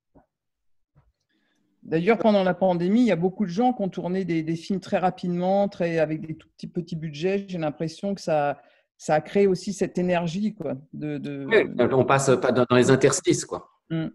[1.82, 4.57] D'ailleurs, pendant la pandémie, il y a beaucoup de gens qui ont tourné des, des
[4.57, 7.47] films très rapidement, très, avec des tout petits petits budgets.
[7.49, 8.61] J'ai l'impression que ça,
[8.99, 10.55] ça a créé aussi cette énergie.
[10.55, 11.47] Quoi, de, de...
[11.95, 13.47] on passe pas dans les interstices.
[13.47, 13.70] Quoi.
[13.89, 14.09] Hmm.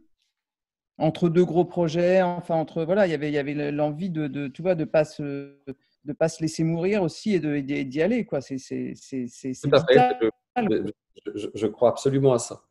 [1.00, 4.28] Entre deux gros projets, enfin, entre, voilà, il y avait, il y avait l'envie de,
[4.28, 5.58] de, tu vois, de pas se,
[6.06, 8.26] de pas se laisser mourir aussi et d'y aller.
[8.26, 8.42] Quoi.
[8.42, 10.92] C'est, c'est, c'est, c'est je,
[11.36, 12.62] je, je, crois absolument à ça.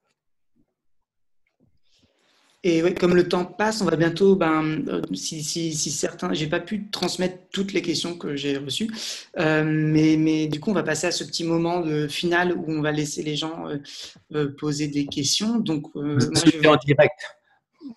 [2.67, 6.33] Et ouais, comme le temps passe, on va bientôt, ben, euh, si, si, si certains,
[6.33, 8.91] j'ai pas pu transmettre toutes les questions que j'ai reçues,
[9.39, 12.65] euh, mais, mais du coup, on va passer à ce petit moment de final où
[12.69, 13.77] on va laisser les gens euh,
[14.35, 15.59] euh poser des questions.
[15.59, 16.67] Donc, euh, moi, je vais...
[16.67, 17.21] en direct.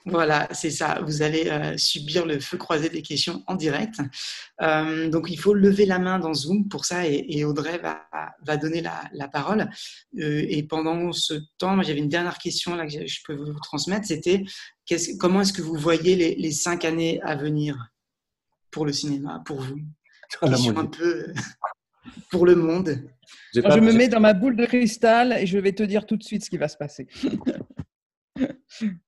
[0.06, 1.02] Voilà, c'est ça.
[1.06, 4.00] Vous allez euh, subir le feu croisé des questions en direct.
[4.62, 8.08] Euh, donc, il faut lever la main dans Zoom pour ça et, Audrey va,
[8.46, 9.70] va donner la, la parole.
[10.20, 14.06] Euh, et pendant ce temps, j'avais une dernière question là que je peux vous transmettre.
[14.06, 14.44] C'était
[15.20, 17.92] comment est-ce que vous voyez les, les, cinq années à venir
[18.72, 19.80] pour le cinéma, pour vous
[20.42, 21.34] Question un peu
[22.30, 23.10] pour le monde.
[23.54, 26.24] je me mets dans ma boule de cristal et je vais te dire tout de
[26.24, 27.08] suite ce qui va se passer.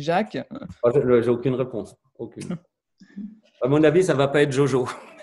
[0.00, 0.38] Jacques
[0.82, 1.94] oh, J'ai aucune réponse.
[2.18, 2.56] Aucune.
[3.62, 4.88] À mon avis, ça ne va pas être Jojo.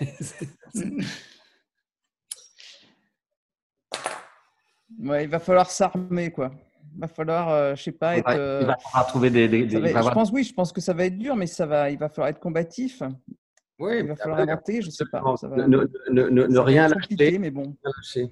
[5.00, 6.52] ouais, il va falloir s'armer, quoi.
[6.94, 8.30] Il va falloir, euh, je sais pas, être.
[8.30, 9.68] il va falloir trouver des.
[9.68, 12.08] je pense, oui, je pense que ça va être dur, mais ça va, il va
[12.08, 13.02] falloir être combatif.
[13.78, 15.22] Oui, il va falloir inventer, je ne sais pas.
[15.22, 17.38] ne, rien lâcher.
[17.38, 17.76] Mais bon.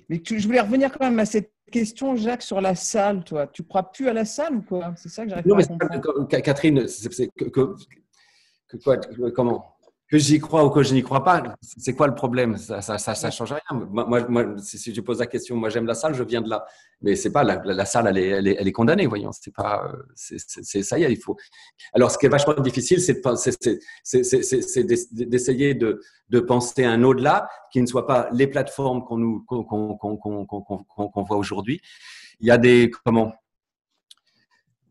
[0.08, 3.22] Mais je voulais revenir quand même à cette question, Jacques, sur la salle.
[3.24, 4.92] Toi, tu crois plus à la salle ou quoi?
[4.96, 6.28] C'est ça que j'arrive pas à comprendre.
[6.28, 8.96] Catherine, c'est que, que, quoi,
[9.34, 9.76] comment?
[10.08, 12.56] Que j'y crois ou que je n'y crois pas, c'est quoi le problème?
[12.56, 13.80] Ça ça, ça, change rien.
[13.90, 16.64] Moi, moi, si je pose la question, moi j'aime la salle, je viens de là.
[17.02, 19.30] Mais c'est pas la, salle, elle est, condamnée, voyons.
[19.32, 21.36] C'est pas, c'est ça y est, il faut.
[21.92, 23.22] Alors, ce qui est vachement difficile, c'est
[25.12, 26.00] d'essayer de,
[26.30, 29.44] de penser un au-delà qui ne soit pas les plateformes qu'on
[31.24, 31.80] voit aujourd'hui.
[32.40, 33.32] Il y a des comment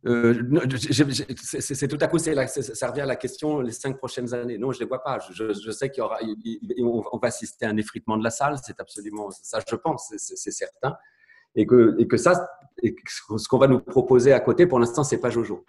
[0.07, 0.35] euh,
[1.47, 4.59] c'est tout à coup, ça revient à la question les cinq prochaines années.
[4.59, 5.17] Non, je ne les vois pas.
[5.31, 8.57] Je, sais qu'il on va assister à un effritement de la salle.
[8.63, 10.95] C'est absolument ça, je pense, c'est certain.
[11.55, 12.49] Et que, et que ça,
[12.83, 15.65] ce qu'on va nous proposer à côté, pour l'instant, c'est pas Jojo.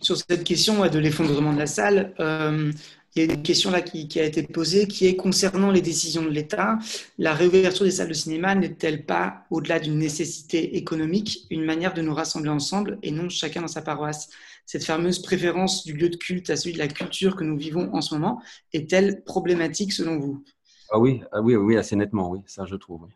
[0.00, 2.72] Sur cette question de l'effondrement de la salle, euh,
[3.14, 6.22] il y a une question là qui, a été posée qui est concernant les décisions
[6.22, 6.78] de l'État.
[7.16, 12.02] La réouverture des salles de cinéma n'est-elle pas, au-delà d'une nécessité économique, une manière de
[12.02, 14.28] nous rassembler ensemble et non chacun dans sa paroisse?
[14.66, 17.92] Cette fameuse préférence du lieu de culte à celui de la culture que nous vivons
[17.92, 18.40] en ce moment
[18.72, 20.44] est-elle problématique selon vous?
[20.90, 23.02] Ah oui, ah oui, oui, assez nettement, oui, ça je trouve.
[23.02, 23.10] Oui,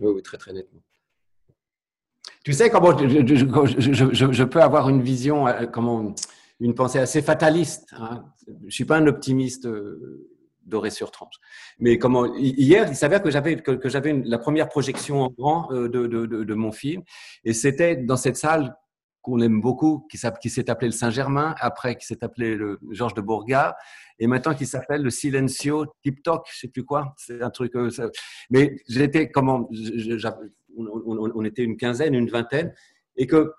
[0.00, 0.80] oui, très très nettement.
[2.44, 6.14] Tu sais comment je, peux avoir une vision, euh, comment
[6.60, 7.92] une pensée assez fataliste.
[7.98, 8.24] Hein.
[8.66, 10.30] Je suis pas un optimiste euh,
[10.64, 11.34] doré sur tranche.
[11.78, 16.06] Mais comment hier, il s'avère que j'avais que, la première projection en grand euh, de,
[16.06, 17.02] de, mon film,
[17.44, 18.76] et c'était dans cette salle
[19.22, 23.20] qu'on aime beaucoup, qui s'est appelé le Saint-Germain, après qui s'est appelé le Georges de
[23.20, 23.74] Bourgard,
[24.18, 27.14] et maintenant qui s'appelle le Silencio TikTok, je sais plus quoi.
[27.18, 27.74] C'est un truc.
[27.76, 27.90] Euh,
[28.50, 29.68] mais j'étais comment
[30.76, 32.72] on, était une quinzaine, une vingtaine,
[33.16, 33.52] et que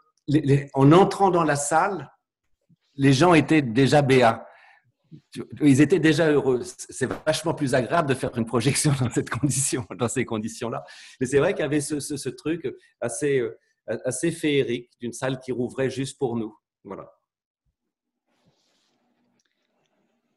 [0.74, 2.12] en entrant dans la salle,
[2.96, 4.46] les gens étaient déjà béats.
[5.62, 6.64] Ils étaient déjà heureux.
[6.64, 10.84] C'est vachement plus agréable de faire une projection dans cette condition, dans ces conditions-là.
[11.20, 12.68] Mais c'est vrai qu'il y avait ce, truc
[13.00, 13.58] assez, euh,
[13.88, 16.58] assez féerique d'une salle qui rouvrait juste pour nous.
[16.84, 17.10] Voilà.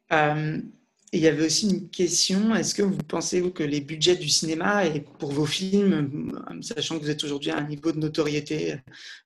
[1.13, 4.85] il y avait aussi une question, est-ce que vous pensez que les budgets du cinéma
[4.85, 8.77] et pour vos films, sachant que vous êtes aujourd'hui à un niveau de notoriété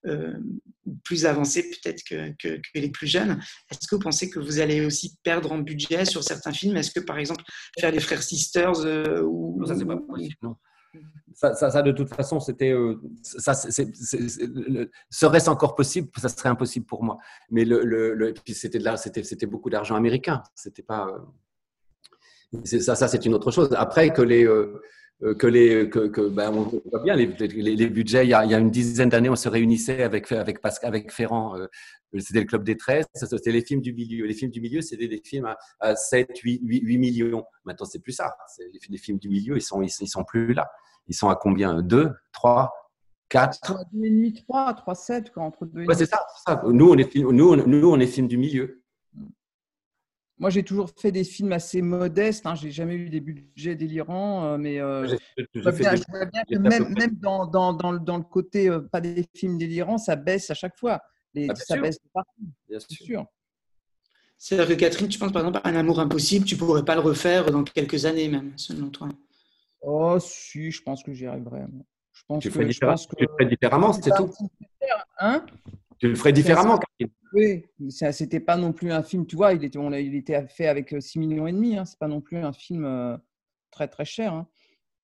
[0.07, 0.33] euh,
[1.03, 3.39] plus avancé peut-être que, les plus jeunes,
[3.69, 6.75] est-ce que vous pensez que vous allez aussi perdre en budget sur certains films?
[6.75, 7.43] Est-ce que par exemple
[7.79, 9.63] faire les Frères Sisters euh, ou...
[9.67, 10.55] Ça, c'est pas possible, non.
[11.33, 13.53] Ça, de toute façon, c'était, euh, ça,
[15.09, 17.17] serait-ce encore possible Ça serait impossible pour moi.
[17.51, 17.65] Mais
[18.45, 20.41] c'était beaucoup d'argent américain.
[20.55, 21.07] C'était pas
[22.63, 23.69] ça, ça c'est une autre chose.
[23.77, 24.81] Après que les, euh,
[25.21, 28.25] que les que, que ben, on voit bien les, les, budgets.
[28.25, 30.89] Il y, a, il y, a, une dizaine d'années, on se réunissait avec avec Pascal,
[30.89, 31.55] avec Ferrand.
[32.17, 34.25] c'était le club des 13, c'était les films du milieu.
[34.25, 37.45] Les films du milieu, c'était des films à, à 7, 8, 8, 8, millions.
[37.63, 38.35] Maintenant, c'est plus ça.
[38.59, 40.69] Les, les, films du milieu, ils sont ils, ils sont plus là.
[41.07, 41.81] Ils sont à combien?
[41.81, 42.71] 2, 3,
[43.29, 47.15] 4 2,5, 3, 3, 7, quoi, entre 2 ouais, c'est ça, ça, Nous, on est,
[47.15, 48.83] nous, nous, on est film du milieu.
[50.37, 52.45] Moi, j'ai toujours fait des films assez modestes.
[52.45, 52.55] Hein.
[52.55, 55.93] J'ai jamais eu des budgets délirants, euh, mais euh, je, vois bien,
[56.43, 60.17] que même, même dans, dans, dans, dans, le côté euh, pas des films délirants, ça
[60.17, 61.01] baisse à chaque fois.
[61.33, 61.81] Les, ah, ça sûr.
[61.81, 62.43] baisse partout.
[62.67, 63.25] Bien sûr.
[64.37, 67.01] C'est-à-dire que Catherine, tu penses par exemple à un amour impossible, tu pourrais pas le
[67.01, 69.07] refaire dans quelques années même, selon toi?
[69.81, 71.61] Oh, si, je pense que j'y arriverai.
[72.11, 73.15] Je pense tu, que, ferais, différemment, que...
[73.15, 74.33] tu le ferais différemment, c'est tout.
[75.19, 75.45] Hein?
[75.97, 77.13] Tu le ferais différemment, Catherine.
[77.35, 80.47] Oui, c'était pas non plus un film, tu vois, il était, on a, il était
[80.47, 83.17] fait avec 6 millions et demi, hein, c'est pas non plus un film euh,
[83.71, 84.33] très très cher.
[84.33, 84.47] Hein.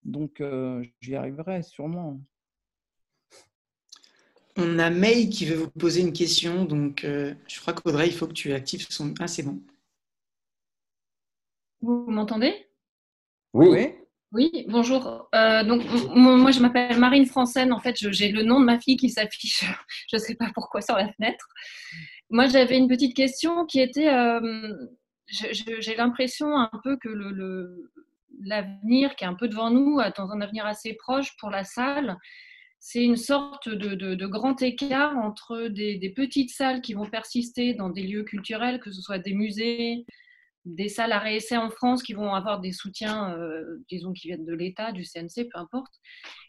[0.03, 2.21] Donc euh, j'y arriverai sûrement.
[4.55, 8.13] On a May qui veut vous poser une question, donc euh, je crois qu'Audrey, il
[8.13, 9.13] faut que tu actives son.
[9.19, 9.61] Ah, c'est bon.
[11.81, 12.65] Vous m'entendez?
[13.53, 13.67] Oui.
[13.69, 13.93] oui.
[14.33, 15.27] Oui, bonjour.
[15.35, 15.83] Euh, donc,
[16.15, 17.73] moi, je m'appelle Marine Francène.
[17.73, 19.65] En fait, j'ai le nom de ma fille qui s'affiche,
[20.09, 21.49] je ne sais pas pourquoi, sur la fenêtre.
[22.31, 24.73] Moi, j'avais une petite question qui était, euh,
[25.27, 27.09] j'ai l'impression un peu que
[28.43, 32.17] l'avenir qui est un peu devant nous, dans un avenir assez proche pour la salle,
[32.79, 38.03] c'est une sorte de, grand écart entre des, petites salles qui vont persister dans des
[38.03, 40.05] lieux culturels, que ce soit des musées,
[40.65, 44.45] des salles à réessai en France qui vont avoir des soutiens, euh, disons, qui viennent
[44.45, 45.93] de l'État, du CNC, peu importe.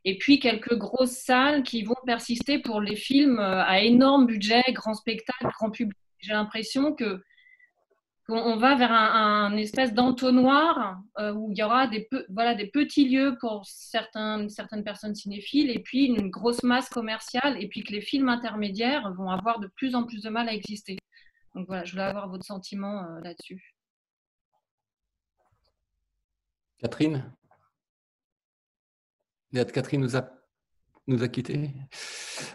[0.05, 4.63] Et puis quelques grosses salles qui vont persister pour les films euh, à énorme budget,
[4.71, 5.97] grand spectacle, grand public.
[6.19, 7.23] J'ai l'impression que
[8.29, 13.09] qu'on va vers un, espèce d'entonnoir euh, où il y aura des, voilà, des petits
[13.09, 17.93] lieux pour certains, certaines personnes cinéphiles et puis une grosse masse commerciale et puis que
[17.93, 20.99] les films intermédiaires vont avoir de plus en plus de mal à exister.
[21.57, 23.72] Donc voilà, je voulais avoir votre sentiment là-dessus.
[26.83, 27.33] Catherine?
[29.73, 30.29] Catherine nous a,
[31.07, 31.71] nous a quittés.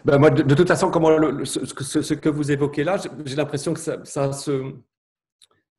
[0.04, 1.08] Ben moi, de, toute façon, comment
[1.44, 4.30] ce, que vous évoquez là, j'ai l'impression que ça, ça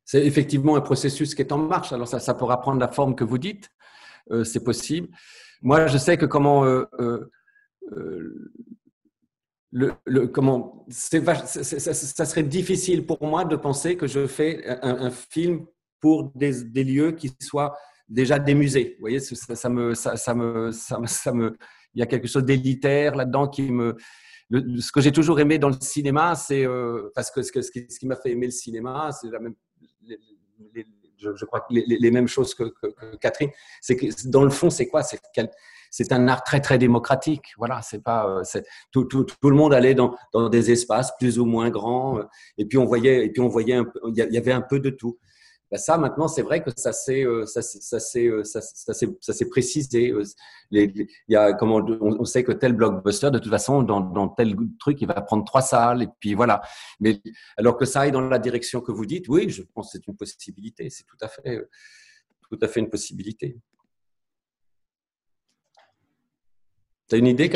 [0.04, 1.92] c'est effectivement un processus qui est en marche.
[1.92, 3.70] Alors ça, ça pourra prendre la forme que vous dites,
[4.32, 5.08] euh, c'est possible.
[5.62, 6.84] Moi, je sais que comment euh,
[7.92, 8.52] euh,
[9.70, 15.66] le, comment ça, serait difficile pour moi de penser que je fais un, film
[16.00, 17.76] pour des, lieux qui soient
[18.10, 18.96] déjà des musées.
[18.98, 21.56] Vous voyez, ça, me, ça, ça, me, ça, me,
[21.94, 23.96] il y a quelque chose d'élitaire là-dedans qui me.
[24.50, 28.06] ce que j'ai toujours aimé dans le cinéma, c'est euh, parce que ce, ce qui,
[28.06, 29.54] m'a fait aimer le cinéma, c'est la même.
[31.16, 32.72] je, crois que les, mêmes choses que,
[33.20, 33.50] Catherine,
[33.80, 35.02] c'est que dans le fond, c'est quoi?
[35.92, 37.46] C'est un art très très démocratique.
[37.58, 38.60] Voilà, c'est pas euh,
[38.90, 42.24] tout, tout, tout, le monde allait dans, dans des espaces plus ou moins grands euh,
[42.58, 45.18] et puis on voyait et puis on voyait il y avait un peu de tout.
[45.70, 50.10] Ben, ça, maintenant, c'est vrai que ça s'est euh, ça, euh, ça, ça précisé.
[50.10, 50.24] Euh,
[50.72, 54.28] les, il y a, comment, on, sait que tel blockbuster, de toute façon, dans, dans,
[54.28, 56.60] tel truc, il va prendre trois salles, et puis voilà.
[56.98, 57.20] Mais
[57.56, 60.06] alors que ça aille dans la direction que vous dites, oui, je pense que c'est
[60.08, 60.90] une possibilité.
[60.90, 61.68] C'est tout à fait,
[62.48, 63.56] tout à fait une possibilité.
[67.08, 67.48] Tu as une idée,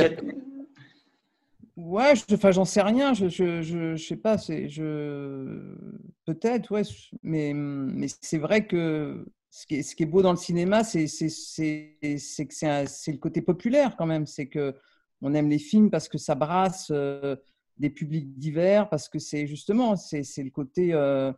[1.76, 3.14] Ouais, enfin, j'en sais rien.
[3.14, 4.38] Je, je, je, sais pas.
[4.38, 5.76] C'est, je,
[6.24, 6.82] peut-être, ouais.
[7.22, 10.84] Mais, mais c'est vrai que ce qui, est, ce qui est beau dans le cinéma,
[10.84, 14.26] c'est, c'est, c'est, c'est que c'est, c'est le côté populaire quand même.
[14.26, 14.74] C'est que
[15.20, 17.34] on aime les films parce que ça brasse euh,
[17.78, 20.92] des publics divers, parce que c'est justement, c'est, c'est le côté.
[20.94, 21.32] Euh,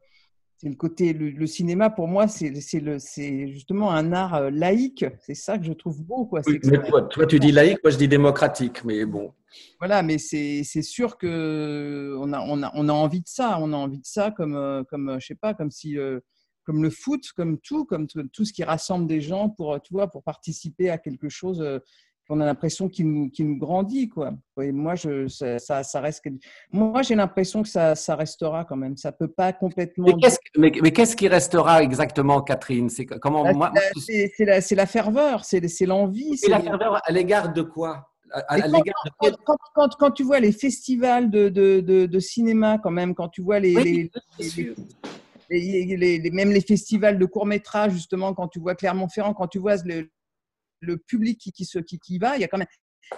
[0.58, 5.04] c'est le côté le, cinéma pour moi c'est c'est justement un art euh, laïque.
[5.20, 6.40] C'est ça que je trouve beau quoi.
[6.46, 9.32] Oui, mais toi, toi, tu dis laïque moi je dis démocratique mais bon.
[9.78, 13.58] Voilà mais c'est sûr que on a, on a on a envie de ça.
[13.60, 16.20] On a envie de ça comme euh, comme je sais pas comme si euh,
[16.64, 20.08] comme le foot comme tout comme tout ce qui rassemble des gens pour tu vois
[20.08, 21.62] pour participer à quelque chose
[22.28, 24.08] on a l'impression qu'il nous, nous, grandit.
[24.08, 24.32] Quoi.
[24.60, 26.24] Et moi, je, ça, ça, reste.
[26.72, 28.96] Moi, j'ai l'impression que ça, ça, restera quand même.
[28.96, 30.06] Ça peut pas complètement.
[30.56, 32.88] Mais qu'est-ce, qui restera exactement, Catherine?
[32.88, 33.72] C'est comment bah, moi,
[34.04, 36.36] c'est, la, la, ferveur, c'est, l'envie.
[36.36, 38.10] C'est la ferveur à l'égard de quoi?
[38.32, 38.82] À, quand,
[39.18, 43.40] quand, quand, quand, tu vois les festivals de, de, de, cinéma, quand même, quand tu
[43.40, 44.10] vois les,
[45.48, 49.58] les, les, même les festivals de court métrage, justement, quand tu vois Clermont-Ferrand, quand tu
[49.58, 50.10] vois le,
[50.80, 52.68] le public qui, qui, se, qui, va, il y a quand même,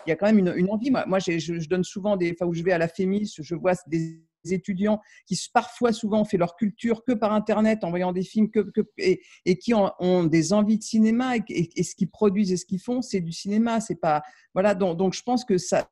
[0.07, 0.91] il y a quand même une, une envie.
[0.91, 3.55] Moi, moi je, je, donne souvent des fois où je vais à la Fémis, je
[3.55, 4.21] vois des
[4.51, 8.51] étudiants qui parfois, souvent, ont fait leur culture que par Internet, en voyant des films
[8.51, 8.61] que,
[8.99, 13.03] et, qui ont, des envies de cinéma et, ce qu'ils produisent et ce qu'ils font,
[13.03, 13.81] c'est du cinéma.
[13.81, 14.23] C'est pas
[14.55, 14.75] voilà.
[14.75, 15.91] Donc, donc, je pense que ça,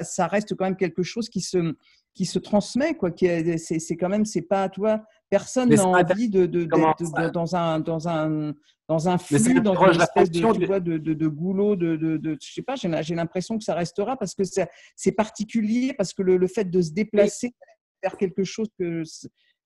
[0.00, 1.74] ça reste quand même quelque chose qui se
[2.14, 3.10] qui se transmet quoi.
[3.10, 3.26] Qui
[3.58, 8.54] c'est quand même c'est pas toi personne n'a envie de, de, dans un dans un
[8.88, 12.52] dans un flux, dans une espèce de, tu vois, de, de, goulot, de, de, je
[12.52, 16.46] sais pas, j'ai l'impression que ça restera parce que c'est particulier, parce que le, le,
[16.46, 17.54] fait de se déplacer
[18.02, 19.02] vers quelque chose que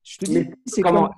[0.09, 1.11] je te dis, c'est comment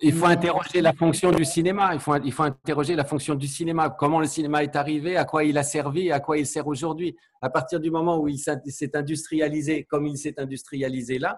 [0.00, 1.90] il, faut interroger la fonction du cinéma.
[1.92, 3.90] Il faut, il faut interroger la fonction du cinéma.
[3.90, 7.16] Comment le cinéma est arrivé, à quoi il a servi, à quoi il sert aujourd'hui.
[7.42, 11.36] À partir du moment où il s'est industrialisé, comme il s'est industrialisé là,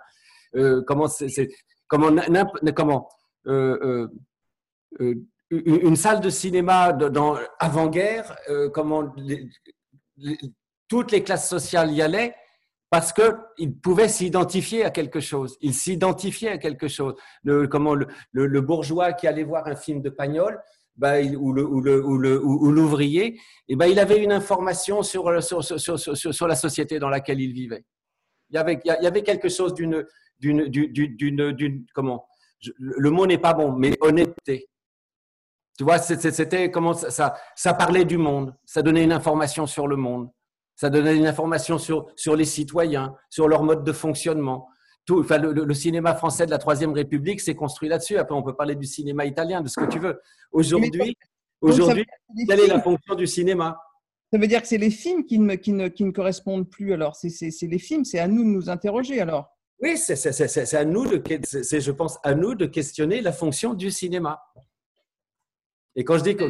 [0.57, 1.49] euh, comment c'est
[1.89, 2.15] comment
[2.77, 3.09] comment
[3.47, 4.09] euh, euh,
[5.01, 5.15] euh
[5.51, 9.11] une salle de cinéma dans avant-guerre, euh, comment
[10.89, 12.35] toutes les classes sociales y allaient
[12.91, 15.57] parce qu'ils pouvaient s'identifier à quelque chose.
[15.61, 17.15] Ils s'identifiaient à quelque chose.
[17.45, 20.59] Le, comment le, le, bourgeois qui allait voir un film de Pagnol,
[20.97, 23.37] bah, ou l'ouvrier, le,
[23.69, 27.53] eh ben, il avait une information sur, sur, sur, sur, la société dans laquelle il
[27.53, 27.85] vivait.
[28.51, 30.05] Il y avait, il y avait quelque chose d'une,
[30.39, 32.27] d'une, comment,
[32.79, 34.69] le mot n'est pas bon, mais honnêteté.
[35.77, 39.95] Tu vois, c'était comment ça, ça parlait du monde, ça donnait une information sur le
[39.95, 40.31] monde,
[40.79, 44.69] ça donnait une information sur, sur les citoyens, sur leur mode de fonctionnement.
[45.05, 48.17] Tout, enfin, le, cinéma français de la Troisième République s'est construit là-dessus.
[48.17, 50.21] Après, on peut parler du cinéma italien, de ce que tu veux.
[50.53, 51.17] Aujourd'hui,
[51.61, 52.07] aujourd'hui,
[52.47, 53.77] quelle est la fonction du cinéma?
[54.33, 56.93] Ça veut dire que c'est les films qui ne, qui, ne, qui ne correspondent plus.
[56.93, 57.29] Alors, c'est
[57.63, 59.49] les films, c'est à nous de nous interroger alors.
[59.83, 64.41] Oui, c'est à nous de, je pense, à nous de questionner la fonction du cinéma.
[65.97, 66.45] Et quand je dis que.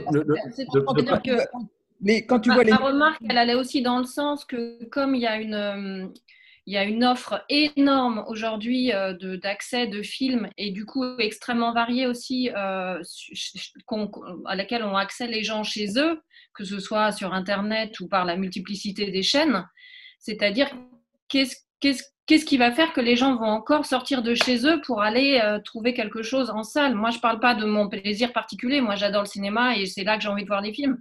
[2.01, 2.70] Mais quand tu vois les.
[2.70, 5.55] Ma remarque, elle allait aussi dans le sens que, comme il y a une.
[5.55, 6.07] Euh,
[6.66, 11.73] il y a une offre énorme aujourd'hui euh, d'accès de, films et du coup extrêmement
[11.73, 13.03] variée aussi euh,
[14.45, 16.20] à laquelle ont accès les gens chez eux,
[16.53, 19.65] que ce soit sur Internet ou par la multiplicité des chaînes.
[20.19, 20.69] C'est-à-dire,
[21.29, 25.01] qu'est-ce qu'est-ce qui va faire que les gens vont encore sortir de chez eux pour
[25.01, 26.95] aller euh, trouver quelque chose en salle?
[26.95, 28.81] Moi, je ne parle pas de mon plaisir particulier.
[28.81, 30.99] Moi, j'adore le cinéma et c'est là que j'ai envie de voir les films.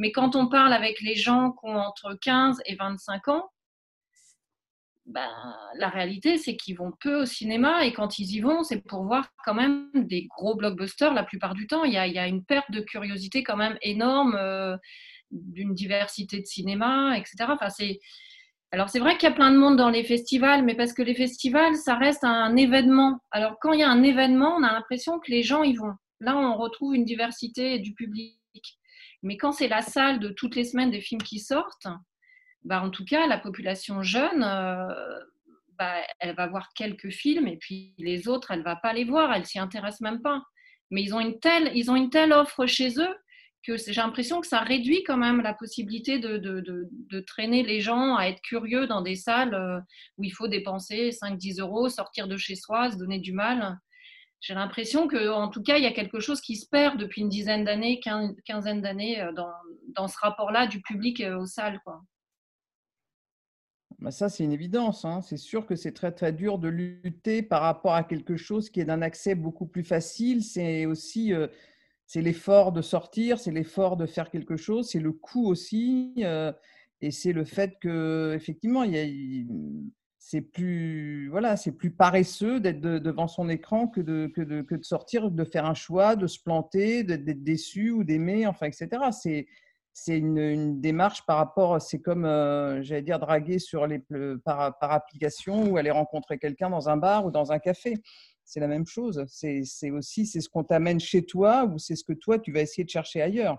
[0.00, 3.50] Mais quand on parle avec les gens qui ont entre 15 et 25 ans,
[5.04, 5.28] ben,
[5.76, 9.04] la réalité, c'est qu'ils vont peu au cinéma et quand ils y vont, c'est pour
[9.04, 11.84] voir quand même des gros blockbusters la plupart du temps.
[11.84, 14.78] Il y a, une perte de curiosité quand même énorme euh,
[15.30, 17.36] d'une diversité de cinéma, etc.
[17.48, 18.00] Enfin, c'est
[18.72, 21.02] alors c'est vrai qu'il y a plein de monde dans les festivals, mais parce que
[21.02, 23.18] les festivals, ça reste un événement.
[23.32, 25.92] Alors quand il y a un événement, on a l'impression que les gens y vont.
[26.20, 28.39] Là, on retrouve une diversité du public.
[29.22, 31.88] Mais quand c'est la salle de toutes les semaines des films qui sortent,
[32.64, 35.18] bah, en tout cas, la population jeune, euh,
[35.78, 39.04] bah, elle va voir quelques films et puis les autres, elle ne va pas les
[39.04, 40.42] voir, elle s'y intéresse même pas.
[40.90, 43.14] Mais ils ont une telle, ils ont une telle offre chez eux
[43.62, 47.80] que j'ai l'impression que ça réduit quand même la possibilité de, de, de, traîner les
[47.80, 49.78] gens à être curieux dans des salles euh,
[50.16, 53.78] où il faut dépenser 5-10 euros, sortir de chez soi, se donner du mal.
[54.40, 57.28] J'ai l'impression qu'en tout cas, il y a quelque chose qui se perd depuis une
[57.28, 61.80] dizaine d'années, quinzaine d'années euh, dans, ce rapport-là du public aux salles.
[61.84, 62.00] Quoi.
[63.98, 65.04] Bah, ça, c'est une évidence.
[65.04, 65.20] Hein.
[65.20, 68.80] C'est sûr que c'est très, très dur de lutter par rapport à quelque chose qui
[68.80, 70.42] est d'un accès beaucoup plus facile.
[70.42, 71.46] C'est aussi euh,
[72.12, 76.52] c'est l'effort de sortir, c'est l'effort de faire quelque chose, c'est le coût aussi, euh,
[77.00, 78.82] et c'est le fait que effectivement,
[80.22, 84.74] c'est plus voilà, c'est plus paresseux d'être devant son écran que de, que de, que,
[84.74, 88.88] de, sortir, de faire un choix, de se planter, d'être déçu ou d'aimer, enfin, etc.
[89.10, 89.48] C'est
[89.92, 93.98] c'est une, démarche par rapport, c'est comme, euh, j'allais dire, draguer sur les,
[94.44, 97.96] par, par application ou aller rencontrer quelqu'un dans un bar ou dans un café
[98.50, 99.24] c'est la même chose.
[99.28, 102.60] C'est aussi c'est ce qu'on t'amène chez toi ou c'est ce que toi, tu vas
[102.60, 103.56] essayer de chercher ailleurs.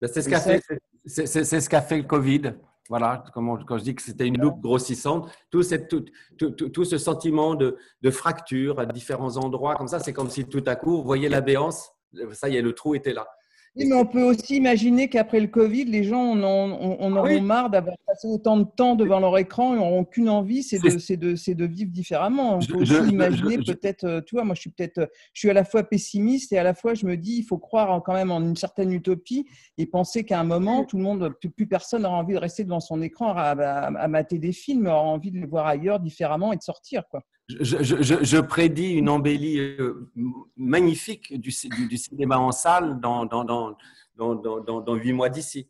[0.00, 0.62] Ben, c'est ce qu'a fait,
[1.06, 2.54] ce qu'a fait le Covid.
[2.90, 8.78] Voilà, quand je dis que c'était une loupe grossissante, tout, ce sentiment de, de, fracture
[8.78, 11.92] à différents endroits, comme ça, c'est comme si tout à coup, vous voyez la béance,
[12.32, 13.26] ça y est, le trou était là.
[13.76, 17.70] Oui, mais on peut aussi imaginer qu'après le Covid, les gens en, on, auront marre
[17.70, 21.52] d'avoir passé autant de temps devant leur écran et n'auront qu'une envie, c'est de, de,
[21.54, 22.58] de, vivre différemment.
[22.58, 25.50] On peut aussi imaginer peut-être, euh, tu vois, moi je suis peut-être, euh, je suis
[25.50, 28.12] à la fois pessimiste et à la fois je me dis, il faut croire quand
[28.12, 29.44] même en une certaine utopie
[29.76, 32.80] et penser qu'à un moment, tout le monde, plus, personne n'aura envie de rester devant
[32.80, 36.56] son écran à, à, mater des films, aura envie de les voir ailleurs différemment et
[36.56, 37.22] de sortir, quoi.
[37.48, 40.10] Je, je, prédis une embellie euh,
[40.56, 43.76] magnifique du, cinéma en salle dans, dans, dans,
[44.16, 45.66] dans, dans 8 mois d'ici.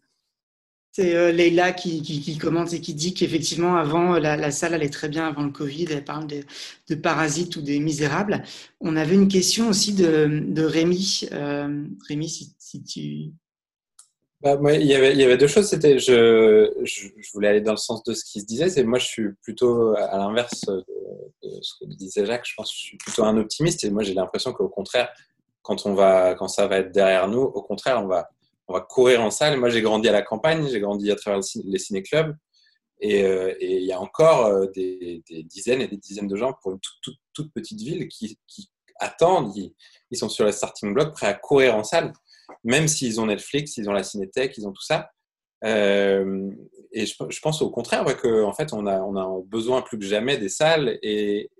[0.96, 5.08] C'est euh, Leïla qui, qui, commente et qui dit qu'effectivement, avant, la, salle allait très
[5.08, 5.86] bien avant le Covid.
[5.90, 8.44] Elle parle de, Parasites ou des Misérables.
[8.80, 11.22] On avait une question aussi de, de Rémi.
[11.32, 13.32] Euh, Rémi, si, tu.
[14.44, 15.68] Bah, il, y avait, deux choses.
[15.68, 16.70] C'était, je,
[17.32, 18.84] voulais aller dans le sens de ce qui se disait.
[18.84, 22.46] Moi, je suis plutôt à l'inverse de, ce que disait Jacques.
[22.46, 23.90] Je pense que je suis plutôt un optimiste.
[23.90, 25.10] Moi, j'ai l'impression qu'au contraire,
[25.62, 29.58] quand ça va être derrière nous, au contraire, on va courir en salle.
[29.58, 32.36] Moi, j'ai grandi à la campagne, j'ai grandi à travers les ciné-clubs.
[33.02, 36.72] Euh, et il y a encore euh, des, dizaines et des dizaines de gens pour
[36.72, 36.78] une
[37.34, 38.38] toute, petite ville qui,
[39.00, 42.12] attendent, ils, sont sur les starting block prêts à courir en salle,
[42.62, 45.10] même s'ils ont Netflix, ils ont la Cinétech, ils ont tout ça.
[45.64, 46.50] Euh,
[46.92, 50.48] et je, pense au contraire qu'en en fait, on a, besoin plus que jamais des
[50.48, 50.98] salles.
[51.02, 51.50] Et,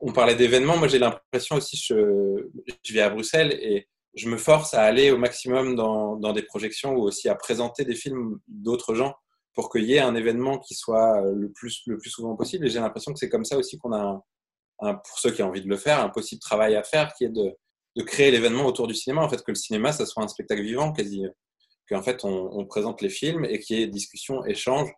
[0.00, 2.46] on parlait d'événements, moi j'ai l'impression aussi, je,
[2.84, 7.02] je à Bruxelles et je me force à aller au maximum dans, des projections ou
[7.02, 9.16] aussi à présenter des films d'autres gens
[9.54, 12.66] pour qu'il y ait un événement qui soit le plus, souvent possible.
[12.66, 14.22] Et j'ai l'impression que c'est comme ça aussi qu'on a,
[14.78, 17.30] pour ceux qui ont envie de le faire, un possible travail à faire qui est
[17.30, 17.56] de,
[18.02, 19.22] créer l'événement autour du cinéma.
[19.22, 21.24] En fait, que le cinéma, ça soit un spectacle vivant, quasi.
[21.88, 24.90] Qu'en fait, on, présente les films et qu'il y ait discussion, échange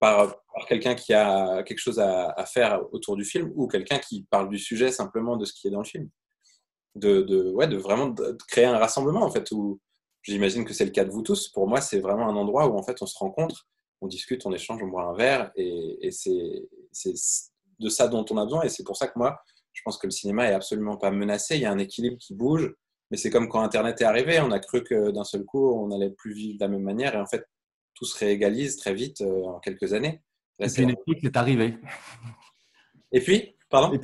[0.00, 0.34] par,
[0.66, 4.58] quelqu'un qui a quelque chose à, faire autour du film ou quelqu'un qui parle du
[4.58, 6.08] sujet simplement de ce qui est dans le film
[6.94, 9.80] de, de, ouais, de vraiment de créer un rassemblement en fait où
[10.22, 11.48] j'imagine que c'est le cas de vous tous.
[11.48, 13.66] Pour moi, c'est vraiment un endroit où en fait on se rencontre,
[14.00, 16.68] on discute, on échange, on boit un verre et, et c'est
[17.78, 19.40] de ça dont on a besoin et c'est pour ça que moi
[19.72, 21.56] je pense que le cinéma est absolument pas menacé.
[21.56, 22.74] Il y a un équilibre qui bouge,
[23.10, 25.90] mais c'est comme quand Internet est arrivé, on a cru que d'un seul coup on
[25.90, 27.44] allait plus vivre de la même manière et en fait
[27.94, 30.22] tout se réégalise très vite euh, en quelques années.
[30.58, 31.76] et puis Netflix est arrivé.
[33.12, 33.98] Et puis Pardon?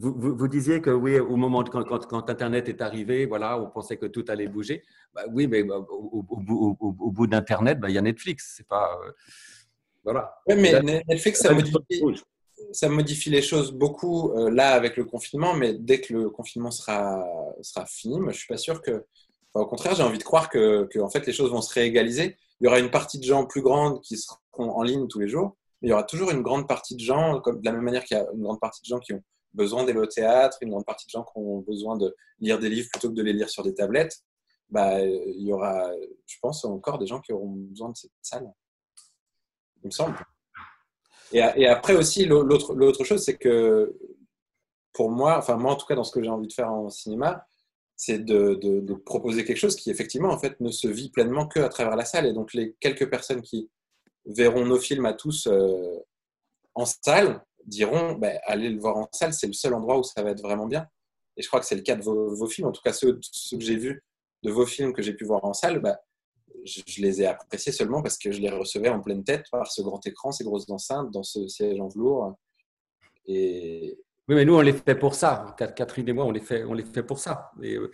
[0.00, 4.06] Vous, disiez que oui, au moment quand, quand, Internet est arrivé, voilà, on pensait que
[4.06, 4.82] tout allait bouger.
[5.14, 6.20] Bah, oui, mais bah, au,
[7.12, 8.54] bout d'Internet, bah, il y a Netflix.
[8.56, 9.12] C'est pas euh,
[10.02, 10.34] voilà.
[10.48, 11.76] Oui, mais Netflix, ça modifie,
[12.72, 16.70] ça modifie, les choses beaucoup euh, là avec le confinement, mais dès que le confinement
[16.70, 17.24] sera
[17.62, 19.04] sera fini, moi, je suis pas sûr que.
[19.54, 22.36] au contraire, j'ai envie de croire que, que fait les choses vont se réégaliser.
[22.60, 24.36] Il y aura une partie de gens plus grande qui seront
[24.70, 27.60] en ligne tous les jours il y aura toujours une grande partie de gens, comme,
[27.60, 29.22] de la même manière qu'il y a une grande partie de gens qui ont
[29.54, 32.68] besoin d'aller au théâtre, une grande partie de gens qui ont besoin de lire des
[32.68, 34.22] livres plutôt que de les lire sur des tablettes,
[34.68, 35.90] bah, il y aura,
[36.26, 38.50] je pense, encore des gens qui auront besoin de cette salle.
[39.82, 40.16] Il me semble.
[41.32, 43.94] Et, après aussi, l'autre chose, c'est que
[44.92, 46.88] pour moi, enfin moi en tout cas dans ce que j'ai envie de faire en
[46.88, 47.46] cinéma,
[47.96, 51.68] c'est de, proposer quelque chose qui effectivement en fait ne se vit pleinement que à
[51.68, 52.26] travers la salle.
[52.26, 53.70] Et donc les quelques personnes qui
[54.26, 55.98] verront nos films à tous euh,
[56.74, 60.22] en salle diront ben, allez le voir en salle, c'est le seul endroit où ça
[60.22, 60.86] va être vraiment bien.
[61.36, 63.60] Et je crois que c'est le cas de vos, films, en tout cas ceux, que
[63.60, 64.02] j'ai vus
[64.42, 65.96] de vos films que j'ai pu voir en salle, ben,
[66.64, 69.82] je, les ai appréciés seulement parce que je les recevais en pleine tête par ce
[69.82, 72.36] grand écran, ces grosses enceintes, dans ce siège en velours.
[74.28, 75.54] Oui, mais nous, on les fait pour ça.
[75.76, 77.52] Catherine et moi, on les fait, on les fait pour ça.
[77.62, 77.92] Euh,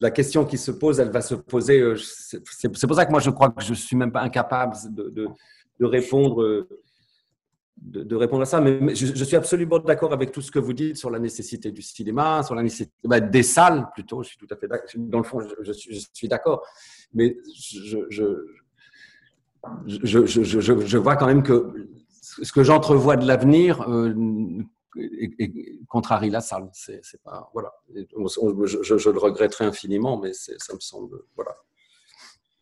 [0.00, 1.78] la question qui se pose, elle va se poser.
[1.78, 5.28] Euh, c'est pour ça que moi, je crois que je suis même pas incapable de,
[5.80, 6.66] répondre.
[7.76, 10.96] De, répondre à ça, mais je, suis absolument d'accord avec tout ce que vous dites
[10.96, 14.24] sur la nécessité du cinéma, sur la nécessité bah, des salles plutôt.
[14.24, 14.88] Je suis tout à fait d'accord.
[14.96, 16.66] Dans le fond, je, suis, d'accord,
[17.14, 18.06] mais je,
[19.86, 21.88] je, vois quand même que
[22.42, 24.14] ce que j'entrevois de l'avenir euh,
[25.88, 26.68] contrarie la salle.
[26.72, 27.72] C'est, pas, voilà.
[27.94, 31.18] Je, le regretterai infiniment, mais ça me semble.
[31.36, 31.54] Voilà.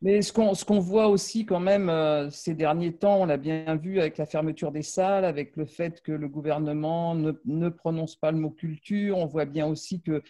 [0.03, 3.77] Mais ce qu'on, qu'on voit aussi quand même euh, ces derniers temps, on l'a bien
[3.77, 8.17] vu avec la fermeture des salles, avec le fait que le gouvernement ne, ne prononce
[8.17, 10.23] pas le mot culture, on voit bien aussi que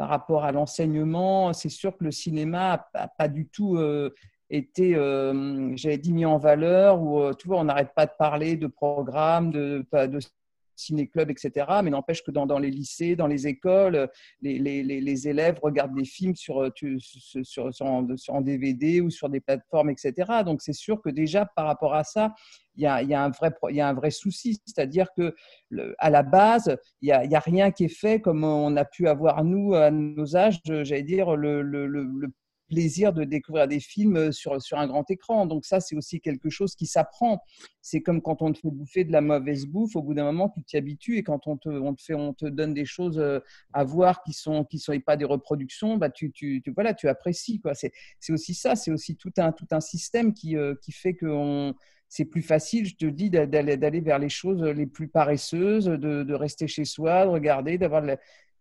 [0.00, 4.14] par rapport à l'enseignement, c'est sûr que le cinéma n'a pas du tout euh,
[4.48, 8.56] été, euh, j'avais dit, mis en valeur, ou tu vois, on n'arrête pas de parler
[8.56, 9.86] de programmes, de
[10.80, 11.66] ciné-club, etc.
[11.82, 14.08] Mais n'empêche que dans, dans, les lycées, dans les écoles,
[14.40, 16.70] les, les, les, élèves regardent des films sur, euh,
[17.42, 20.42] sur, sur, en, DVD ou sur des plateformes, etc.
[20.44, 22.34] Donc c'est sûr que déjà par rapport à ça,
[22.76, 25.34] il y a, y a, un, vrai, y a un vrai souci, c'est-à-dire que
[25.98, 29.08] à la base, il n'y a, a, rien qui est fait comme on a pu
[29.08, 31.62] avoir nous à nos âges, j'allais dire le
[32.70, 35.46] plaisir de découvrir des films euh, sur, sur un grand écran.
[35.46, 37.42] Donc ça, c'est aussi quelque chose qui s'apprend.
[37.82, 40.48] C'est comme quand on te fait bouffer de la mauvaise bouffe, au bout d'un moment,
[40.48, 43.18] tu t'y habitues et quand on te, on te, fait, on te donne des choses
[43.18, 43.40] euh,
[43.72, 47.60] à voir qui sont qui sont pas des reproductions, bah tu, tu, voilà, tu apprécies.
[47.60, 47.72] Quoi.
[47.74, 47.92] C'est,
[48.30, 51.72] aussi ça, c'est aussi tout un, tout un système qui, euh, qui fait que
[52.08, 56.24] c'est plus facile, je te dis, d'aller, d'aller vers les choses les plus paresseuses, de,
[56.24, 58.02] de rester chez soi, de regarder, d'avoir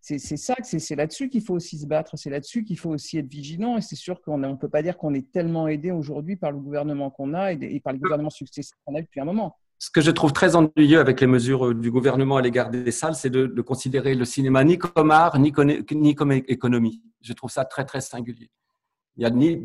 [0.02, 3.28] c'est ça, c'est là-dessus qu'il faut aussi se battre, c'est là-dessus qu'il faut aussi être
[3.28, 3.78] vigilant.
[3.78, 6.58] Et c'est sûr qu'on ne peut pas dire qu'on est tellement aidé aujourd'hui par le
[6.58, 9.58] gouvernement qu'on a et, par les gouvernements successifs qu'on a depuis un moment.
[9.78, 12.92] Ce que je trouve très ennuyeux avec les mesures euh, du gouvernement à l'égard des
[12.92, 17.02] salles, c'est de, considérer le cinéma ni comme art, ni, comme économie.
[17.22, 18.50] Je trouve ça très, très singulier.
[19.16, 19.60] Il n'y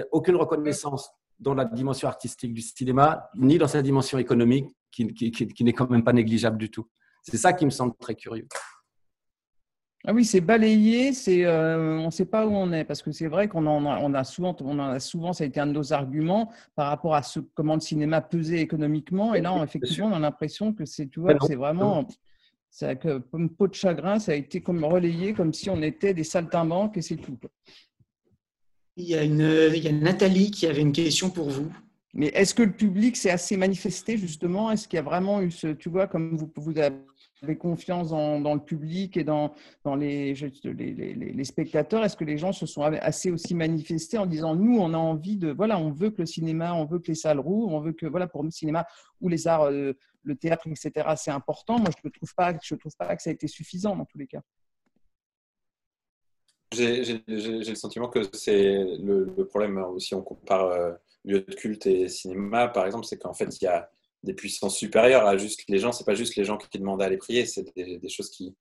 [0.00, 4.66] a, a aucune reconnaissance dans la dimension artistique du cinéma, ni dans sa dimension économique,
[4.90, 5.06] qui
[5.60, 6.86] n'est quand même pas négligeable du tout.
[7.22, 8.46] C'est ça qui me semble très curieux.
[10.06, 13.12] Ah oui, c'est balayé, c'est, euh, on ne sait pas où on est, parce que
[13.12, 15.66] c'est vrai qu'on en a, on a souvent, on a souvent, ça a été un
[15.66, 19.34] de nos arguments par rapport à ce, comment le cinéma pesait économiquement.
[19.34, 22.06] Et là, effectivement, on a l'impression que c'est, tu vois, c'est vraiment,
[22.70, 26.14] ça, que, comme peau de chagrin, ça a été comme relayé, comme si on était
[26.14, 27.36] des saltimbanques et c'est tout.
[28.96, 31.70] Il y, a une, il y a Nathalie qui avait une question pour vous.
[32.14, 34.70] Mais est-ce que le public s'est assez manifesté justement?
[34.70, 36.96] Est-ce qu'il y a vraiment eu ce, tu vois, comme vous, vous avez
[37.42, 39.54] avez confiance dans, le public et dans,
[39.96, 40.34] les,
[41.44, 42.04] spectateurs?
[42.04, 45.36] Est-ce que les gens se sont assez aussi manifestés en disant nous, on a envie
[45.36, 47.92] de, voilà, on veut que le cinéma, on veut que les salles roulent, on veut
[47.92, 48.86] que, voilà, pour le cinéma
[49.20, 49.92] ou les arts, euh,
[50.22, 51.78] le théâtre, etc., c'est important.
[51.78, 54.18] Moi, je ne trouve, pas, je trouve pas que ça a été suffisant dans tous
[54.18, 54.42] les cas.
[56.72, 60.92] J'ai le sentiment que c'est le, problème, hein, si on compare euh,
[61.24, 63.90] lieu de culte et cinéma, par exemple, c'est qu'en fait, il y a
[64.22, 65.92] des puissances supérieures à juste les gens.
[65.92, 68.54] C'est pas juste les gens qui demandent à aller prier, c'est des, choses qui,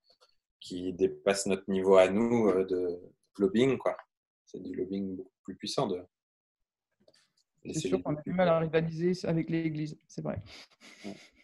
[0.60, 3.00] qui dépassent notre niveau à nous euh, de
[3.38, 3.78] lobbying.
[3.78, 3.98] quoi.
[4.46, 5.88] C'est du lobbying beaucoup plus puissant.
[5.88, 6.02] De,
[7.66, 10.42] c'est sûr qu'on a du mal à rivaliser avec l'Église, c'est vrai.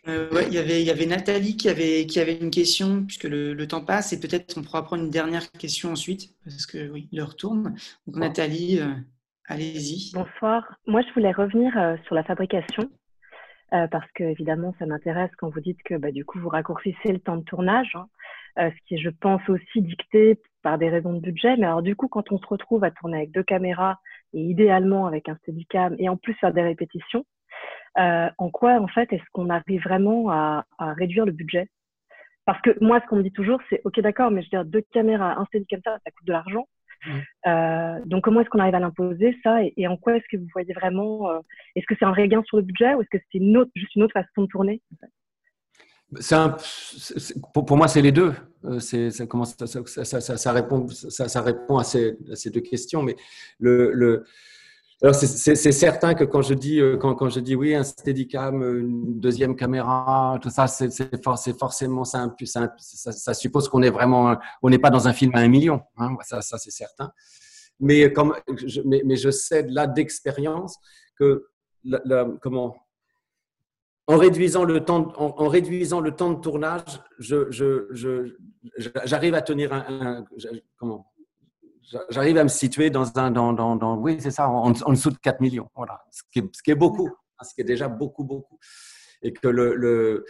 [0.08, 3.04] Euh, ouais, il, y avait, il y avait Nathalie qui avait, qui avait une question,
[3.04, 6.90] puisque le, temps passe, et peut-être on pourra prendre une dernière question ensuite, parce que
[6.90, 7.76] oui, l'heure tourne.
[8.08, 8.94] Donc Nathalie, euh,
[9.46, 10.12] allez-y.
[10.14, 10.80] Bonsoir.
[10.86, 11.74] Moi, je voulais revenir
[12.06, 12.90] sur la fabrication.
[13.74, 17.12] Euh, parce que évidemment ça m'intéresse quand vous dites que bah, du coup vous raccourcissez
[17.12, 18.08] le temps de tournage, hein,
[18.60, 21.58] euh, ce qui est je pense aussi dicté par des raisons de budget.
[21.58, 23.98] Mais alors du coup quand on se retrouve à tourner avec deux caméras
[24.34, 27.26] et idéalement avec un Steadicam et en plus faire des répétitions,
[27.98, 31.68] euh, en quoi en fait est-ce qu'on arrive vraiment à, à réduire le budget?
[32.46, 34.66] Parce que moi ce qu'on me dit toujours c'est ok d'accord mais je veux dire
[34.66, 36.68] deux caméras, un Steadicam ça, ça coûte de l'argent.
[37.48, 40.48] Euh, donc, comment est-ce qu'on arrive à l'imposer, ça et, en quoi est-ce que vous
[40.54, 41.40] voyez vraiment euh,
[41.76, 43.96] Est-ce que c'est un regain sur le budget ou est-ce que c'est une autre, juste
[43.96, 44.82] une autre façon de tourner
[46.32, 46.56] un,
[47.54, 48.34] pour, moi, c'est les deux.
[48.64, 53.02] Euh, ça, ça, ça, ça, répond, ça, répond à ces, à ces, deux questions.
[53.02, 53.16] Mais
[53.60, 54.24] le, le
[55.02, 59.20] alors, c'est certain que quand je dis, quand, quand, je dis oui, un steadicam, une
[59.20, 65.08] deuxième caméra, tout ça, c'est forcément ça, suppose qu'on est vraiment, on n'est pas dans
[65.08, 65.82] un film à un million.
[65.98, 67.12] Hein, ça, c'est certain.
[67.82, 68.34] Mais, comme,
[68.66, 70.78] je, mais, je sais là d'expérience
[71.20, 71.46] que,
[72.42, 72.78] comment,
[74.08, 77.50] en réduisant le temps, en, en, réduisant le temps de tournage, je,
[79.04, 80.26] j'arrive à tenir un, un
[80.78, 81.12] comment,
[82.10, 85.42] j'arrive à me situer dans un, dans, dans, oui, c'est ça, en, dessous de 4
[85.42, 85.70] millions.
[85.76, 88.60] Voilà, ce qui est, beaucoup, hein, ce qui est déjà beaucoup, beaucoup.
[89.22, 90.26] Et que le,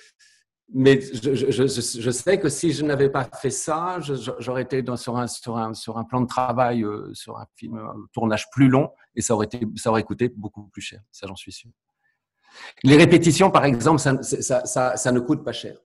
[0.74, 4.00] mais je, sais que si je n'avais pas fait ça,
[4.40, 7.78] j'aurais été sur, un, sur, un, sur un plan de travail, euh, sur un film,
[7.78, 11.02] un tournage plus long, et ça aurait, été, ça aurait coûté beaucoup plus cher.
[11.12, 11.70] Ça, j'en suis sûr.
[12.84, 15.78] Les répétitions, par exemple, ça, ça, ça, ne coûte pas cher.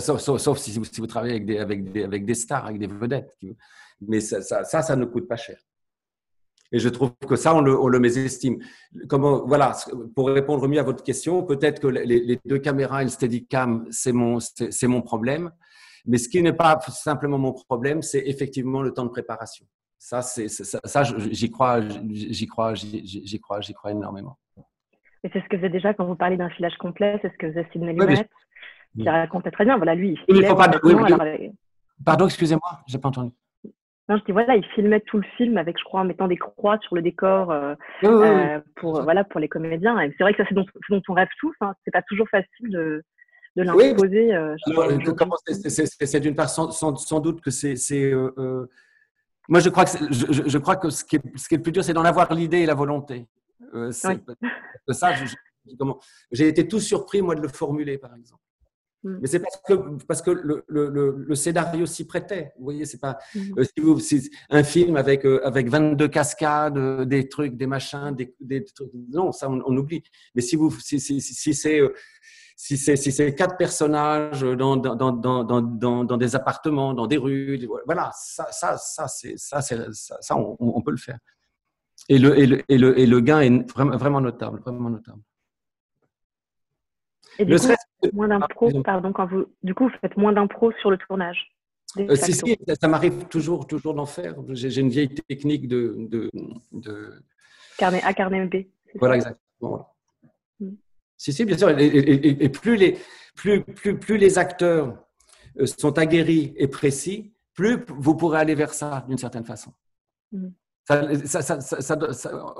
[0.00, 2.88] Sauf si, vous, si, vous, travaillez avec des, avec, des, avec des stars, avec des
[2.88, 3.38] vedettes
[4.00, 5.58] mais ça, ça, ça, ne coûte pas cher.
[6.72, 8.58] Et je trouve que ça, on le, on le mésestime.
[9.08, 9.72] Comment, voilà,
[10.14, 14.12] pour répondre mieux à votre question, peut-être que les, deux caméras et le Steadicam, c'est
[14.12, 15.52] mon, c'est mon problème.
[16.06, 19.66] Mais ce qui n'est pas simplement mon problème, c'est effectivement le temps de préparation.
[19.98, 24.38] Ça, c'est, ça, ça j'y crois, j'y crois, j'y crois, j'y crois énormément.
[25.24, 27.46] Et c'est ce que vous déjà quand vous parlez d'un filage complet, c'est ce que
[27.46, 28.24] vous essayez de me
[28.96, 29.76] qui racontait très bien.
[29.76, 30.70] Voilà, lui, il, il faut pas,
[32.04, 33.32] Pardon, excusez-moi, j'ai pas entendu.
[34.08, 36.36] Non, je dis voilà, il filmait tout le film avec, je crois, en mettant des
[36.36, 37.74] croix sur le décor euh,
[38.04, 39.98] euh, pour voilà pour les comédiens.
[40.00, 41.54] Et c'est vrai que ça c'est dont, dont, on rêve tous.
[41.60, 41.74] Hein.
[41.84, 43.02] C'est pas toujours facile de,
[43.56, 44.32] de l'imposer.
[44.32, 44.54] Euh,
[46.04, 47.74] c'est d'une part sans, sans, doute que c'est
[49.48, 51.62] moi je crois que je, je, crois que ce qui est, ce qui est le
[51.62, 53.26] plus dur c'est d'en avoir l'idée et la volonté.
[53.90, 55.12] ça,
[56.30, 58.42] j'ai été tout surpris moi de le formuler par exemple.
[59.06, 59.18] Mm.
[59.20, 62.52] Mais c'est parce que, parce que le, le, le scénario s'y prêtait.
[62.58, 63.58] Vous voyez, c'est pas mm.
[63.58, 63.98] euh, si vous,
[64.50, 68.90] un film avec, euh, avec 22 cascades, euh, des trucs, des machins, des, des trucs.
[69.10, 70.02] Non, ça, on, oublie.
[70.34, 71.80] Mais si, vous, si, si, si c'est.
[72.58, 77.18] Si c'est si c'est quatre personnages dans dans, dans, dans, dans, des appartements, dans des
[77.18, 81.18] rues, voilà, ça, ça, ça, c'est, ça, ça, ça on, on, peut le faire.
[82.08, 85.20] Et le, et le, et le, et le gain est vraiment, vraiment notable, vraiment notable.
[87.38, 87.66] Et du coup,
[88.12, 91.48] moins d'impro, pardon, quand vous, du coup, vous faites moins d'impro sur le tournage.
[91.98, 94.34] euh, si, si, ça, m'arrive toujours, toujours d'en faire.
[94.50, 95.94] J'ai une vieille technique de.
[95.98, 96.30] de,
[96.72, 97.12] de...
[97.78, 98.66] Carnet A, carnet B.
[98.98, 99.94] Voilà, exactement.
[100.60, 100.70] Mm.
[101.16, 101.70] Si, si, bien sûr.
[101.78, 102.98] Et, plus, les,
[103.34, 104.98] plus, plus, plus les acteurs
[105.58, 109.72] euh, sont aguerris et précis, plus vous pourrez aller vers ça d'une certaine façon.
[110.32, 110.48] Mm.
[110.88, 111.98] Ça, ça, ça,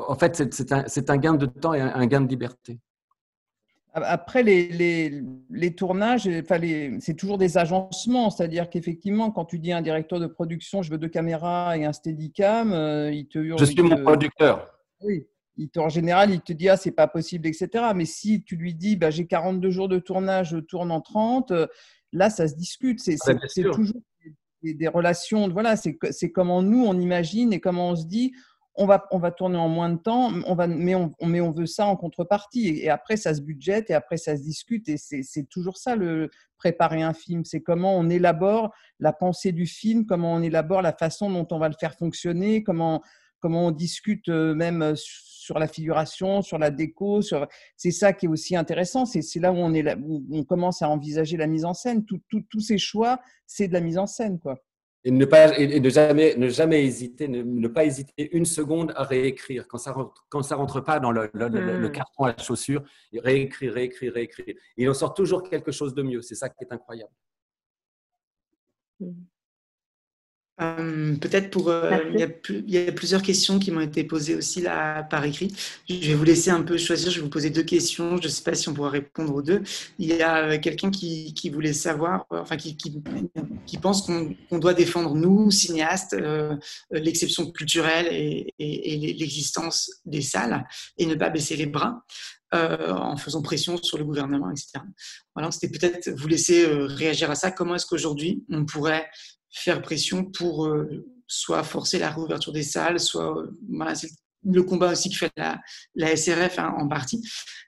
[0.08, 2.80] en fait, c'est un, un, gain de temps et un gain de liberté.
[4.04, 6.28] Après, les, les, les tournages,
[7.00, 8.28] c'est toujours des agencements.
[8.28, 11.86] C'est-à-dire qu'effectivement, quand tu dis à un directeur de production, je veux deux caméras et
[11.86, 14.70] un steadicam, euh, il te Je suis mon producteur.
[15.00, 15.26] Oui.
[15.56, 17.68] Il en général, il te dit, ah, c'est pas possible, etc.
[17.94, 21.50] Mais si tu lui dis, bah, j'ai 42 jours de tournage, je tourne en 30,
[21.50, 21.66] euh,
[22.12, 23.00] là, ça se discute.
[23.00, 23.16] C'est
[23.62, 24.02] toujours
[24.62, 25.48] des, des, relations.
[25.48, 28.34] Voilà, c'est comment nous, on imagine et comment on se dit,
[28.76, 31.50] on va, on va tourner en moins de temps, on va, mais, on, mais on
[31.50, 32.80] veut ça en contrepartie.
[32.82, 34.88] Et, après, ça se budgète et après, ça se discute.
[34.88, 37.44] Et c'est toujours ça, le préparer un film.
[37.44, 41.58] C'est comment on élabore la pensée du film, comment on élabore la façon dont on
[41.58, 43.02] va le faire fonctionner, comment,
[43.40, 47.22] comment on discute euh, même sur la figuration, sur la déco.
[47.22, 47.46] Sur...
[47.76, 49.06] C'est ça qui est aussi intéressant.
[49.06, 52.04] C'est là où on, est où on commence à envisager la mise en scène.
[52.04, 54.38] tous ces choix, c'est de la mise en scène.
[54.38, 54.60] quoi
[55.06, 59.04] et ne pas et ne jamais ne jamais hésiter ne, pas hésiter une seconde à
[59.04, 61.48] réécrire quand ça rentre, quand ça rentre pas dans le, le,
[61.88, 61.92] hmm.
[61.92, 62.82] carton à la chaussure
[63.14, 66.72] réécrire réécrire réécrire il en sort toujours quelque chose de mieux c'est ça qui est
[66.72, 67.12] incroyable
[68.98, 69.12] hmm.
[70.58, 71.68] Euh, peut-être pour.
[71.68, 75.02] Euh, il, y a il, y a plusieurs questions qui m'ont été posées aussi là
[75.02, 75.54] par écrit.
[75.88, 77.10] Je vais vous laisser un peu choisir.
[77.10, 78.16] Je vais vous poser deux questions.
[78.16, 79.62] Je ne sais pas si on pourra répondre aux deux.
[79.98, 83.02] Il y a euh, quelqu'un qui, qui, voulait savoir, enfin, qui, qui,
[83.66, 86.16] qui pense qu'on doit défendre, nous, cinéastes,
[86.90, 90.66] l'exception culturelle et, et, l'existence des salles
[90.96, 92.02] et ne pas baisser les bras.
[92.52, 94.80] en faisant pression sur le gouvernement, etc.
[95.34, 97.50] Voilà, c'était peut-être vous laisser réagir à ça.
[97.50, 99.06] Comment est-ce qu'aujourd'hui on pourrait
[99.56, 104.10] faire pression pour euh, soit forcer la réouverture des salles, soit euh, voilà, c'est
[104.44, 107.20] le combat aussi qui fait la, SRF hein, en partie.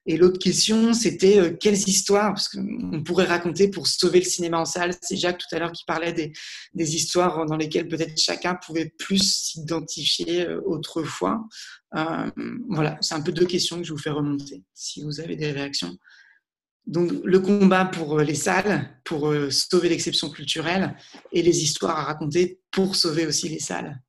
[0.07, 4.61] Et l'autre question, c'était euh, quelles histoires, parce qu'on pourrait raconter pour sauver le cinéma
[4.61, 4.95] en salle.
[5.03, 9.23] C'est Jacques tout à l'heure qui parlait des histoires dans lesquelles peut-être chacun pouvait plus
[9.23, 11.41] s'identifier autrefois.
[12.69, 15.51] voilà, c'est un peu deux questions que je vous fais remonter, si vous avez des
[15.51, 15.99] réactions.
[16.89, 20.97] Donc le combat pour euh, les salles, pour euh, sauver l'exception culturelle,
[21.33, 24.01] et les histoires à raconter pour sauver aussi les salles.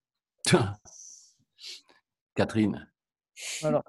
[2.36, 2.90] Catherine.
[3.64, 3.84] Alors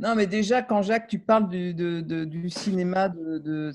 [0.00, 3.72] non, mais déjà, quand Jacques, tu parles du, du cinéma, de,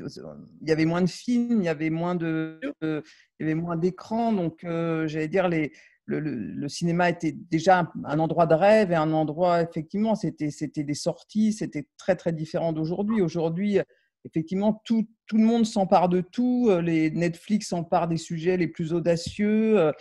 [0.00, 3.02] il y avait moins de films, il y avait moins de, il
[3.40, 5.72] y avait moins d'écrans, donc euh, j'allais dire les,
[6.08, 10.50] le, cinéma était déjà un, endroit de rêve et un endroit, effectivement, c'était,
[10.82, 13.20] des sorties, c'était très, très différent d'aujourd'hui.
[13.20, 13.78] Aujourd'hui,
[14.24, 16.70] effectivement, tout, tout, le monde s'empare de tout.
[16.82, 19.92] Les Netflix s'emparent des sujets les plus audacieux.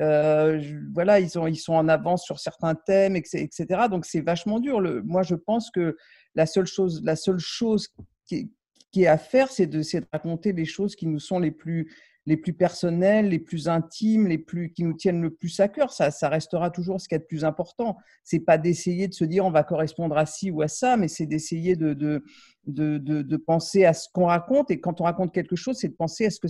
[0.00, 0.62] Euh,
[0.94, 3.66] voilà, ils, ont, ils sont en avance sur certains thèmes, etc.
[3.90, 4.80] Donc, c'est vachement dur.
[5.04, 5.96] Moi, je pense que
[6.34, 7.88] la seule chose, la seule chose
[8.26, 8.48] qui
[8.94, 11.92] est à faire, c'est de, de raconter les choses qui nous sont les plus
[12.26, 15.92] les plus personnels, les plus intimes, les plus qui nous tiennent le plus à cœur.
[15.92, 17.96] Ça, ça restera toujours ce qui est le plus important.
[18.24, 21.08] C'est pas d'essayer de se dire on va correspondre à ci ou à ça, mais
[21.08, 22.24] c'est d'essayer de, de,
[22.66, 24.70] de, de, penser à ce qu'on raconte.
[24.70, 26.48] Et quand on raconte quelque chose, c'est de penser à ce que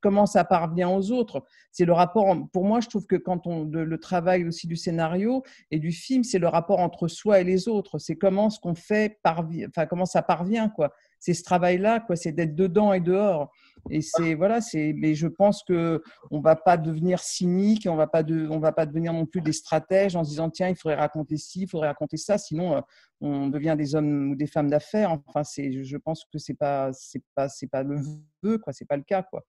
[0.00, 1.44] comment ça parvient aux autres.
[1.72, 2.36] C'est le rapport.
[2.52, 6.24] Pour moi, je trouve que quand on le travail aussi du scénario et du film,
[6.24, 7.98] c'est le rapport entre soi et les autres.
[7.98, 12.16] C'est comment ce qu'on fait parvient, enfin comment ça parvient quoi c'est ce travail-là, quoi.
[12.16, 13.52] C'est d'être dedans et dehors.
[13.90, 14.92] Et c'est voilà, c'est.
[14.96, 18.72] Mais je pense que on va pas devenir cynique, on va pas de, on va
[18.72, 21.68] pas devenir non plus des stratèges en se disant tiens, il faudrait raconter ci, il
[21.68, 22.80] faudrait raconter ça, sinon euh,
[23.20, 25.12] on devient des hommes ou des femmes d'affaires.
[25.26, 25.84] Enfin, c'est.
[25.84, 28.00] Je pense que c'est pas, c'est pas, c'est pas le
[28.42, 28.72] vœu, quoi.
[28.72, 29.44] C'est pas le cas, quoi.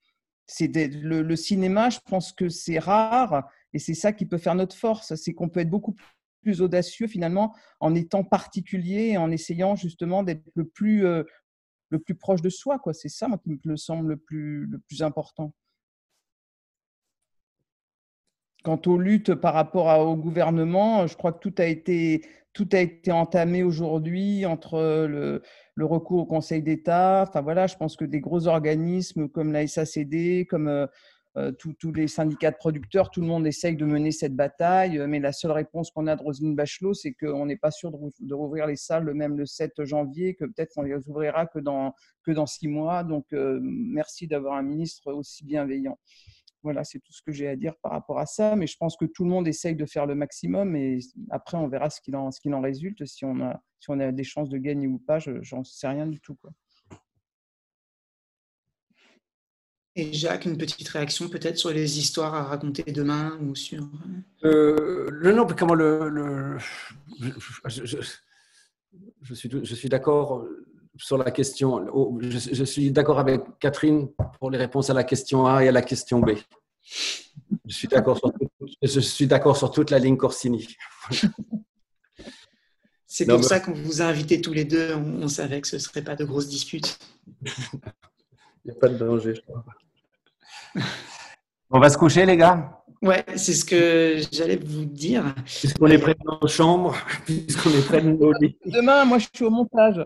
[0.52, 4.76] C'est le, cinéma, je pense que c'est rare et c'est ça qui peut faire notre
[4.76, 5.96] force, c'est qu'on peut être beaucoup
[6.41, 11.24] plus audacieux finalement en étant particulier et en essayant justement d'être le plus, euh,
[11.90, 12.80] le plus proche de soi.
[12.80, 12.94] Quoi.
[12.94, 15.54] C'est ça qui me semble le plus, le plus important.
[18.64, 22.80] Quant aux luttes par rapport au gouvernement, je crois que tout a été, tout a
[22.80, 25.42] été entamé aujourd'hui entre le,
[25.76, 27.26] le, recours au Conseil d'État.
[27.28, 30.88] Enfin voilà, je pense que des gros organismes comme la SACD, comme euh,
[31.38, 35.06] euh, tous les syndicats de producteurs, tout le monde essaye de mener cette bataille, euh,
[35.08, 38.34] mais la seule réponse qu'on a de Roselyne Bachelot, c'est qu'on n'est pas sûr de,
[38.34, 41.94] rouvrir les salles même le 7 janvier, que peut-être qu'on les ouvrira que dans,
[42.24, 43.04] que dans six mois.
[43.04, 46.00] Donc, euh, merci d'avoir un ministre aussi bienveillant.
[46.61, 48.98] Voilà, c'est tout ce que j'ai à dire par rapport à ça, mais je pense
[48.98, 50.99] que tout le monde essaye de faire le maximum et
[51.30, 54.11] après, on verra ce qu'il en, ce en résulte, si on, a, si on a
[54.11, 56.36] des chances de gagner ou pas, j'en sais rien du tout.
[56.36, 56.52] Quoi.
[59.95, 63.84] Et Jacques, une petite réaction peut-être sur les histoires à raconter demain ou sur.
[64.44, 66.57] Euh, le nom, comment le.
[67.65, 70.45] je, suis, je suis d'accord
[71.00, 71.86] sur la question.
[71.94, 74.10] Oh, je, suis d'accord avec Catherine
[74.40, 76.32] pour les réponses à la question A et à la question B.
[77.66, 78.32] Je suis d'accord sur,
[78.82, 80.68] je suis d'accord sur toute la ligne Corsini.
[83.12, 84.94] C'est pour ça qu'on vous a invités tous les deux.
[84.96, 87.00] On, savait que ce ne serait pas de grosses disputes.
[87.44, 89.66] Il n'y a pas de danger, je crois.
[91.72, 95.34] On va se coucher, les gars Ouais, c'est ce que j'allais vous dire.
[95.46, 96.96] Puisqu'on est près de nos chambres,
[97.26, 98.58] puisqu'on est près de nos lits.
[98.66, 100.06] Demain, moi, je suis au montage.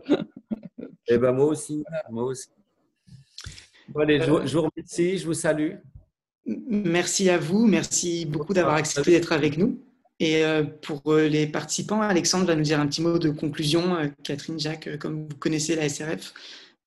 [1.08, 2.48] Eh ben moi aussi, moi aussi.
[3.96, 5.74] allez, je, je vous remercie, je vous salue.
[6.46, 9.80] Merci à vous, merci beaucoup d'avoir accepté d'être avec nous.
[10.20, 13.96] Et euh, pour euh, les participants, Alexandre va nous dire un petit mot de conclusion.
[13.96, 16.34] Euh, Catherine, Jacques, comme vous connaissez la SRF,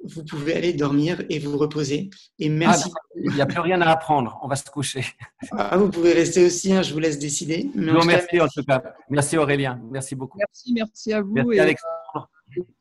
[0.04, 2.10] vous pouvez aller dormir et vous reposer.
[2.38, 2.90] Et merci.
[2.94, 5.04] Ah, il n'y a plus rien à apprendre, on va se coucher.
[5.52, 7.70] Ah, vous pouvez rester aussi, hein, je vous laisse décider.
[7.74, 8.82] Mais remercie en tout cas.
[9.10, 10.38] Merci Aurélien, merci beaucoup.
[10.38, 11.32] Merci, merci à vous.
[11.32, 11.92] Merci et, Alexandre.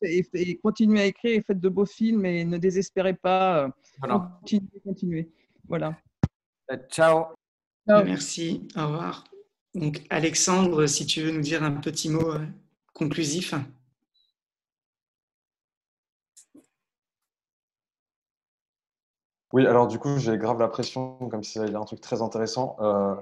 [0.02, 3.68] Et, continuez à écrire et faites de beaux films et ne désespérez pas.
[4.00, 5.30] Continuez, continuez.
[5.68, 5.96] Voilà.
[6.90, 7.26] Ciao.
[7.86, 9.24] Merci, au revoir.
[9.74, 12.46] Donc, Alexandre, si tu veux nous dire un petit mot euh,
[12.94, 13.54] conclusif.
[19.56, 22.20] Oui, alors du coup, j'ai grave la pression, comme s'il y a un truc très
[22.20, 22.76] intéressant.
[22.80, 23.14] Euh,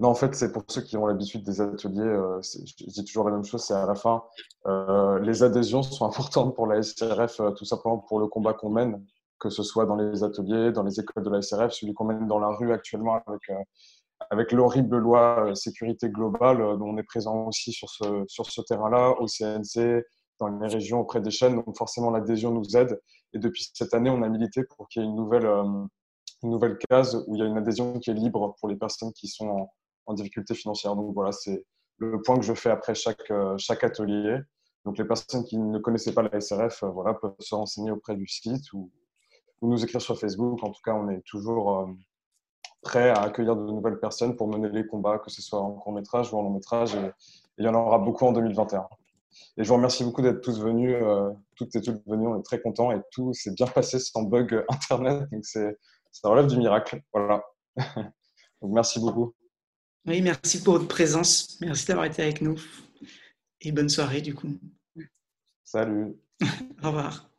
[0.00, 3.24] non, en fait, c'est pour ceux qui ont l'habitude des ateliers, euh, je dis toujours
[3.24, 4.22] la même chose, c'est à la fin,
[5.22, 9.02] les adhésions sont importantes pour la SRF, tout simplement pour le combat qu'on mène
[9.38, 12.26] que ce soit dans les ateliers, dans les écoles de la SRF, celui qu'on mène
[12.26, 13.54] dans la rue actuellement avec, euh,
[14.30, 18.46] avec l'horrible loi euh, sécurité globale, euh, dont on est présent aussi sur ce, sur
[18.46, 20.04] ce terrain-là, au CNC,
[20.40, 21.56] dans les régions, auprès des chaînes.
[21.56, 23.00] Donc forcément, l'adhésion nous aide.
[23.32, 26.78] Et depuis cette année, on a milité pour qu'il y ait une nouvelle, une nouvelle
[26.88, 29.68] case où il y a une adhésion qui est libre pour les personnes qui sont
[30.06, 30.96] en, difficulté financière.
[30.96, 31.66] Donc voilà, c'est
[31.98, 34.38] le point que je fais après chaque, chaque atelier.
[34.84, 38.26] Donc les personnes qui ne connaissaient pas la SRF voilà, peuvent se renseigner auprès du
[38.26, 38.90] site ou,
[39.60, 40.62] ou nous écrire sur Facebook.
[40.62, 41.86] En tout cas, on est toujours euh,
[42.82, 45.92] prêt à accueillir de nouvelles personnes pour mener les combats, que ce soit en court
[45.92, 46.94] métrage ou en long métrage.
[46.94, 47.10] Et,
[47.58, 48.86] il y en aura beaucoup en 2021.
[49.56, 52.28] Et je vous remercie beaucoup d'être tous venus, euh, toutes et toutes venues.
[52.28, 55.28] On est très contents et tout s'est bien passé sans bug Internet.
[55.30, 57.02] Donc, ça relève du miracle.
[57.12, 57.42] Voilà.
[57.76, 59.34] donc, merci beaucoup.
[60.06, 61.58] Oui, merci pour votre présence.
[61.60, 62.56] Merci d'avoir été avec nous.
[63.60, 64.58] Et bonne soirée, du coup.
[65.64, 66.16] Salut.
[66.82, 67.30] Au revoir.